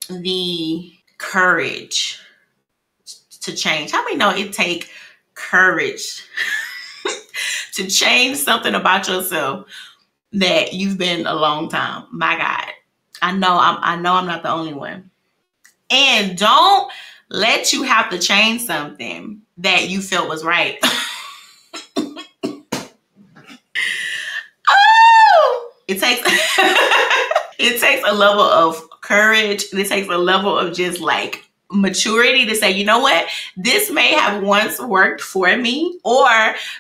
the 0.09 0.93
courage 1.19 2.21
to 3.41 3.55
change. 3.55 3.91
How 3.91 4.05
many 4.05 4.17
know 4.17 4.31
it 4.31 4.53
take 4.53 4.91
courage 5.35 6.23
to 7.75 7.87
change 7.87 8.37
something 8.39 8.75
about 8.75 9.09
yourself 9.09 9.67
that 10.33 10.75
you've 10.75 10.99
been 10.99 11.27
a 11.27 11.35
long 11.35 11.69
time? 11.69 12.07
My 12.13 12.37
God. 12.37 12.73
I 13.23 13.33
know 13.33 13.57
I'm 13.59 13.79
I 13.81 13.97
know 13.97 14.15
I'm 14.15 14.27
not 14.27 14.43
the 14.43 14.51
only 14.51 14.75
one. 14.75 15.11
And 15.91 16.37
don't 16.37 16.91
let 17.29 17.73
you 17.73 17.83
have 17.83 18.11
to 18.11 18.19
change 18.19 18.63
something 18.63 19.43
that 19.59 19.89
you 19.89 20.01
felt 20.01 20.29
was 20.29 20.45
right. 20.45 20.79
oh, 24.69 25.71
it 25.89 26.01
takes 26.01 26.23
it 27.59 27.81
takes 27.81 28.09
a 28.09 28.15
level 28.15 28.43
of 28.43 28.83
courage. 29.01 29.65
It 29.73 29.89
takes 29.89 30.09
a 30.09 30.19
level 30.19 30.57
of 30.59 30.75
just 30.75 31.01
like 31.01 31.45
maturity 31.71 32.47
to 32.47 32.55
say, 32.55 32.71
you 32.71 32.85
know 32.85 33.01
what, 33.01 33.27
this 33.57 33.91
may 33.91 34.13
have 34.13 34.43
once 34.43 34.81
worked 34.81 35.21
for 35.21 35.57
me, 35.57 35.99
or 36.05 36.29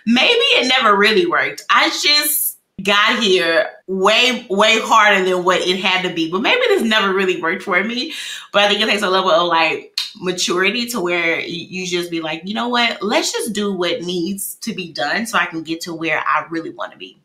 maybe 0.07 0.40
it 0.54 0.68
never 0.68 0.96
really 0.96 1.26
worked. 1.26 1.62
I 1.70 1.88
just 2.02 2.45
got 2.83 3.22
here 3.22 3.68
way, 3.87 4.47
way 4.51 4.79
harder 4.81 5.24
than 5.24 5.45
what 5.45 5.61
it 5.61 5.79
had 5.79 6.03
to 6.03 6.14
be. 6.14 6.31
But 6.31 6.43
maybe 6.43 6.61
this 6.68 6.83
never 6.83 7.12
really 7.12 7.41
worked 7.41 7.62
for 7.62 7.83
me. 7.83 8.12
But 8.53 8.62
I 8.62 8.68
think 8.68 8.81
it 8.81 8.89
takes 8.89 9.03
a 9.03 9.11
level 9.11 9.31
of 9.31 9.49
like 9.49 9.99
maturity 10.16 10.87
to 10.89 11.01
where 11.01 11.41
you 11.41 11.87
just 11.87 12.11
be 12.11 12.20
like, 12.20 12.43
you 12.45 12.55
know 12.55 12.68
what, 12.68 13.03
let's 13.03 13.33
just 13.33 13.53
do 13.53 13.72
what 13.72 14.03
needs 14.03 14.57
to 14.57 14.74
be 14.74 14.93
done 14.93 15.27
so 15.27 15.39
I 15.39 15.47
can 15.47 15.62
get 15.62 15.81
to 15.83 15.95
where 15.95 16.20
I 16.20 16.47
really 16.51 16.70
want 16.70 16.93
to 16.93 16.99
be. 16.99 17.18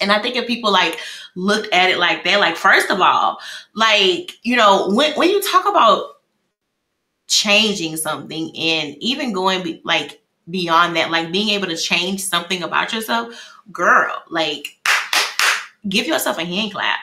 And 0.00 0.12
I 0.12 0.20
think 0.20 0.36
if 0.36 0.46
people 0.46 0.70
like 0.70 0.98
looked 1.34 1.72
at 1.72 1.90
it 1.90 1.98
like 1.98 2.24
that, 2.24 2.40
like 2.40 2.56
first 2.56 2.90
of 2.90 3.00
all, 3.00 3.38
like, 3.74 4.32
you 4.42 4.56
know, 4.56 4.90
when 4.90 5.14
when 5.14 5.30
you 5.30 5.42
talk 5.42 5.66
about 5.66 6.16
changing 7.28 7.96
something 7.96 8.54
and 8.56 8.96
even 9.00 9.32
going 9.32 9.62
be, 9.62 9.80
like 9.84 10.20
beyond 10.48 10.96
that, 10.96 11.10
like 11.10 11.32
being 11.32 11.48
able 11.48 11.66
to 11.68 11.76
change 11.76 12.22
something 12.22 12.62
about 12.62 12.92
yourself, 12.92 13.54
girl, 13.72 14.22
like 14.28 14.75
give 15.88 16.06
yourself 16.06 16.38
a 16.38 16.44
hand 16.44 16.72
clap, 16.72 16.98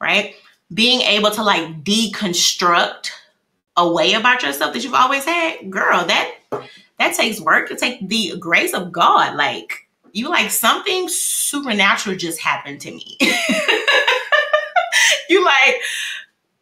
right? 0.00 0.34
Being 0.72 1.00
able 1.02 1.30
to 1.30 1.42
like 1.42 1.84
deconstruct 1.84 3.10
a 3.76 3.88
way 3.90 4.14
about 4.14 4.42
yourself 4.42 4.72
that 4.72 4.84
you've 4.84 4.94
always 4.94 5.24
had, 5.24 5.70
girl, 5.70 6.04
that 6.06 6.34
that 6.98 7.14
takes 7.14 7.40
work. 7.40 7.70
It 7.70 7.78
takes 7.78 8.02
the 8.06 8.36
grace 8.38 8.72
of 8.72 8.92
God. 8.92 9.36
Like 9.36 9.88
you 10.12 10.28
like 10.28 10.50
something 10.50 11.08
supernatural 11.08 12.16
just 12.16 12.40
happened 12.40 12.80
to 12.82 12.90
me. 12.92 13.16
you 15.28 15.44
like 15.44 15.76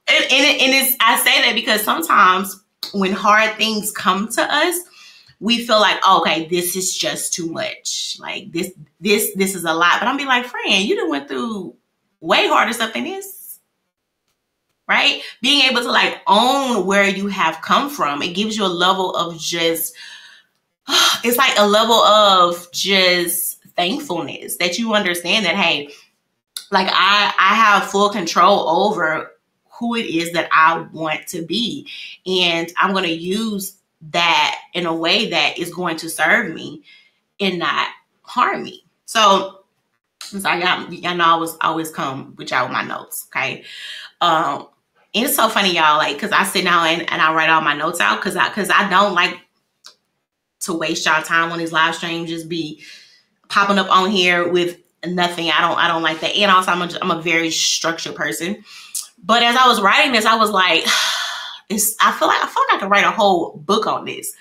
and, 0.09 0.25
and, 0.25 0.61
and 0.61 0.73
it's 0.73 0.97
I 1.01 1.19
say 1.19 1.43
that 1.43 1.53
because 1.55 1.83
sometimes 1.83 2.61
when 2.93 3.13
hard 3.13 3.57
things 3.57 3.93
come 3.93 4.29
to 4.29 4.43
us, 4.43 4.81
we 5.43 5.67
feel 5.67 5.81
like, 5.81 5.99
oh, 6.05 6.21
okay, 6.21 6.47
this 6.47 6.77
is 6.77 6.97
just 6.97 7.35
too 7.35 7.51
much. 7.51 8.17
Like 8.21 8.53
this, 8.53 8.71
this, 9.01 9.35
this 9.35 9.57
is 9.57 9.65
a 9.65 9.75
lot. 9.75 9.99
But 9.99 10.07
I'm 10.07 10.17
be 10.17 10.25
like, 10.25 10.47
friend, 10.47 10.85
you 10.85 10.95
done 10.95 11.11
went 11.11 11.27
through 11.27 11.75
way 12.21 12.47
harder 12.47 12.73
stuff 12.73 12.95
than 12.95 13.03
this. 13.03 13.59
Right? 14.89 15.21
Being 15.41 15.69
able 15.69 15.83
to 15.83 15.91
like 15.91 16.21
own 16.29 16.87
where 16.87 17.09
you 17.09 17.27
have 17.27 17.61
come 17.61 17.91
from, 17.91 18.23
it 18.23 18.37
gives 18.37 18.57
you 18.57 18.65
a 18.65 18.69
level 18.69 19.17
of 19.17 19.37
just, 19.37 19.97
it's 21.25 21.39
like 21.39 21.59
a 21.59 21.67
level 21.67 21.97
of 21.97 22.71
just 22.71 23.65
thankfulness 23.75 24.59
that 24.59 24.79
you 24.79 24.95
understand 24.95 25.45
that, 25.45 25.57
hey, 25.57 25.89
like 26.71 26.87
I, 26.89 27.35
I 27.37 27.55
have 27.57 27.91
full 27.91 28.11
control 28.11 28.69
over 28.69 29.33
who 29.73 29.97
it 29.97 30.07
is 30.07 30.31
that 30.35 30.49
I 30.53 30.87
want 30.93 31.27
to 31.29 31.43
be. 31.43 31.89
And 32.27 32.73
I'm 32.77 32.93
going 32.93 33.07
to 33.07 33.11
use 33.11 33.82
that 34.11 34.59
in 34.75 34.87
a 34.87 34.95
way 34.95 35.31
that 35.31 35.59
is 35.59 35.73
going 35.73 35.97
to 35.99 36.11
serve 36.11 36.53
me 36.53 36.83
and 37.41 37.59
not 37.59 37.89
harm 38.23 38.65
me. 38.65 38.85
So, 39.07 39.65
so 40.21 40.39
y'all, 40.53 40.93
y'all 40.93 41.17
know 41.17 41.25
I 41.25 41.37
was 41.37 41.57
always 41.61 41.91
come 41.91 42.35
with 42.37 42.51
y'all 42.51 42.65
with 42.65 42.73
my 42.73 42.83
notes. 42.83 43.27
Okay. 43.29 43.65
Um, 44.21 44.69
and 45.15 45.27
it's 45.27 45.37
so 45.37 45.49
funny, 45.49 45.75
y'all, 45.75 45.99
like, 45.99 46.19
cause 46.19 46.33
I 46.33 46.45
sit 46.45 46.65
down 46.65 46.87
and, 46.87 47.13
and 47.13 47.21
I 47.21 47.35
write 47.35 47.51
all 47.51 47.61
my 47.61 47.77
notes 47.77 48.01
out 48.01 48.21
because 48.21 48.35
I 48.35 48.49
cause 48.49 48.71
I 48.71 48.89
don't 48.89 49.15
like 49.15 49.39
to 50.61 50.73
waste 50.73 51.05
y'all 51.05 51.23
time 51.23 51.53
on 51.53 51.59
these 51.59 51.73
live 51.73 51.95
streams, 51.95 52.31
just 52.31 52.49
be 52.49 52.83
popping 53.49 53.79
up 53.79 53.91
on 53.91 54.11
here 54.11 54.49
with 54.49 54.79
nothing. 55.05 55.51
I 55.51 55.61
don't 55.61 55.77
I 55.77 55.89
don't 55.89 56.03
like 56.03 56.21
that. 56.21 56.35
And 56.35 56.51
also 56.51 56.71
I'm 56.71 56.83
a, 56.83 56.91
I'm 57.03 57.11
a 57.11 57.21
very 57.21 57.51
structured 57.51 58.15
person. 58.15 58.65
But 59.23 59.43
as 59.43 59.57
I 59.57 59.69
was 59.69 59.81
writing 59.81 60.13
this, 60.13 60.25
I 60.25 60.37
was 60.37 60.51
like, 60.51 60.85
it's 61.73 61.97
I 62.01 62.13
feel 62.13 62.29
like 62.29 62.43
I 62.43 62.47
feel 62.47 62.63
like 62.69 62.77
I 62.77 62.79
could 62.81 62.91
write 62.91 63.05
a 63.05 63.11
whole 63.11 63.57
book 63.57 63.87
on 63.87 64.05
this. 64.05 64.35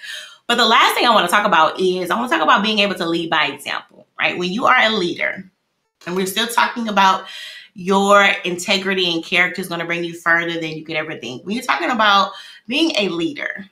But 0.47 0.55
the 0.55 0.65
last 0.65 0.95
thing 0.95 1.05
I 1.05 1.13
want 1.13 1.29
to 1.29 1.33
talk 1.33 1.45
about 1.45 1.79
is 1.79 2.09
I 2.09 2.19
want 2.19 2.29
to 2.29 2.37
talk 2.37 2.43
about 2.43 2.63
being 2.63 2.79
able 2.79 2.95
to 2.95 3.05
lead 3.05 3.29
by 3.29 3.45
example, 3.45 4.07
right? 4.19 4.37
When 4.37 4.51
you 4.51 4.65
are 4.65 4.77
a 4.77 4.89
leader, 4.89 5.49
and 6.05 6.15
we're 6.15 6.25
still 6.25 6.47
talking 6.47 6.87
about 6.87 7.25
your 7.73 8.25
integrity 8.43 9.13
and 9.13 9.23
character 9.23 9.61
is 9.61 9.67
going 9.67 9.79
to 9.79 9.85
bring 9.85 10.03
you 10.03 10.13
further 10.13 10.59
than 10.59 10.71
you 10.71 10.83
could 10.83 10.97
ever 10.97 11.17
think. 11.17 11.45
When 11.45 11.55
you're 11.55 11.63
talking 11.63 11.89
about 11.89 12.33
being 12.67 12.91
a 12.97 13.09
leader, 13.09 13.65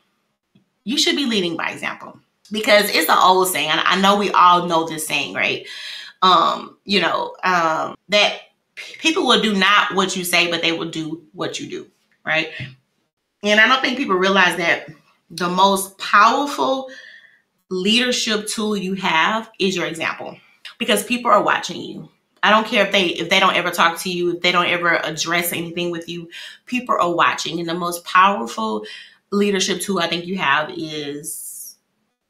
you 0.85 0.97
should 0.97 1.15
be 1.15 1.25
leading 1.25 1.57
by 1.57 1.69
example 1.71 2.17
because 2.51 2.89
it's 2.89 3.07
the 3.07 3.19
old 3.19 3.49
saying. 3.49 3.71
I 3.71 3.99
know 3.99 4.17
we 4.17 4.31
all 4.31 4.67
know 4.67 4.87
this 4.87 5.05
saying, 5.05 5.33
right? 5.33 5.67
Um, 6.21 6.77
you 6.85 7.01
know, 7.01 7.35
um, 7.43 7.95
that 8.09 8.39
people 8.75 9.25
will 9.25 9.41
do 9.41 9.53
not 9.53 9.95
what 9.95 10.15
you 10.15 10.23
say, 10.23 10.49
but 10.49 10.61
they 10.61 10.71
will 10.71 10.89
do 10.89 11.23
what 11.33 11.59
you 11.59 11.69
do, 11.69 11.87
right? 12.25 12.51
And 13.43 13.59
I 13.59 13.67
don't 13.67 13.81
think 13.81 13.97
people 13.97 14.15
realize 14.15 14.57
that 14.57 14.87
the 15.29 15.49
most 15.49 15.97
powerful 15.97 16.89
leadership 17.69 18.47
tool 18.47 18.75
you 18.75 18.95
have 18.95 19.49
is 19.59 19.75
your 19.75 19.85
example 19.85 20.37
because 20.77 21.03
people 21.03 21.31
are 21.31 21.43
watching 21.43 21.81
you. 21.81 22.09
I 22.41 22.51
don't 22.51 22.67
care 22.67 22.85
if 22.85 22.91
they 22.91 23.07
if 23.07 23.29
they 23.29 23.39
don't 23.39 23.55
ever 23.55 23.69
talk 23.69 23.99
to 24.01 24.09
you, 24.09 24.31
if 24.35 24.41
they 24.41 24.51
don't 24.51 24.67
ever 24.67 24.95
address 25.03 25.51
anything 25.51 25.91
with 25.91 26.07
you, 26.07 26.29
people 26.65 26.95
are 26.99 27.13
watching. 27.13 27.59
And 27.59 27.67
the 27.67 27.73
most 27.73 28.03
powerful 28.05 28.85
leadership 29.31 29.81
tool 29.81 29.99
I 29.99 30.07
think 30.07 30.25
you 30.25 30.37
have 30.37 30.71
is 30.75 31.77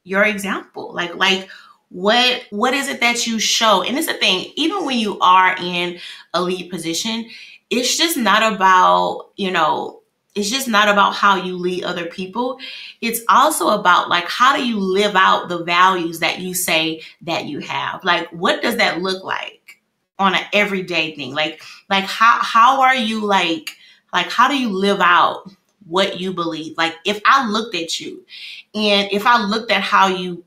your 0.03 0.23
example. 0.23 0.93
Like 0.93 1.15
like 1.15 1.49
what 1.89 2.43
what 2.49 2.73
is 2.73 2.87
it 2.87 2.99
that 3.01 3.27
you 3.27 3.39
show? 3.39 3.83
And 3.83 3.97
it's 3.97 4.07
a 4.07 4.13
thing, 4.13 4.51
even 4.55 4.85
when 4.85 4.97
you 4.97 5.19
are 5.19 5.55
in 5.59 5.99
a 6.33 6.41
lead 6.41 6.69
position, 6.69 7.29
it's 7.69 7.97
just 7.97 8.17
not 8.17 8.53
about, 8.53 9.31
you 9.37 9.51
know, 9.51 9.98
it's 10.39 10.49
just 10.49 10.67
not 10.67 10.87
about 10.87 11.15
how 11.15 11.35
you 11.35 11.57
lead 11.57 11.83
other 11.83 12.05
people. 12.05 12.59
It's 13.01 13.21
also 13.27 13.69
about 13.69 14.09
like 14.09 14.25
how 14.25 14.55
do 14.55 14.65
you 14.65 14.79
live 14.79 15.15
out 15.15 15.49
the 15.49 15.63
values 15.63 16.19
that 16.19 16.39
you 16.39 16.53
say 16.53 17.01
that 17.23 17.45
you 17.45 17.59
have? 17.59 18.03
Like 18.03 18.29
what 18.29 18.61
does 18.61 18.77
that 18.77 19.01
look 19.01 19.23
like 19.23 19.79
on 20.17 20.35
an 20.35 20.45
everyday 20.53 21.15
thing? 21.15 21.33
Like 21.33 21.61
like 21.89 22.05
how 22.05 22.39
how 22.41 22.81
are 22.81 22.95
you 22.95 23.25
like 23.25 23.75
like 24.13 24.29
how 24.31 24.47
do 24.47 24.57
you 24.57 24.69
live 24.69 25.01
out 25.01 25.51
what 25.87 26.19
you 26.19 26.33
believe? 26.33 26.77
Like 26.77 26.95
if 27.05 27.21
I 27.25 27.47
looked 27.49 27.75
at 27.75 27.99
you 27.99 28.25
and 28.73 29.11
if 29.11 29.25
I 29.25 29.43
looked 29.43 29.71
at 29.71 29.81
how 29.81 30.07
you 30.07 30.43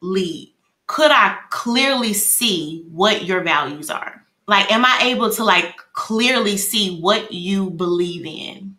lead, 0.00 0.52
could 0.86 1.10
I 1.10 1.38
clearly 1.50 2.14
see 2.14 2.86
what 2.90 3.24
your 3.24 3.42
values 3.42 3.90
are? 3.90 4.24
Like 4.46 4.70
am 4.72 4.84
I 4.84 5.00
able 5.02 5.30
to 5.32 5.44
like 5.44 5.76
clearly 5.92 6.56
see 6.56 7.00
what 7.00 7.32
you 7.32 7.70
believe 7.70 8.24
in? 8.24 8.75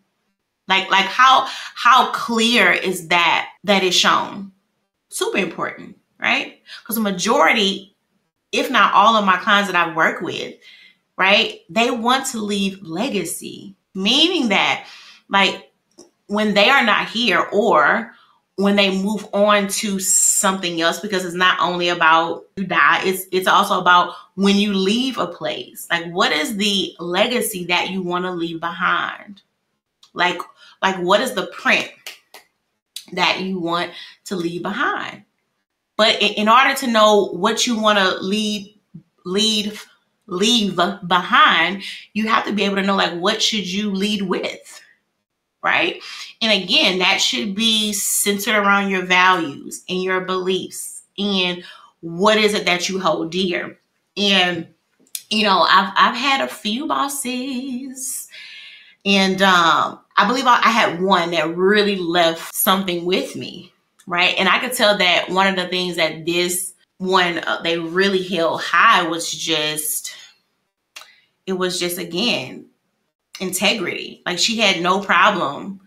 Like 0.68 0.90
like 0.90 1.06
how 1.06 1.46
how 1.74 2.12
clear 2.12 2.70
is 2.70 3.08
that 3.08 3.48
that 3.64 3.82
is 3.82 3.94
shown? 3.94 4.52
Super 5.08 5.38
important, 5.38 5.96
right? 6.20 6.60
Because 6.82 6.96
the 6.96 7.02
majority, 7.02 7.96
if 8.52 8.70
not 8.70 8.92
all 8.92 9.16
of 9.16 9.24
my 9.24 9.38
clients 9.38 9.70
that 9.70 9.88
I 9.88 9.94
work 9.94 10.20
with, 10.20 10.54
right, 11.16 11.60
they 11.70 11.90
want 11.90 12.26
to 12.26 12.40
leave 12.40 12.82
legacy, 12.82 13.74
meaning 13.94 14.48
that 14.50 14.86
like 15.30 15.72
when 16.26 16.54
they 16.54 16.68
are 16.68 16.84
not 16.84 17.08
here 17.08 17.46
or 17.52 18.12
when 18.56 18.74
they 18.74 19.02
move 19.02 19.26
on 19.32 19.68
to 19.68 20.00
something 20.00 20.80
else 20.80 20.98
because 20.98 21.24
it's 21.24 21.34
not 21.34 21.58
only 21.60 21.88
about 21.88 22.44
you 22.56 22.66
die 22.66 23.00
it's 23.04 23.26
it's 23.30 23.46
also 23.46 23.80
about 23.80 24.14
when 24.34 24.56
you 24.56 24.74
leave 24.74 25.16
a 25.16 25.28
place 25.28 25.86
like 25.90 26.10
what 26.10 26.32
is 26.32 26.56
the 26.56 26.92
legacy 26.98 27.64
that 27.64 27.90
you 27.90 28.02
want 28.02 28.24
to 28.24 28.32
leave 28.32 28.58
behind 28.58 29.42
like 30.12 30.38
like, 30.82 30.96
what 30.96 31.20
is 31.20 31.34
the 31.34 31.46
print 31.48 31.90
that 33.12 33.40
you 33.40 33.58
want 33.58 33.92
to 34.26 34.36
leave 34.36 34.62
behind? 34.62 35.24
But 35.96 36.22
in 36.22 36.48
order 36.48 36.74
to 36.74 36.86
know 36.86 37.26
what 37.32 37.66
you 37.66 37.78
want 37.78 37.98
to 37.98 38.18
leave, 38.20 38.74
lead, 39.24 39.76
leave 40.26 40.76
behind, 40.76 41.82
you 42.12 42.28
have 42.28 42.44
to 42.46 42.52
be 42.52 42.64
able 42.64 42.76
to 42.76 42.82
know 42.82 42.96
like 42.96 43.14
what 43.14 43.42
should 43.42 43.70
you 43.70 43.90
lead 43.92 44.22
with, 44.22 44.80
right? 45.62 46.00
And 46.40 46.62
again, 46.62 47.00
that 47.00 47.20
should 47.20 47.54
be 47.54 47.92
centered 47.92 48.54
around 48.54 48.90
your 48.90 49.06
values 49.06 49.82
and 49.88 50.02
your 50.02 50.20
beliefs 50.20 51.02
and 51.18 51.64
what 52.00 52.38
is 52.38 52.54
it 52.54 52.64
that 52.66 52.88
you 52.88 53.00
hold 53.00 53.32
dear. 53.32 53.78
And 54.16 54.68
you 55.30 55.44
know, 55.44 55.66
I've 55.68 55.92
I've 55.96 56.16
had 56.16 56.40
a 56.40 56.48
few 56.48 56.86
bosses, 56.86 58.28
and 59.04 59.42
um, 59.42 60.00
I 60.18 60.26
believe 60.26 60.46
I, 60.46 60.56
had 60.56 61.00
one 61.00 61.30
that 61.30 61.56
really 61.56 61.94
left 61.94 62.52
something 62.52 63.04
with 63.04 63.36
me, 63.36 63.72
right? 64.06 64.34
And 64.36 64.48
I 64.48 64.58
could 64.58 64.72
tell 64.72 64.98
that 64.98 65.30
one 65.30 65.46
of 65.46 65.54
the 65.54 65.68
things 65.68 65.94
that 65.94 66.26
this 66.26 66.74
one 66.98 67.38
uh, 67.38 67.62
they 67.62 67.78
really 67.78 68.24
held 68.24 68.60
high 68.60 69.06
was 69.06 69.30
just 69.30 70.12
it 71.46 71.52
was 71.52 71.78
just 71.78 71.98
again 71.98 72.66
integrity. 73.40 74.20
Like 74.26 74.38
she 74.38 74.58
had 74.58 74.82
no 74.82 75.00
problem 75.00 75.80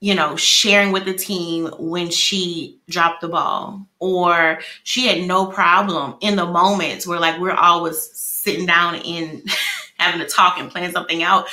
you 0.00 0.14
know, 0.14 0.36
sharing 0.36 0.92
with 0.92 1.06
the 1.06 1.14
team 1.14 1.66
when 1.78 2.10
she 2.10 2.78
dropped 2.90 3.22
the 3.22 3.28
ball, 3.28 3.86
or 4.00 4.60
she 4.82 5.06
had 5.06 5.26
no 5.26 5.46
problem 5.46 6.16
in 6.20 6.36
the 6.36 6.44
moments 6.44 7.06
where 7.06 7.18
like 7.18 7.40
we're 7.40 7.52
always 7.52 8.10
sitting 8.12 8.66
down 8.66 8.96
and 8.96 9.50
having 9.98 10.20
to 10.20 10.26
talk 10.26 10.58
and 10.58 10.70
plan 10.70 10.92
something 10.92 11.22
out, 11.22 11.46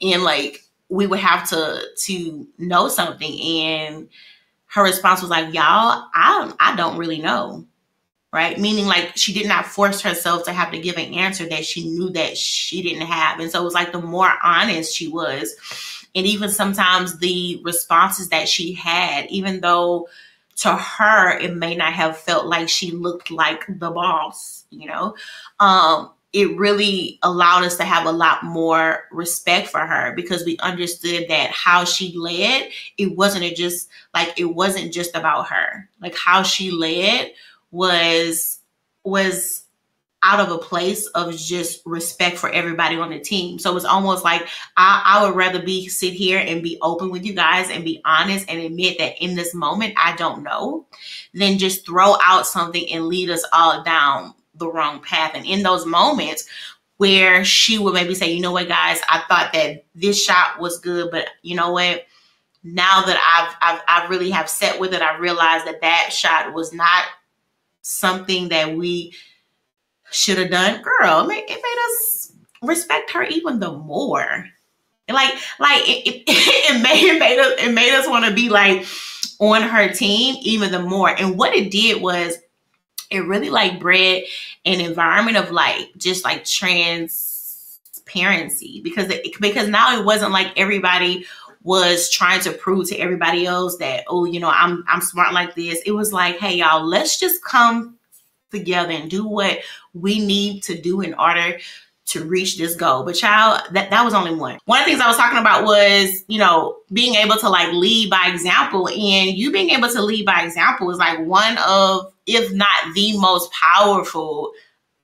and 0.00 0.22
like 0.22 0.65
we 0.88 1.06
would 1.06 1.18
have 1.18 1.48
to 1.50 1.82
to 2.04 2.46
know 2.58 2.88
something. 2.88 3.40
And 3.40 4.08
her 4.66 4.82
response 4.82 5.20
was 5.22 5.30
like 5.30 5.54
y'all 5.54 6.08
i 6.14 6.52
i 6.60 6.76
don't 6.76 6.98
really 6.98 7.18
know. 7.18 7.66
Right? 8.32 8.58
Meaning 8.58 8.86
like 8.86 9.16
she 9.16 9.32
did 9.32 9.46
not 9.46 9.66
force 9.66 10.02
herself 10.02 10.44
to 10.44 10.52
have 10.52 10.70
to 10.72 10.80
give 10.80 10.96
an 10.98 11.14
answer 11.14 11.48
that 11.48 11.64
she 11.64 11.88
knew 11.88 12.10
that 12.10 12.36
she 12.36 12.82
didn't 12.82 13.06
have. 13.06 13.40
And 13.40 13.50
so 13.50 13.60
it 13.62 13.64
was 13.64 13.72
like 13.72 13.92
the 13.92 14.02
more 14.02 14.30
honest 14.42 14.94
she 14.94 15.08
was 15.08 15.54
and 16.14 16.26
even 16.26 16.50
sometimes 16.50 17.18
the 17.18 17.60
responses 17.64 18.30
that 18.30 18.48
she 18.48 18.72
had 18.72 19.26
even 19.30 19.60
though 19.60 20.08
to 20.56 20.74
her 20.74 21.38
it 21.38 21.54
may 21.54 21.76
not 21.76 21.92
have 21.92 22.16
felt 22.16 22.46
like 22.46 22.68
she 22.68 22.90
looked 22.90 23.30
like 23.30 23.64
the 23.68 23.90
boss 23.90 24.64
you 24.70 24.86
know? 24.86 25.14
Um 25.60 26.10
it 26.32 26.56
really 26.58 27.18
allowed 27.22 27.64
us 27.64 27.76
to 27.76 27.84
have 27.84 28.06
a 28.06 28.12
lot 28.12 28.44
more 28.44 29.04
respect 29.10 29.68
for 29.68 29.80
her 29.80 30.12
because 30.14 30.44
we 30.44 30.58
understood 30.58 31.26
that 31.28 31.50
how 31.50 31.84
she 31.84 32.16
led, 32.16 32.70
it 32.98 33.16
wasn't 33.16 33.56
just 33.56 33.88
like 34.12 34.38
it 34.38 34.44
wasn't 34.44 34.92
just 34.92 35.16
about 35.16 35.48
her. 35.48 35.88
Like 36.00 36.16
how 36.16 36.42
she 36.42 36.70
led 36.70 37.32
was 37.70 38.60
was 39.04 39.66
out 40.22 40.40
of 40.40 40.50
a 40.50 40.58
place 40.58 41.06
of 41.08 41.36
just 41.36 41.82
respect 41.86 42.36
for 42.36 42.50
everybody 42.50 42.96
on 42.96 43.10
the 43.10 43.20
team. 43.20 43.60
So 43.60 43.76
it's 43.76 43.84
almost 43.84 44.24
like 44.24 44.42
I, 44.76 45.02
I, 45.04 45.24
would 45.24 45.36
rather 45.36 45.62
be 45.62 45.88
sit 45.88 46.14
here 46.14 46.38
and 46.38 46.64
be 46.64 46.78
open 46.82 47.10
with 47.10 47.24
you 47.24 47.32
guys 47.32 47.70
and 47.70 47.84
be 47.84 48.00
honest 48.04 48.46
and 48.48 48.58
admit 48.58 48.98
that 48.98 49.22
in 49.22 49.36
this 49.36 49.54
moment 49.54 49.94
I 49.96 50.16
don't 50.16 50.42
know 50.42 50.86
than 51.32 51.58
just 51.58 51.86
throw 51.86 52.16
out 52.22 52.46
something 52.46 52.90
and 52.90 53.06
lead 53.06 53.30
us 53.30 53.44
all 53.52 53.84
down 53.84 54.34
the 54.58 54.68
wrong 54.68 55.00
path. 55.00 55.32
And 55.34 55.46
in 55.46 55.62
those 55.62 55.86
moments 55.86 56.46
where 56.98 57.44
she 57.44 57.78
would 57.78 57.94
maybe 57.94 58.14
say, 58.14 58.32
you 58.32 58.40
know 58.40 58.52
what, 58.52 58.68
guys, 58.68 59.00
I 59.08 59.22
thought 59.28 59.52
that 59.52 59.84
this 59.94 60.22
shot 60.22 60.58
was 60.60 60.78
good, 60.78 61.10
but 61.10 61.28
you 61.42 61.54
know 61.54 61.72
what? 61.72 62.06
Now 62.64 63.02
that 63.02 63.18
I've, 63.60 63.76
I've, 63.76 63.82
I 63.86 64.08
really 64.08 64.30
have 64.30 64.48
set 64.48 64.80
with 64.80 64.92
it, 64.92 65.02
I 65.02 65.18
realized 65.18 65.66
that 65.66 65.82
that 65.82 66.10
shot 66.12 66.52
was 66.52 66.72
not 66.72 67.04
something 67.82 68.48
that 68.48 68.76
we 68.76 69.14
should 70.10 70.38
have 70.38 70.50
done. 70.50 70.82
Girl, 70.82 71.28
it 71.30 71.48
made, 71.48 71.88
us 71.88 72.32
respect 72.62 73.10
her 73.10 73.22
even 73.24 73.60
the 73.60 73.72
more. 73.72 74.48
like, 75.08 75.34
like 75.60 75.88
it, 75.88 76.08
it, 76.08 76.24
it 76.26 76.82
made 76.82 77.14
it 77.14 77.20
made 77.20 77.38
us 77.38 77.52
it 77.58 77.72
made 77.72 77.94
us 77.94 78.08
want 78.08 78.24
to 78.24 78.34
be 78.34 78.48
like 78.48 78.86
on 79.38 79.62
her 79.62 79.92
team 79.92 80.36
even 80.40 80.72
the 80.72 80.82
more. 80.82 81.10
And 81.10 81.38
what 81.38 81.54
it 81.54 81.70
did 81.70 82.02
was 82.02 82.38
it 83.10 83.20
really 83.20 83.50
like 83.50 83.80
bred 83.80 84.24
an 84.64 84.80
environment 84.80 85.36
of 85.36 85.50
like 85.50 85.90
just 85.96 86.24
like 86.24 86.44
transparency 86.44 88.80
because 88.82 89.10
it, 89.10 89.38
because 89.40 89.68
now 89.68 89.98
it 89.98 90.04
wasn't 90.04 90.32
like 90.32 90.52
everybody 90.56 91.26
was 91.62 92.10
trying 92.10 92.40
to 92.40 92.52
prove 92.52 92.88
to 92.88 92.96
everybody 92.96 93.46
else 93.46 93.76
that 93.78 94.04
oh 94.08 94.24
you 94.24 94.40
know 94.40 94.50
I'm 94.50 94.84
I'm 94.88 95.00
smart 95.00 95.32
like 95.32 95.54
this. 95.54 95.80
It 95.84 95.92
was 95.92 96.12
like 96.12 96.38
hey 96.38 96.56
y'all 96.56 96.84
let's 96.84 97.18
just 97.18 97.44
come 97.44 97.96
together 98.50 98.92
and 98.92 99.10
do 99.10 99.26
what 99.26 99.58
we 99.92 100.24
need 100.24 100.62
to 100.62 100.80
do 100.80 101.00
in 101.00 101.14
order 101.14 101.58
to 102.06 102.24
reach 102.24 102.56
this 102.56 102.74
goal. 102.76 103.02
But 103.02 103.14
child, 103.14 103.62
that, 103.72 103.90
that 103.90 104.04
was 104.04 104.14
only 104.14 104.34
one. 104.34 104.58
One 104.64 104.80
of 104.80 104.86
the 104.86 104.92
things 104.92 105.00
I 105.00 105.08
was 105.08 105.16
talking 105.16 105.38
about 105.38 105.64
was, 105.64 106.24
you 106.28 106.38
know, 106.38 106.76
being 106.92 107.14
able 107.16 107.36
to 107.36 107.48
like 107.48 107.72
lead 107.72 108.10
by 108.10 108.30
example. 108.32 108.88
And 108.88 109.36
you 109.36 109.52
being 109.52 109.70
able 109.70 109.88
to 109.88 110.02
lead 110.02 110.24
by 110.24 110.42
example 110.42 110.90
is 110.90 110.98
like 110.98 111.18
one 111.20 111.58
of, 111.66 112.12
if 112.26 112.52
not 112.52 112.94
the 112.94 113.18
most 113.18 113.52
powerful 113.52 114.52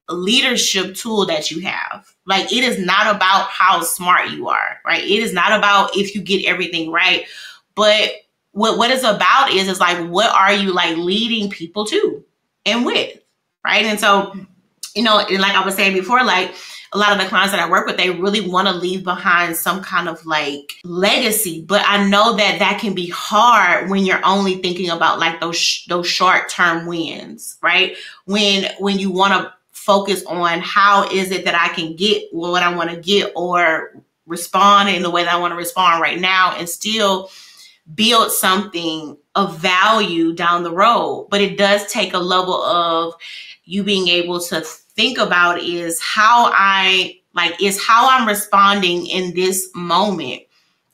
leadership 0.09 0.95
tool 0.95 1.27
that 1.27 1.51
you 1.51 1.61
have. 1.63 2.09
Like 2.27 2.53
it 2.53 2.65
is 2.65 2.79
not 2.79 3.15
about 3.15 3.49
how 3.49 3.83
smart 3.83 4.31
you 4.31 4.49
are, 4.49 4.79
right? 4.85 5.03
It 5.03 5.23
is 5.23 5.33
not 5.33 5.53
about 5.53 5.97
if 5.97 6.15
you 6.15 6.23
get 6.23 6.47
everything 6.47 6.91
right. 6.91 7.27
But 7.75 8.13
what 8.53 8.79
what 8.79 8.91
it's 8.91 9.03
about 9.03 9.51
is 9.51 9.67
is 9.67 9.81
like 9.81 10.09
what 10.09 10.31
are 10.31 10.53
you 10.53 10.73
like 10.73 10.97
leading 10.97 11.51
people 11.51 11.87
to 11.87 12.25
and 12.67 12.85
with, 12.85 13.19
right? 13.65 13.87
And 13.87 13.99
so, 13.99 14.35
you 14.95 15.03
know, 15.03 15.19
and 15.19 15.41
like 15.41 15.55
I 15.55 15.65
was 15.65 15.75
saying 15.75 15.95
before, 15.95 16.23
like 16.23 16.55
a 16.93 16.99
lot 16.99 17.13
of 17.13 17.19
the 17.19 17.29
clients 17.29 17.53
that 17.53 17.61
I 17.61 17.71
work 17.71 17.87
with, 17.87 17.97
they 17.97 18.11
really 18.11 18.47
want 18.47 18.69
to 18.69 18.75
leave 18.75 19.03
behind 19.03 19.57
some 19.57 19.83
kind 19.83 20.09
of 20.09 20.25
like 20.27 20.75
legacy. 20.85 21.65
But 21.67 21.83
I 21.87 22.07
know 22.09 22.37
that 22.37 22.59
that 22.59 22.81
can 22.81 22.95
be 22.95 23.09
hard 23.09 23.89
when 23.89 24.05
you're 24.05 24.25
only 24.25 24.57
thinking 24.57 24.91
about 24.91 25.19
like 25.19 25.41
those 25.41 25.85
those 25.89 26.07
short 26.07 26.51
term 26.51 26.87
wins, 26.87 27.57
right? 27.63 27.97
When 28.27 28.71
when 28.79 28.99
you 28.99 29.11
want 29.11 29.33
to 29.33 29.53
focus 29.71 30.23
on 30.27 30.61
how 30.61 31.09
is 31.11 31.31
it 31.31 31.45
that 31.47 31.55
I 31.55 31.75
can 31.75 31.97
get 31.97 32.25
what 32.31 32.63
I 32.63 32.75
want 32.75 32.91
to 32.91 32.97
get 32.97 33.33
or 33.35 33.95
respond 34.27 34.91
in 34.91 35.03
the 35.03 35.11
way 35.11 35.25
that 35.25 35.33
I 35.33 35.39
want 35.39 35.53
to 35.53 35.57
respond 35.57 36.01
right 36.01 36.21
now 36.21 36.55
and 36.57 36.69
still 36.69 37.31
build 37.95 38.31
something 38.31 39.17
of 39.35 39.59
value 39.59 40.35
down 40.35 40.63
the 40.63 40.73
road. 40.73 41.29
But 41.31 41.41
it 41.41 41.59
does 41.59 41.91
take 41.91 42.13
a 42.13 42.19
level 42.19 42.63
of 42.63 43.15
you 43.65 43.83
being 43.83 44.09
able 44.09 44.41
to 44.41 44.65
think 44.95 45.19
about 45.19 45.61
is 45.61 46.01
how 46.01 46.51
I 46.53 47.19
like 47.35 47.61
is 47.63 47.83
how 47.85 48.09
I'm 48.11 48.27
responding 48.27 49.07
in 49.07 49.35
this 49.35 49.71
moment. 49.75 50.43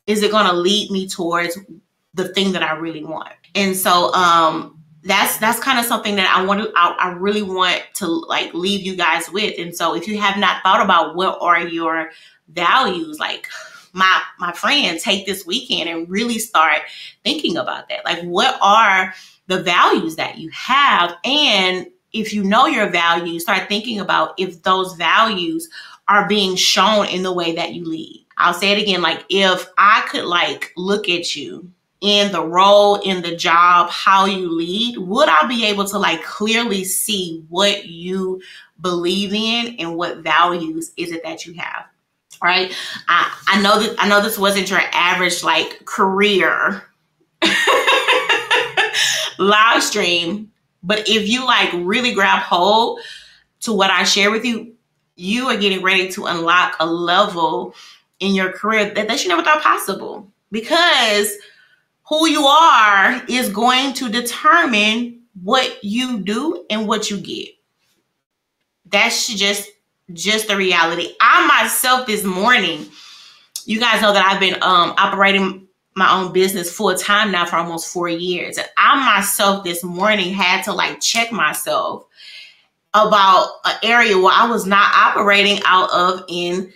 Is 0.07 0.23
it 0.23 0.31
going 0.31 0.47
to 0.47 0.55
lead 0.55 0.91
me 0.91 1.09
towards 1.09 1.59
the 2.15 2.29
thing 2.29 2.53
that 2.53 2.63
I 2.63 2.73
really 2.77 3.05
want? 3.05 3.33
And 3.55 3.77
so 3.77 4.13
um 4.15 4.75
that's 5.03 5.39
that's 5.39 5.61
kind 5.61 5.79
of 5.79 5.85
something 5.85 6.17
that 6.17 6.35
I 6.37 6.45
want 6.45 6.63
to 6.63 6.73
I, 6.77 6.97
I 7.01 7.09
really 7.11 7.43
want 7.43 7.83
to 7.95 8.07
like 8.07 8.53
leave 8.55 8.83
you 8.83 8.97
guys 8.97 9.31
with. 9.31 9.59
And 9.59 9.75
so 9.75 9.95
if 9.95 10.07
you 10.09 10.21
have 10.21 10.39
not 10.39 10.63
thought 10.63 10.85
about 10.85 11.17
what 11.17 11.39
are 11.41 11.61
your 11.61 12.11
values, 12.49 13.19
like 13.19 13.49
my 13.93 14.23
my 14.39 14.53
friend, 14.53 14.99
take 15.01 15.27
this 15.27 15.47
weekend 15.47 15.89
and 15.89 16.09
really 16.09 16.39
start 16.39 16.83
thinking 17.25 17.57
about 17.57 17.89
that. 17.89 18.05
Like 18.05 18.23
what 18.23 18.59
are 18.61 19.15
the 19.47 19.63
values 19.63 20.17
that 20.17 20.39
you 20.39 20.51
have 20.53 21.15
and 21.25 21.87
if 22.13 22.33
you 22.33 22.43
know 22.43 22.67
your 22.67 22.89
values, 22.89 23.43
start 23.43 23.69
thinking 23.69 24.01
about 24.01 24.35
if 24.39 24.63
those 24.63 24.95
values 24.95 25.69
are 26.09 26.29
being 26.29 26.57
shown 26.57 27.07
in 27.07 27.23
the 27.23 27.33
way 27.33 27.55
that 27.55 27.75
you 27.75 27.85
lead. 27.85 28.25
I'll 28.39 28.55
say 28.55 28.73
it 28.73 28.81
again 28.81 29.03
like 29.03 29.25
if 29.29 29.69
I 29.77 30.07
could 30.09 30.25
like 30.25 30.73
look 30.77 31.09
at 31.09 31.35
you 31.35 31.71
in 32.01 32.31
the 32.31 32.45
role, 32.45 32.97
in 32.97 33.23
the 33.23 33.35
job, 33.35 33.91
how 33.91 34.27
you 34.27 34.51
lead, 34.51 34.99
would 34.99 35.29
I 35.29 35.47
be 35.47 35.67
able 35.67 35.85
to 35.87 35.99
like 35.99 36.23
clearly 36.23 36.85
see 36.85 37.45
what 37.49 37.87
you 37.87 38.41
believe 38.81 39.35
in 39.35 39.77
and 39.81 39.97
what 39.97 40.19
values 40.19 40.93
is 40.97 41.11
it 41.11 41.25
that 41.25 41.45
you 41.45 41.55
have? 41.55 41.87
Right? 42.41 42.73
I, 43.09 43.37
I 43.49 43.61
know 43.61 43.81
that 43.81 43.97
I 43.99 44.09
know 44.09 44.23
this 44.23 44.39
wasn't 44.39 44.71
your 44.71 44.81
average 44.93 45.43
like 45.43 45.85
career 45.85 46.85
live 49.39 49.83
stream 49.83 50.53
but 50.83 51.09
if 51.09 51.29
you 51.29 51.45
like 51.45 51.71
really 51.75 52.15
grab 52.15 52.43
hold 52.43 53.01
to 53.61 53.73
what 53.73 53.91
I 53.91 54.05
share 54.05 54.31
with 54.31 54.45
you, 54.45 54.75
you 55.17 55.47
are 55.49 55.57
getting 55.57 55.83
ready 55.83 56.09
to 56.11 56.27
unlock 56.27 56.77
a 56.79 56.87
level 56.87 57.75
in 58.21 58.35
your 58.35 58.53
career 58.53 58.93
that, 58.95 59.09
that 59.09 59.23
you 59.23 59.29
never 59.29 59.43
thought 59.43 59.63
possible. 59.63 60.31
Because 60.51 61.33
who 62.09 62.27
you 62.27 62.47
are 62.47 63.23
is 63.29 63.51
going 63.51 63.93
to 63.95 64.09
determine 64.09 65.23
what 65.43 65.83
you 65.85 66.21
do 66.21 66.65
and 66.71 66.89
what 66.89 67.11
you 67.11 67.19
get. 67.19 67.49
That's 68.87 69.29
just 69.29 69.69
just 70.15 70.49
the 70.49 70.57
reality. 70.57 71.15
I 71.21 71.47
myself 71.47 72.07
this 72.07 72.25
morning, 72.25 72.87
you 73.67 73.79
guys 73.79 74.01
know 74.01 74.15
that 74.15 74.25
I've 74.25 74.41
been 74.41 74.55
um 74.55 74.95
operating 74.97 75.68
my 75.99 76.13
own 76.13 76.33
business 76.33 76.73
full 76.73 76.95
time 76.95 77.33
now 77.33 77.45
for 77.45 77.57
almost 77.57 77.93
four 77.93 78.09
years. 78.09 78.57
And 78.57 78.69
I 78.77 79.17
myself 79.17 79.65
this 79.65 79.83
morning 79.83 80.33
had 80.33 80.63
to 80.63 80.73
like 80.73 81.01
check 81.01 81.33
myself 81.33 82.07
about 82.95 83.51
an 83.65 83.77
area 83.83 84.17
where 84.17 84.33
I 84.33 84.49
was 84.49 84.65
not 84.67 84.91
operating 84.95 85.61
out 85.67 85.91
of 85.91 86.25
in 86.29 86.73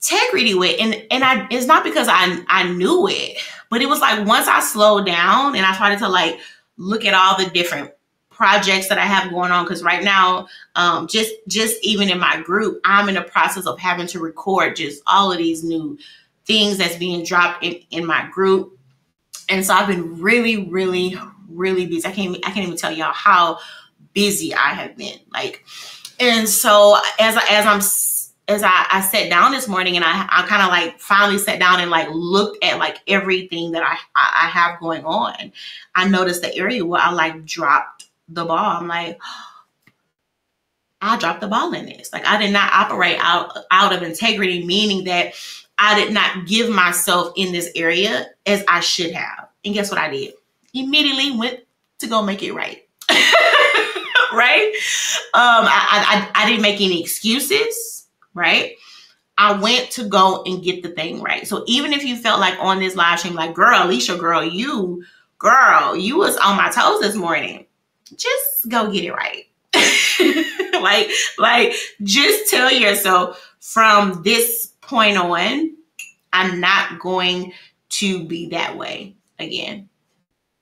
integrity 0.00 0.54
with. 0.54 0.80
And 0.80 0.94
and 1.10 1.24
I 1.24 1.46
it's 1.50 1.66
not 1.66 1.84
because 1.84 2.08
I 2.08 2.42
I 2.48 2.70
knew 2.70 3.06
it, 3.08 3.38
but 3.68 3.82
it 3.82 3.88
was 3.88 4.00
like 4.00 4.26
once 4.26 4.48
I 4.48 4.60
slowed 4.60 5.06
down 5.06 5.56
and 5.56 5.66
I 5.66 5.74
started 5.74 5.98
to 5.98 6.08
like 6.08 6.38
look 6.76 7.04
at 7.04 7.14
all 7.14 7.36
the 7.36 7.50
different 7.50 7.90
projects 8.30 8.88
that 8.88 8.96
I 8.96 9.04
have 9.04 9.30
going 9.30 9.52
on 9.52 9.64
because 9.64 9.82
right 9.82 10.02
now, 10.02 10.48
um, 10.74 11.06
just 11.08 11.30
just 11.46 11.76
even 11.82 12.08
in 12.08 12.18
my 12.18 12.40
group, 12.40 12.80
I'm 12.84 13.08
in 13.08 13.16
the 13.16 13.22
process 13.22 13.66
of 13.66 13.78
having 13.78 14.06
to 14.08 14.18
record 14.18 14.76
just 14.76 15.02
all 15.06 15.30
of 15.30 15.38
these 15.38 15.62
new 15.62 15.98
things 16.46 16.78
that's 16.78 16.96
being 16.96 17.24
dropped 17.24 17.64
in, 17.64 17.80
in 17.90 18.04
my 18.04 18.28
group. 18.32 18.78
And 19.48 19.64
so 19.64 19.74
I've 19.74 19.88
been 19.88 20.20
really, 20.20 20.68
really, 20.68 21.16
really 21.48 21.86
busy. 21.86 22.06
I 22.06 22.12
can't 22.12 22.36
I 22.44 22.50
can't 22.50 22.66
even 22.66 22.76
tell 22.76 22.92
y'all 22.92 23.12
how 23.12 23.58
busy 24.12 24.54
I 24.54 24.74
have 24.74 24.96
been. 24.96 25.18
Like, 25.32 25.64
and 26.18 26.48
so 26.48 26.96
as 27.18 27.36
I, 27.36 27.44
as 27.50 27.66
I'm 27.66 27.80
as 28.50 28.64
I, 28.64 28.86
I 28.90 29.00
sat 29.00 29.30
down 29.30 29.52
this 29.52 29.68
morning 29.68 29.94
and 29.94 30.04
I, 30.04 30.26
I 30.28 30.44
kind 30.46 30.62
of 30.62 30.68
like 30.68 30.98
finally 30.98 31.38
sat 31.38 31.60
down 31.60 31.80
and 31.80 31.90
like 31.90 32.08
looked 32.10 32.64
at 32.64 32.78
like 32.78 32.98
everything 33.06 33.70
that 33.72 33.82
I, 33.84 33.96
I 34.16 34.48
have 34.48 34.80
going 34.80 35.04
on, 35.04 35.52
I 35.94 36.08
noticed 36.08 36.42
the 36.42 36.54
area 36.56 36.84
where 36.84 37.00
I 37.00 37.12
like 37.12 37.44
dropped 37.44 38.06
the 38.28 38.44
ball. 38.44 38.58
I'm 38.58 38.88
like, 38.88 39.20
I 41.02 41.16
dropped 41.16 41.40
the 41.40 41.48
ball 41.48 41.72
in 41.72 41.86
this. 41.86 42.12
Like 42.12 42.26
I 42.26 42.38
did 42.38 42.52
not 42.52 42.72
operate 42.72 43.16
out 43.20 43.56
out 43.70 43.94
of 43.94 44.02
integrity, 44.02 44.66
meaning 44.66 45.04
that 45.04 45.32
I 45.80 45.98
did 45.98 46.12
not 46.12 46.46
give 46.46 46.68
myself 46.68 47.32
in 47.36 47.52
this 47.52 47.70
area 47.74 48.26
as 48.44 48.62
I 48.68 48.80
should 48.80 49.12
have. 49.12 49.48
And 49.64 49.72
guess 49.72 49.90
what 49.90 49.98
I 49.98 50.10
did? 50.10 50.34
Immediately 50.74 51.38
went 51.38 51.60
to 52.00 52.06
go 52.06 52.22
make 52.22 52.42
it 52.42 52.52
right. 52.52 52.86
right? 53.10 54.72
Um, 55.32 55.64
I, 55.66 56.30
I, 56.34 56.42
I 56.42 56.46
didn't 56.46 56.62
make 56.62 56.82
any 56.82 57.00
excuses, 57.00 58.06
right? 58.34 58.74
I 59.38 59.58
went 59.58 59.90
to 59.92 60.04
go 60.04 60.42
and 60.44 60.62
get 60.62 60.82
the 60.82 60.90
thing 60.90 61.22
right. 61.22 61.46
So 61.48 61.64
even 61.66 61.94
if 61.94 62.04
you 62.04 62.14
felt 62.14 62.40
like 62.40 62.58
on 62.60 62.78
this 62.78 62.94
live 62.94 63.18
stream, 63.18 63.34
like, 63.34 63.54
girl, 63.54 63.84
Alicia, 63.86 64.16
girl, 64.16 64.44
you, 64.44 65.02
girl, 65.38 65.96
you 65.96 66.18
was 66.18 66.36
on 66.36 66.58
my 66.58 66.68
toes 66.68 67.00
this 67.00 67.16
morning. 67.16 67.64
Just 68.14 68.68
go 68.68 68.92
get 68.92 69.04
it 69.04 69.12
right. 69.12 69.46
like, 70.82 71.10
like, 71.38 71.72
just 72.02 72.50
tell 72.50 72.70
yourself 72.70 73.56
from 73.60 74.22
this 74.24 74.69
point 74.90 75.16
on, 75.16 75.76
I'm 76.32 76.60
not 76.60 76.98
going 76.98 77.52
to 77.90 78.24
be 78.24 78.48
that 78.50 78.76
way 78.76 79.16
again. 79.38 79.88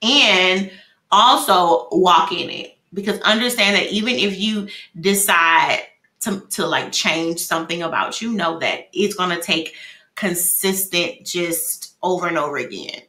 And 0.01 0.71
also 1.11 1.87
walk 1.91 2.31
in 2.31 2.49
it 2.49 2.77
because 2.93 3.19
understand 3.21 3.75
that 3.75 3.91
even 3.91 4.15
if 4.15 4.39
you 4.39 4.69
decide 4.99 5.81
to, 6.21 6.41
to 6.51 6.65
like 6.65 6.91
change 6.91 7.39
something 7.39 7.81
about 7.81 8.21
you, 8.21 8.31
know 8.31 8.59
that 8.59 8.89
it's 8.93 9.15
going 9.15 9.35
to 9.35 9.41
take 9.41 9.73
consistent 10.15 11.25
just 11.25 11.95
over 12.03 12.27
and 12.27 12.37
over 12.37 12.57
again, 12.57 13.01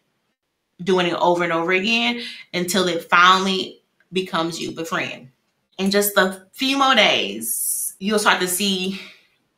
doing 0.82 1.06
it 1.06 1.14
over 1.14 1.44
and 1.44 1.52
over 1.52 1.72
again 1.72 2.22
until 2.54 2.88
it 2.88 3.08
finally 3.10 3.82
becomes 4.12 4.60
you, 4.60 4.72
befriend. 4.72 5.28
In 5.78 5.90
just 5.90 6.16
a 6.16 6.46
few 6.52 6.78
more 6.78 6.94
days, 6.94 7.94
you'll 7.98 8.18
start 8.18 8.40
to 8.40 8.48
see 8.48 9.00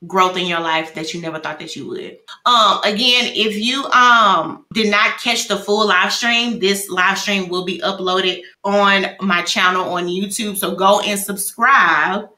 growth 0.07 0.37
in 0.37 0.47
your 0.47 0.61
life 0.61 0.95
that 0.95 1.15
you 1.15 1.21
never 1.21 1.39
thought 1.39 1.59
that 1.61 1.77
you 1.77 1.89
would. 1.89 2.19
Um, 2.45 2.81
again, 2.85 3.31
if 3.35 3.57
you 3.57 3.85
um 3.87 4.65
did 4.73 4.91
not 4.91 5.19
catch 5.21 5.49
the 5.49 5.57
full 5.57 5.87
live 5.87 6.13
stream, 6.13 6.59
this 6.59 6.89
live 6.89 7.19
stream 7.19 7.49
will 7.49 7.65
be 7.65 7.81
uploaded 7.81 8.43
on 8.65 9.07
my 9.21 9.43
channel 9.43 9.95
on 9.95 10.07
YouTube. 10.07 10.57
So 10.57 10.75
go 10.75 11.01
and 11.01 11.19
subscribe 11.19 12.29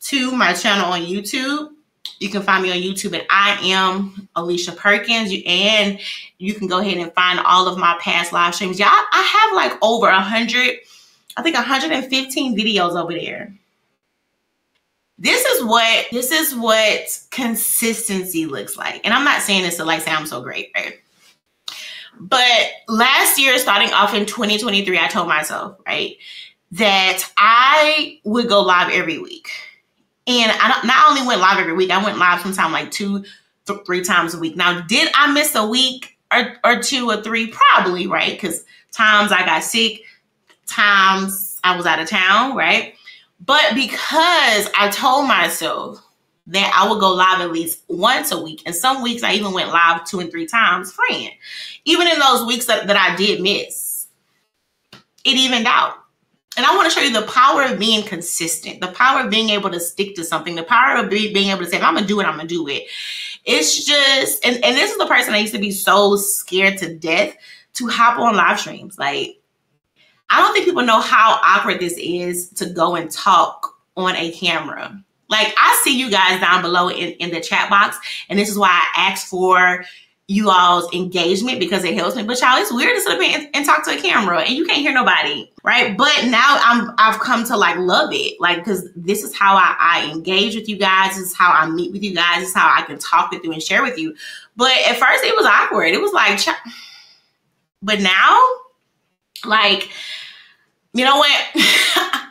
to 0.00 0.32
my 0.32 0.52
channel 0.52 0.92
on 0.92 1.02
YouTube. 1.02 1.70
You 2.18 2.30
can 2.30 2.42
find 2.42 2.62
me 2.62 2.70
on 2.70 2.78
YouTube 2.78 3.14
at 3.14 3.26
I 3.28 3.58
am 3.62 4.28
Alicia 4.36 4.72
Perkins. 4.72 5.32
And 5.46 5.98
you 6.38 6.54
can 6.54 6.66
go 6.66 6.78
ahead 6.78 6.98
and 6.98 7.12
find 7.12 7.40
all 7.40 7.68
of 7.68 7.78
my 7.78 7.96
past 8.00 8.32
live 8.32 8.54
streams. 8.54 8.80
I, 8.80 8.86
I 8.86 9.46
have 9.46 9.56
like 9.56 9.78
over 9.82 10.08
a 10.08 10.20
hundred, 10.20 10.76
I 11.36 11.42
think 11.42 11.56
115 11.56 12.56
videos 12.56 13.00
over 13.00 13.12
there 13.12 13.52
this 15.18 15.44
is 15.44 15.64
what 15.64 16.06
this 16.12 16.30
is 16.30 16.54
what 16.54 17.06
consistency 17.30 18.46
looks 18.46 18.76
like. 18.76 19.00
And 19.04 19.14
I'm 19.14 19.24
not 19.24 19.42
saying 19.42 19.62
this 19.62 19.76
to 19.76 19.84
like 19.84 20.02
say 20.02 20.10
I'm 20.10 20.26
so 20.26 20.42
great, 20.42 20.70
right? 20.74 20.94
But 22.18 22.70
last 22.88 23.38
year, 23.38 23.58
starting 23.58 23.92
off 23.92 24.14
in 24.14 24.26
2023, 24.26 24.98
I 24.98 25.08
told 25.08 25.28
myself, 25.28 25.78
right, 25.86 26.16
that 26.72 27.22
I 27.36 28.20
would 28.24 28.48
go 28.48 28.62
live 28.62 28.90
every 28.90 29.18
week. 29.18 29.50
And 30.26 30.50
I 30.50 30.80
not 30.84 31.10
only 31.10 31.26
went 31.26 31.40
live 31.40 31.58
every 31.58 31.74
week, 31.74 31.90
I 31.90 32.02
went 32.02 32.18
live 32.18 32.40
sometime 32.40 32.72
like 32.72 32.90
two, 32.90 33.24
th- 33.66 33.80
three 33.86 34.02
times 34.02 34.34
a 34.34 34.38
week. 34.38 34.56
Now, 34.56 34.80
did 34.80 35.10
I 35.14 35.30
miss 35.32 35.54
a 35.54 35.66
week 35.66 36.16
or, 36.32 36.56
or 36.64 36.82
two 36.82 37.08
or 37.10 37.22
three? 37.22 37.48
Probably, 37.48 38.06
right? 38.06 38.32
Because 38.32 38.64
times 38.92 39.30
I 39.30 39.44
got 39.44 39.62
sick, 39.62 40.02
times 40.66 41.60
I 41.62 41.76
was 41.76 41.86
out 41.86 42.00
of 42.00 42.08
town, 42.08 42.56
right? 42.56 42.95
But 43.46 43.74
because 43.74 44.68
I 44.76 44.90
told 44.92 45.28
myself 45.28 46.02
that 46.48 46.72
I 46.74 46.88
would 46.88 47.00
go 47.00 47.14
live 47.14 47.40
at 47.40 47.52
least 47.52 47.82
once 47.88 48.32
a 48.32 48.40
week, 48.40 48.62
and 48.66 48.74
some 48.74 49.02
weeks 49.02 49.22
I 49.22 49.32
even 49.34 49.52
went 49.52 49.70
live 49.70 50.04
two 50.04 50.20
and 50.20 50.30
three 50.30 50.46
times, 50.46 50.92
friend. 50.92 51.30
Even 51.84 52.08
in 52.08 52.18
those 52.18 52.44
weeks 52.44 52.66
that, 52.66 52.86
that 52.88 52.96
I 52.96 53.16
did 53.16 53.40
miss, 53.40 54.08
it 54.92 55.36
evened 55.36 55.66
out. 55.66 55.94
And 56.56 56.64
I 56.64 56.74
want 56.74 56.90
to 56.90 56.98
show 56.98 57.04
you 57.04 57.12
the 57.12 57.26
power 57.26 57.62
of 57.64 57.78
being 57.78 58.02
consistent, 58.02 58.80
the 58.80 58.88
power 58.88 59.24
of 59.24 59.30
being 59.30 59.50
able 59.50 59.70
to 59.70 59.78
stick 59.78 60.14
to 60.16 60.24
something, 60.24 60.54
the 60.54 60.62
power 60.62 60.96
of 60.96 61.10
be, 61.10 61.32
being 61.32 61.50
able 61.50 61.64
to 61.64 61.70
say, 61.70 61.80
I'm 61.80 61.94
going 61.94 62.04
to 62.04 62.08
do 62.08 62.18
it, 62.20 62.24
I'm 62.24 62.36
going 62.36 62.48
to 62.48 62.54
do 62.54 62.66
it. 62.68 62.84
It's 63.44 63.84
just, 63.84 64.44
and, 64.44 64.56
and 64.64 64.76
this 64.76 64.90
is 64.90 64.98
the 64.98 65.06
person 65.06 65.34
I 65.34 65.38
used 65.38 65.54
to 65.54 65.60
be 65.60 65.70
so 65.70 66.16
scared 66.16 66.78
to 66.78 66.96
death 66.96 67.36
to 67.74 67.88
hop 67.88 68.18
on 68.18 68.34
live 68.34 68.58
streams. 68.58 68.98
Like, 68.98 69.40
I 70.30 70.40
don't 70.40 70.52
think 70.52 70.64
people 70.64 70.82
know 70.82 71.00
how 71.00 71.38
awkward 71.42 71.80
this 71.80 71.96
is 71.98 72.48
to 72.50 72.66
go 72.66 72.96
and 72.96 73.10
talk 73.10 73.74
on 73.96 74.16
a 74.16 74.32
camera. 74.32 75.00
Like 75.28 75.54
I 75.56 75.80
see 75.82 75.98
you 75.98 76.10
guys 76.10 76.40
down 76.40 76.62
below 76.62 76.88
in, 76.88 77.12
in 77.14 77.30
the 77.30 77.40
chat 77.40 77.68
box, 77.68 77.98
and 78.28 78.38
this 78.38 78.48
is 78.48 78.58
why 78.58 78.68
I 78.68 79.10
asked 79.10 79.28
for 79.28 79.84
you 80.28 80.50
all's 80.50 80.92
engagement 80.92 81.60
because 81.60 81.84
it 81.84 81.94
helps 81.94 82.16
me. 82.16 82.24
But 82.24 82.40
y'all, 82.40 82.56
it's 82.56 82.72
weird 82.72 82.96
to 82.96 83.00
sit 83.00 83.12
up 83.12 83.20
and, 83.20 83.48
and, 83.54 83.64
talk 83.64 83.84
to 83.84 83.96
a 83.96 84.00
camera 84.00 84.40
and 84.40 84.56
you 84.56 84.64
can't 84.64 84.80
hear 84.80 84.92
nobody, 84.92 85.48
right? 85.62 85.96
But 85.96 86.12
now 86.24 86.58
I'm 86.62 86.92
I've 86.98 87.20
come 87.20 87.44
to 87.44 87.56
like 87.56 87.76
love 87.76 88.10
it, 88.12 88.40
like 88.40 88.58
because 88.58 88.88
this 88.96 89.22
is 89.22 89.36
how 89.36 89.54
I, 89.54 89.76
I 89.78 90.10
engage 90.10 90.56
with 90.56 90.68
you 90.68 90.76
guys. 90.78 91.16
This 91.16 91.30
is 91.30 91.36
how 91.36 91.52
I 91.52 91.68
meet 91.70 91.92
with 91.92 92.02
you 92.02 92.14
guys. 92.14 92.40
This 92.40 92.48
is 92.50 92.54
how 92.56 92.72
I 92.76 92.82
can 92.82 92.98
talk 92.98 93.30
with 93.30 93.44
you 93.44 93.52
and 93.52 93.62
share 93.62 93.82
with 93.82 93.98
you. 93.98 94.14
But 94.56 94.72
at 94.88 94.96
first, 94.96 95.24
it 95.24 95.34
was 95.36 95.46
awkward. 95.46 95.94
It 95.94 96.00
was 96.00 96.12
like, 96.12 96.40
but 97.82 98.00
now, 98.00 98.40
like, 99.46 99.90
you 100.92 101.04
know 101.04 101.16
what? 101.16 101.40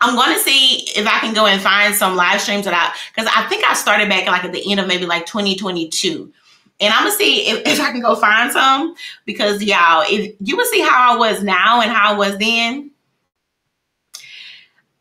I'm 0.00 0.14
going 0.14 0.34
to 0.34 0.40
see 0.40 0.84
if 0.96 1.06
I 1.06 1.18
can 1.20 1.34
go 1.34 1.46
and 1.46 1.60
find 1.60 1.94
some 1.94 2.16
live 2.16 2.40
streams 2.40 2.64
that 2.64 2.74
I, 2.74 2.96
because 3.14 3.30
I 3.34 3.48
think 3.48 3.64
I 3.64 3.74
started 3.74 4.08
back 4.08 4.26
like 4.26 4.44
at 4.44 4.52
the 4.52 4.70
end 4.70 4.80
of 4.80 4.86
maybe 4.86 5.06
like 5.06 5.26
2022. 5.26 6.32
And 6.80 6.94
I'm 6.94 7.04
gonna 7.04 7.12
see 7.12 7.48
if, 7.48 7.62
if 7.66 7.80
I 7.80 7.90
can 7.92 8.00
go 8.00 8.16
find 8.16 8.50
some 8.50 8.94
because 9.26 9.62
y'all, 9.62 10.04
if 10.06 10.34
you 10.40 10.56
would 10.56 10.66
see 10.66 10.80
how 10.80 11.14
I 11.14 11.18
was 11.18 11.42
now 11.42 11.80
and 11.80 11.90
how 11.90 12.14
I 12.14 12.16
was 12.16 12.38
then, 12.38 12.90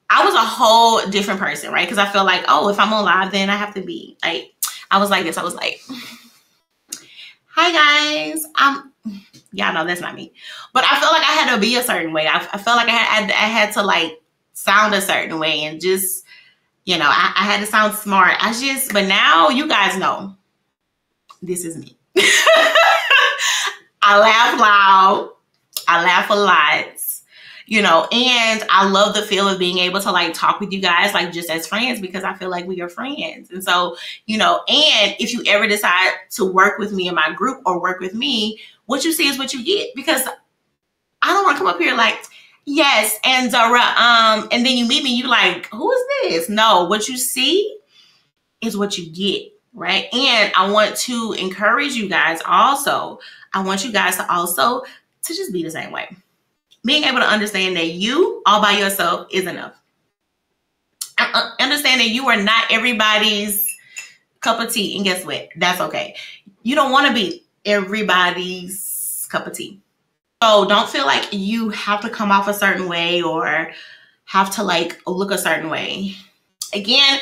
I 0.09 0.25
was 0.25 0.33
a 0.33 0.39
whole 0.39 1.07
different 1.09 1.39
person, 1.39 1.71
right? 1.71 1.87
Because 1.87 1.99
I 1.99 2.11
feel 2.11 2.25
like, 2.25 2.43
oh, 2.47 2.69
if 2.69 2.79
I'm 2.79 2.91
on 2.93 3.05
live, 3.05 3.31
then 3.31 3.49
I 3.49 3.55
have 3.55 3.75
to 3.75 3.81
be 3.81 4.17
like, 4.23 4.51
I 4.89 4.99
was 4.99 5.09
like 5.09 5.23
this. 5.23 5.37
I 5.37 5.43
was 5.43 5.55
like, 5.55 5.79
hi 7.45 7.71
guys, 7.71 8.43
I'm 8.55 8.91
y'all 9.51 9.73
know 9.73 9.85
that's 9.85 10.01
not 10.01 10.15
me. 10.15 10.33
But 10.73 10.83
I 10.85 10.99
felt 10.99 11.13
like 11.13 11.23
I 11.23 11.33
had 11.33 11.55
to 11.55 11.61
be 11.61 11.75
a 11.75 11.83
certain 11.83 12.13
way. 12.13 12.27
I, 12.27 12.37
I 12.53 12.57
felt 12.57 12.77
like 12.77 12.87
I 12.87 12.91
had, 12.91 13.31
I 13.31 13.33
had 13.33 13.73
to 13.73 13.83
like 13.83 14.21
sound 14.53 14.93
a 14.93 15.01
certain 15.01 15.39
way 15.39 15.61
and 15.61 15.81
just, 15.81 16.25
you 16.85 16.97
know, 16.97 17.07
I, 17.07 17.33
I 17.35 17.43
had 17.45 17.59
to 17.59 17.65
sound 17.65 17.95
smart. 17.95 18.35
I 18.39 18.53
just, 18.53 18.93
but 18.93 19.07
now 19.07 19.49
you 19.49 19.67
guys 19.67 19.97
know 19.97 20.35
this 21.41 21.65
is 21.65 21.77
me. 21.77 21.97
I 24.01 24.17
laugh 24.19 24.59
loud. 24.59 25.31
I 25.87 26.03
laugh 26.03 26.29
a 26.29 26.35
lot 26.35 26.99
you 27.69 27.83
know, 27.83 28.07
and 28.11 28.65
I 28.71 28.89
love 28.89 29.13
the 29.13 29.21
feel 29.21 29.47
of 29.47 29.59
being 29.59 29.77
able 29.77 30.01
to 30.01 30.11
like 30.11 30.33
talk 30.33 30.59
with 30.59 30.71
you 30.71 30.81
guys, 30.81 31.13
like 31.13 31.31
just 31.31 31.51
as 31.51 31.67
friends, 31.67 32.01
because 32.01 32.23
I 32.23 32.33
feel 32.33 32.49
like 32.49 32.65
we 32.65 32.81
are 32.81 32.89
friends. 32.89 33.51
And 33.51 33.63
so, 33.63 33.95
you 34.25 34.39
know, 34.39 34.63
and 34.67 35.15
if 35.19 35.31
you 35.31 35.43
ever 35.45 35.67
decide 35.67 36.13
to 36.31 36.45
work 36.45 36.79
with 36.79 36.91
me 36.91 37.07
in 37.07 37.13
my 37.13 37.31
group 37.31 37.61
or 37.67 37.79
work 37.79 37.99
with 37.99 38.15
me, 38.15 38.59
what 38.89 39.05
you 39.05 39.11
see 39.11 39.27
is 39.27 39.37
what 39.37 39.53
you 39.53 39.63
get 39.63 39.89
because 39.95 40.27
I 41.21 41.27
don't 41.27 41.43
want 41.43 41.57
to 41.57 41.59
come 41.59 41.67
up 41.67 41.79
here 41.79 41.95
like, 41.95 42.17
yes, 42.65 43.17
and 43.23 43.51
Zara, 43.51 43.81
um, 43.81 44.47
and 44.51 44.65
then 44.65 44.77
you 44.77 44.87
meet 44.87 45.03
me, 45.03 45.15
you 45.15 45.27
like, 45.27 45.67
who 45.67 45.91
is 45.91 46.01
this? 46.23 46.49
No, 46.49 46.85
what 46.85 47.07
you 47.07 47.17
see 47.17 47.77
is 48.61 48.75
what 48.75 48.97
you 48.97 49.09
get, 49.11 49.51
right? 49.73 50.13
And 50.13 50.51
I 50.55 50.71
want 50.71 50.95
to 50.97 51.33
encourage 51.33 51.93
you 51.93 52.09
guys 52.09 52.41
also. 52.47 53.19
I 53.53 53.61
want 53.63 53.85
you 53.85 53.91
guys 53.91 54.15
to 54.17 54.31
also 54.31 54.81
to 54.81 55.33
just 55.33 55.53
be 55.53 55.63
the 55.63 55.71
same 55.71 55.91
way 55.91 56.09
being 56.85 57.03
able 57.03 57.19
to 57.19 57.25
understand 57.25 57.75
that 57.75 57.87
you 57.87 58.41
all 58.45 58.61
by 58.61 58.71
yourself 58.71 59.27
is 59.31 59.45
enough. 59.45 59.75
Uh, 61.17 61.51
understand 61.59 61.99
that 61.99 62.09
you 62.09 62.29
are 62.29 62.41
not 62.41 62.65
everybody's 62.71 63.69
cup 64.39 64.59
of 64.59 64.71
tea. 64.71 64.95
And 64.95 65.03
guess 65.03 65.25
what? 65.25 65.49
That's 65.57 65.81
okay. 65.81 66.15
You 66.63 66.75
don't 66.75 66.91
want 66.91 67.07
to 67.07 67.13
be 67.13 67.45
everybody's 67.69 69.27
cup 69.29 69.47
of 69.47 69.53
tea. 69.53 69.79
So 70.41 70.67
don't 70.67 70.89
feel 70.89 71.05
like 71.05 71.27
you 71.31 71.69
have 71.69 72.01
to 72.01 72.09
come 72.09 72.31
off 72.31 72.47
a 72.47 72.53
certain 72.53 72.87
way 72.87 73.21
or 73.21 73.71
have 74.25 74.49
to 74.55 74.63
like 74.63 74.99
look 75.05 75.31
a 75.31 75.37
certain 75.37 75.69
way. 75.69 76.15
Again, 76.73 77.19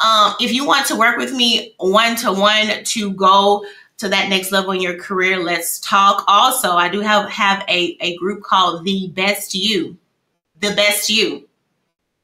um, 0.00 0.34
if 0.40 0.52
you 0.52 0.66
want 0.66 0.86
to 0.86 0.96
work 0.96 1.16
with 1.16 1.32
me 1.32 1.74
one 1.78 2.16
to 2.16 2.32
one 2.32 2.84
to 2.84 3.12
go 3.12 3.64
to 3.98 4.08
that 4.08 4.28
next 4.28 4.52
level 4.52 4.72
in 4.72 4.80
your 4.80 4.98
career, 4.98 5.38
let's 5.38 5.80
talk. 5.80 6.24
Also, 6.28 6.72
I 6.72 6.88
do 6.88 7.00
have 7.00 7.28
have 7.30 7.64
a, 7.68 7.96
a 8.00 8.16
group 8.16 8.42
called 8.42 8.84
The 8.84 9.08
Best 9.14 9.54
You. 9.54 9.96
The 10.60 10.74
Best 10.74 11.08
You. 11.08 11.48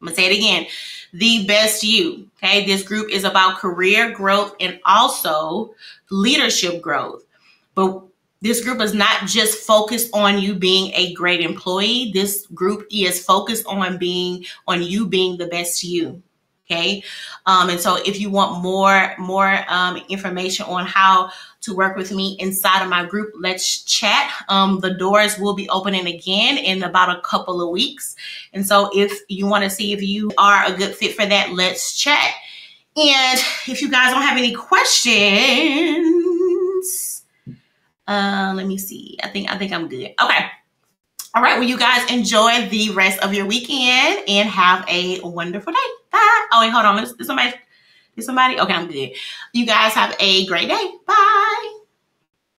I'm 0.00 0.08
gonna 0.08 0.16
say 0.16 0.26
it 0.26 0.36
again. 0.36 0.66
The 1.12 1.46
Best 1.46 1.82
You. 1.82 2.28
Okay, 2.36 2.66
this 2.66 2.82
group 2.82 3.10
is 3.10 3.24
about 3.24 3.58
career 3.58 4.12
growth 4.12 4.54
and 4.60 4.78
also 4.84 5.74
leadership 6.10 6.82
growth. 6.82 7.24
But 7.74 8.02
this 8.40 8.62
group 8.62 8.80
is 8.82 8.92
not 8.92 9.26
just 9.26 9.58
focused 9.66 10.10
on 10.12 10.38
you 10.38 10.54
being 10.54 10.92
a 10.94 11.14
great 11.14 11.40
employee. 11.40 12.10
This 12.12 12.46
group 12.48 12.86
is 12.92 13.24
focused 13.24 13.66
on 13.66 13.96
being 13.96 14.44
on 14.68 14.82
you 14.82 15.06
being 15.06 15.38
the 15.38 15.46
best 15.46 15.82
you. 15.82 16.22
Okay. 16.66 17.02
Um, 17.44 17.68
and 17.68 17.78
so 17.78 17.96
if 18.06 18.18
you 18.18 18.30
want 18.30 18.62
more, 18.62 19.14
more 19.18 19.60
um, 19.68 20.00
information 20.08 20.64
on 20.64 20.86
how 20.86 21.30
to 21.60 21.74
work 21.74 21.94
with 21.94 22.10
me 22.10 22.36
inside 22.38 22.82
of 22.82 22.88
my 22.88 23.04
group, 23.04 23.32
let's 23.38 23.82
chat. 23.82 24.30
Um, 24.48 24.80
the 24.80 24.94
doors 24.94 25.38
will 25.38 25.54
be 25.54 25.68
opening 25.68 26.06
again 26.06 26.56
in 26.56 26.82
about 26.82 27.16
a 27.16 27.20
couple 27.20 27.60
of 27.60 27.68
weeks. 27.70 28.16
And 28.54 28.66
so 28.66 28.90
if 28.94 29.20
you 29.28 29.46
want 29.46 29.64
to 29.64 29.70
see 29.70 29.92
if 29.92 30.02
you 30.02 30.30
are 30.38 30.64
a 30.64 30.72
good 30.72 30.94
fit 30.94 31.14
for 31.14 31.26
that, 31.26 31.52
let's 31.52 31.98
chat. 31.98 32.32
And 32.96 33.40
if 33.66 33.82
you 33.82 33.90
guys 33.90 34.12
don't 34.12 34.22
have 34.22 34.38
any 34.38 34.52
questions, 34.52 36.23
uh, 38.06 38.52
let 38.56 38.66
me 38.66 38.78
see. 38.78 39.18
I 39.22 39.28
think 39.28 39.50
I 39.50 39.58
think 39.58 39.72
I'm 39.72 39.88
good. 39.88 40.14
Okay. 40.22 40.46
All 41.34 41.42
right. 41.42 41.58
Well, 41.58 41.68
you 41.68 41.78
guys 41.78 42.08
enjoy 42.12 42.68
the 42.68 42.90
rest 42.90 43.22
of 43.22 43.34
your 43.34 43.46
weekend 43.46 44.22
and 44.28 44.48
have 44.48 44.84
a 44.88 45.20
wonderful 45.20 45.72
day. 45.72 45.78
Bye. 46.12 46.46
Oh, 46.52 46.60
wait, 46.60 46.70
hold 46.70 46.84
on. 46.84 47.02
Is, 47.02 47.12
is 47.18 47.26
somebody? 47.26 47.52
Is 48.16 48.26
somebody? 48.26 48.60
Okay, 48.60 48.72
I'm 48.72 48.86
good. 48.86 49.10
You 49.52 49.66
guys 49.66 49.92
have 49.94 50.14
a 50.20 50.46
great 50.46 50.68
day. 50.68 50.90
Bye. 51.06 51.78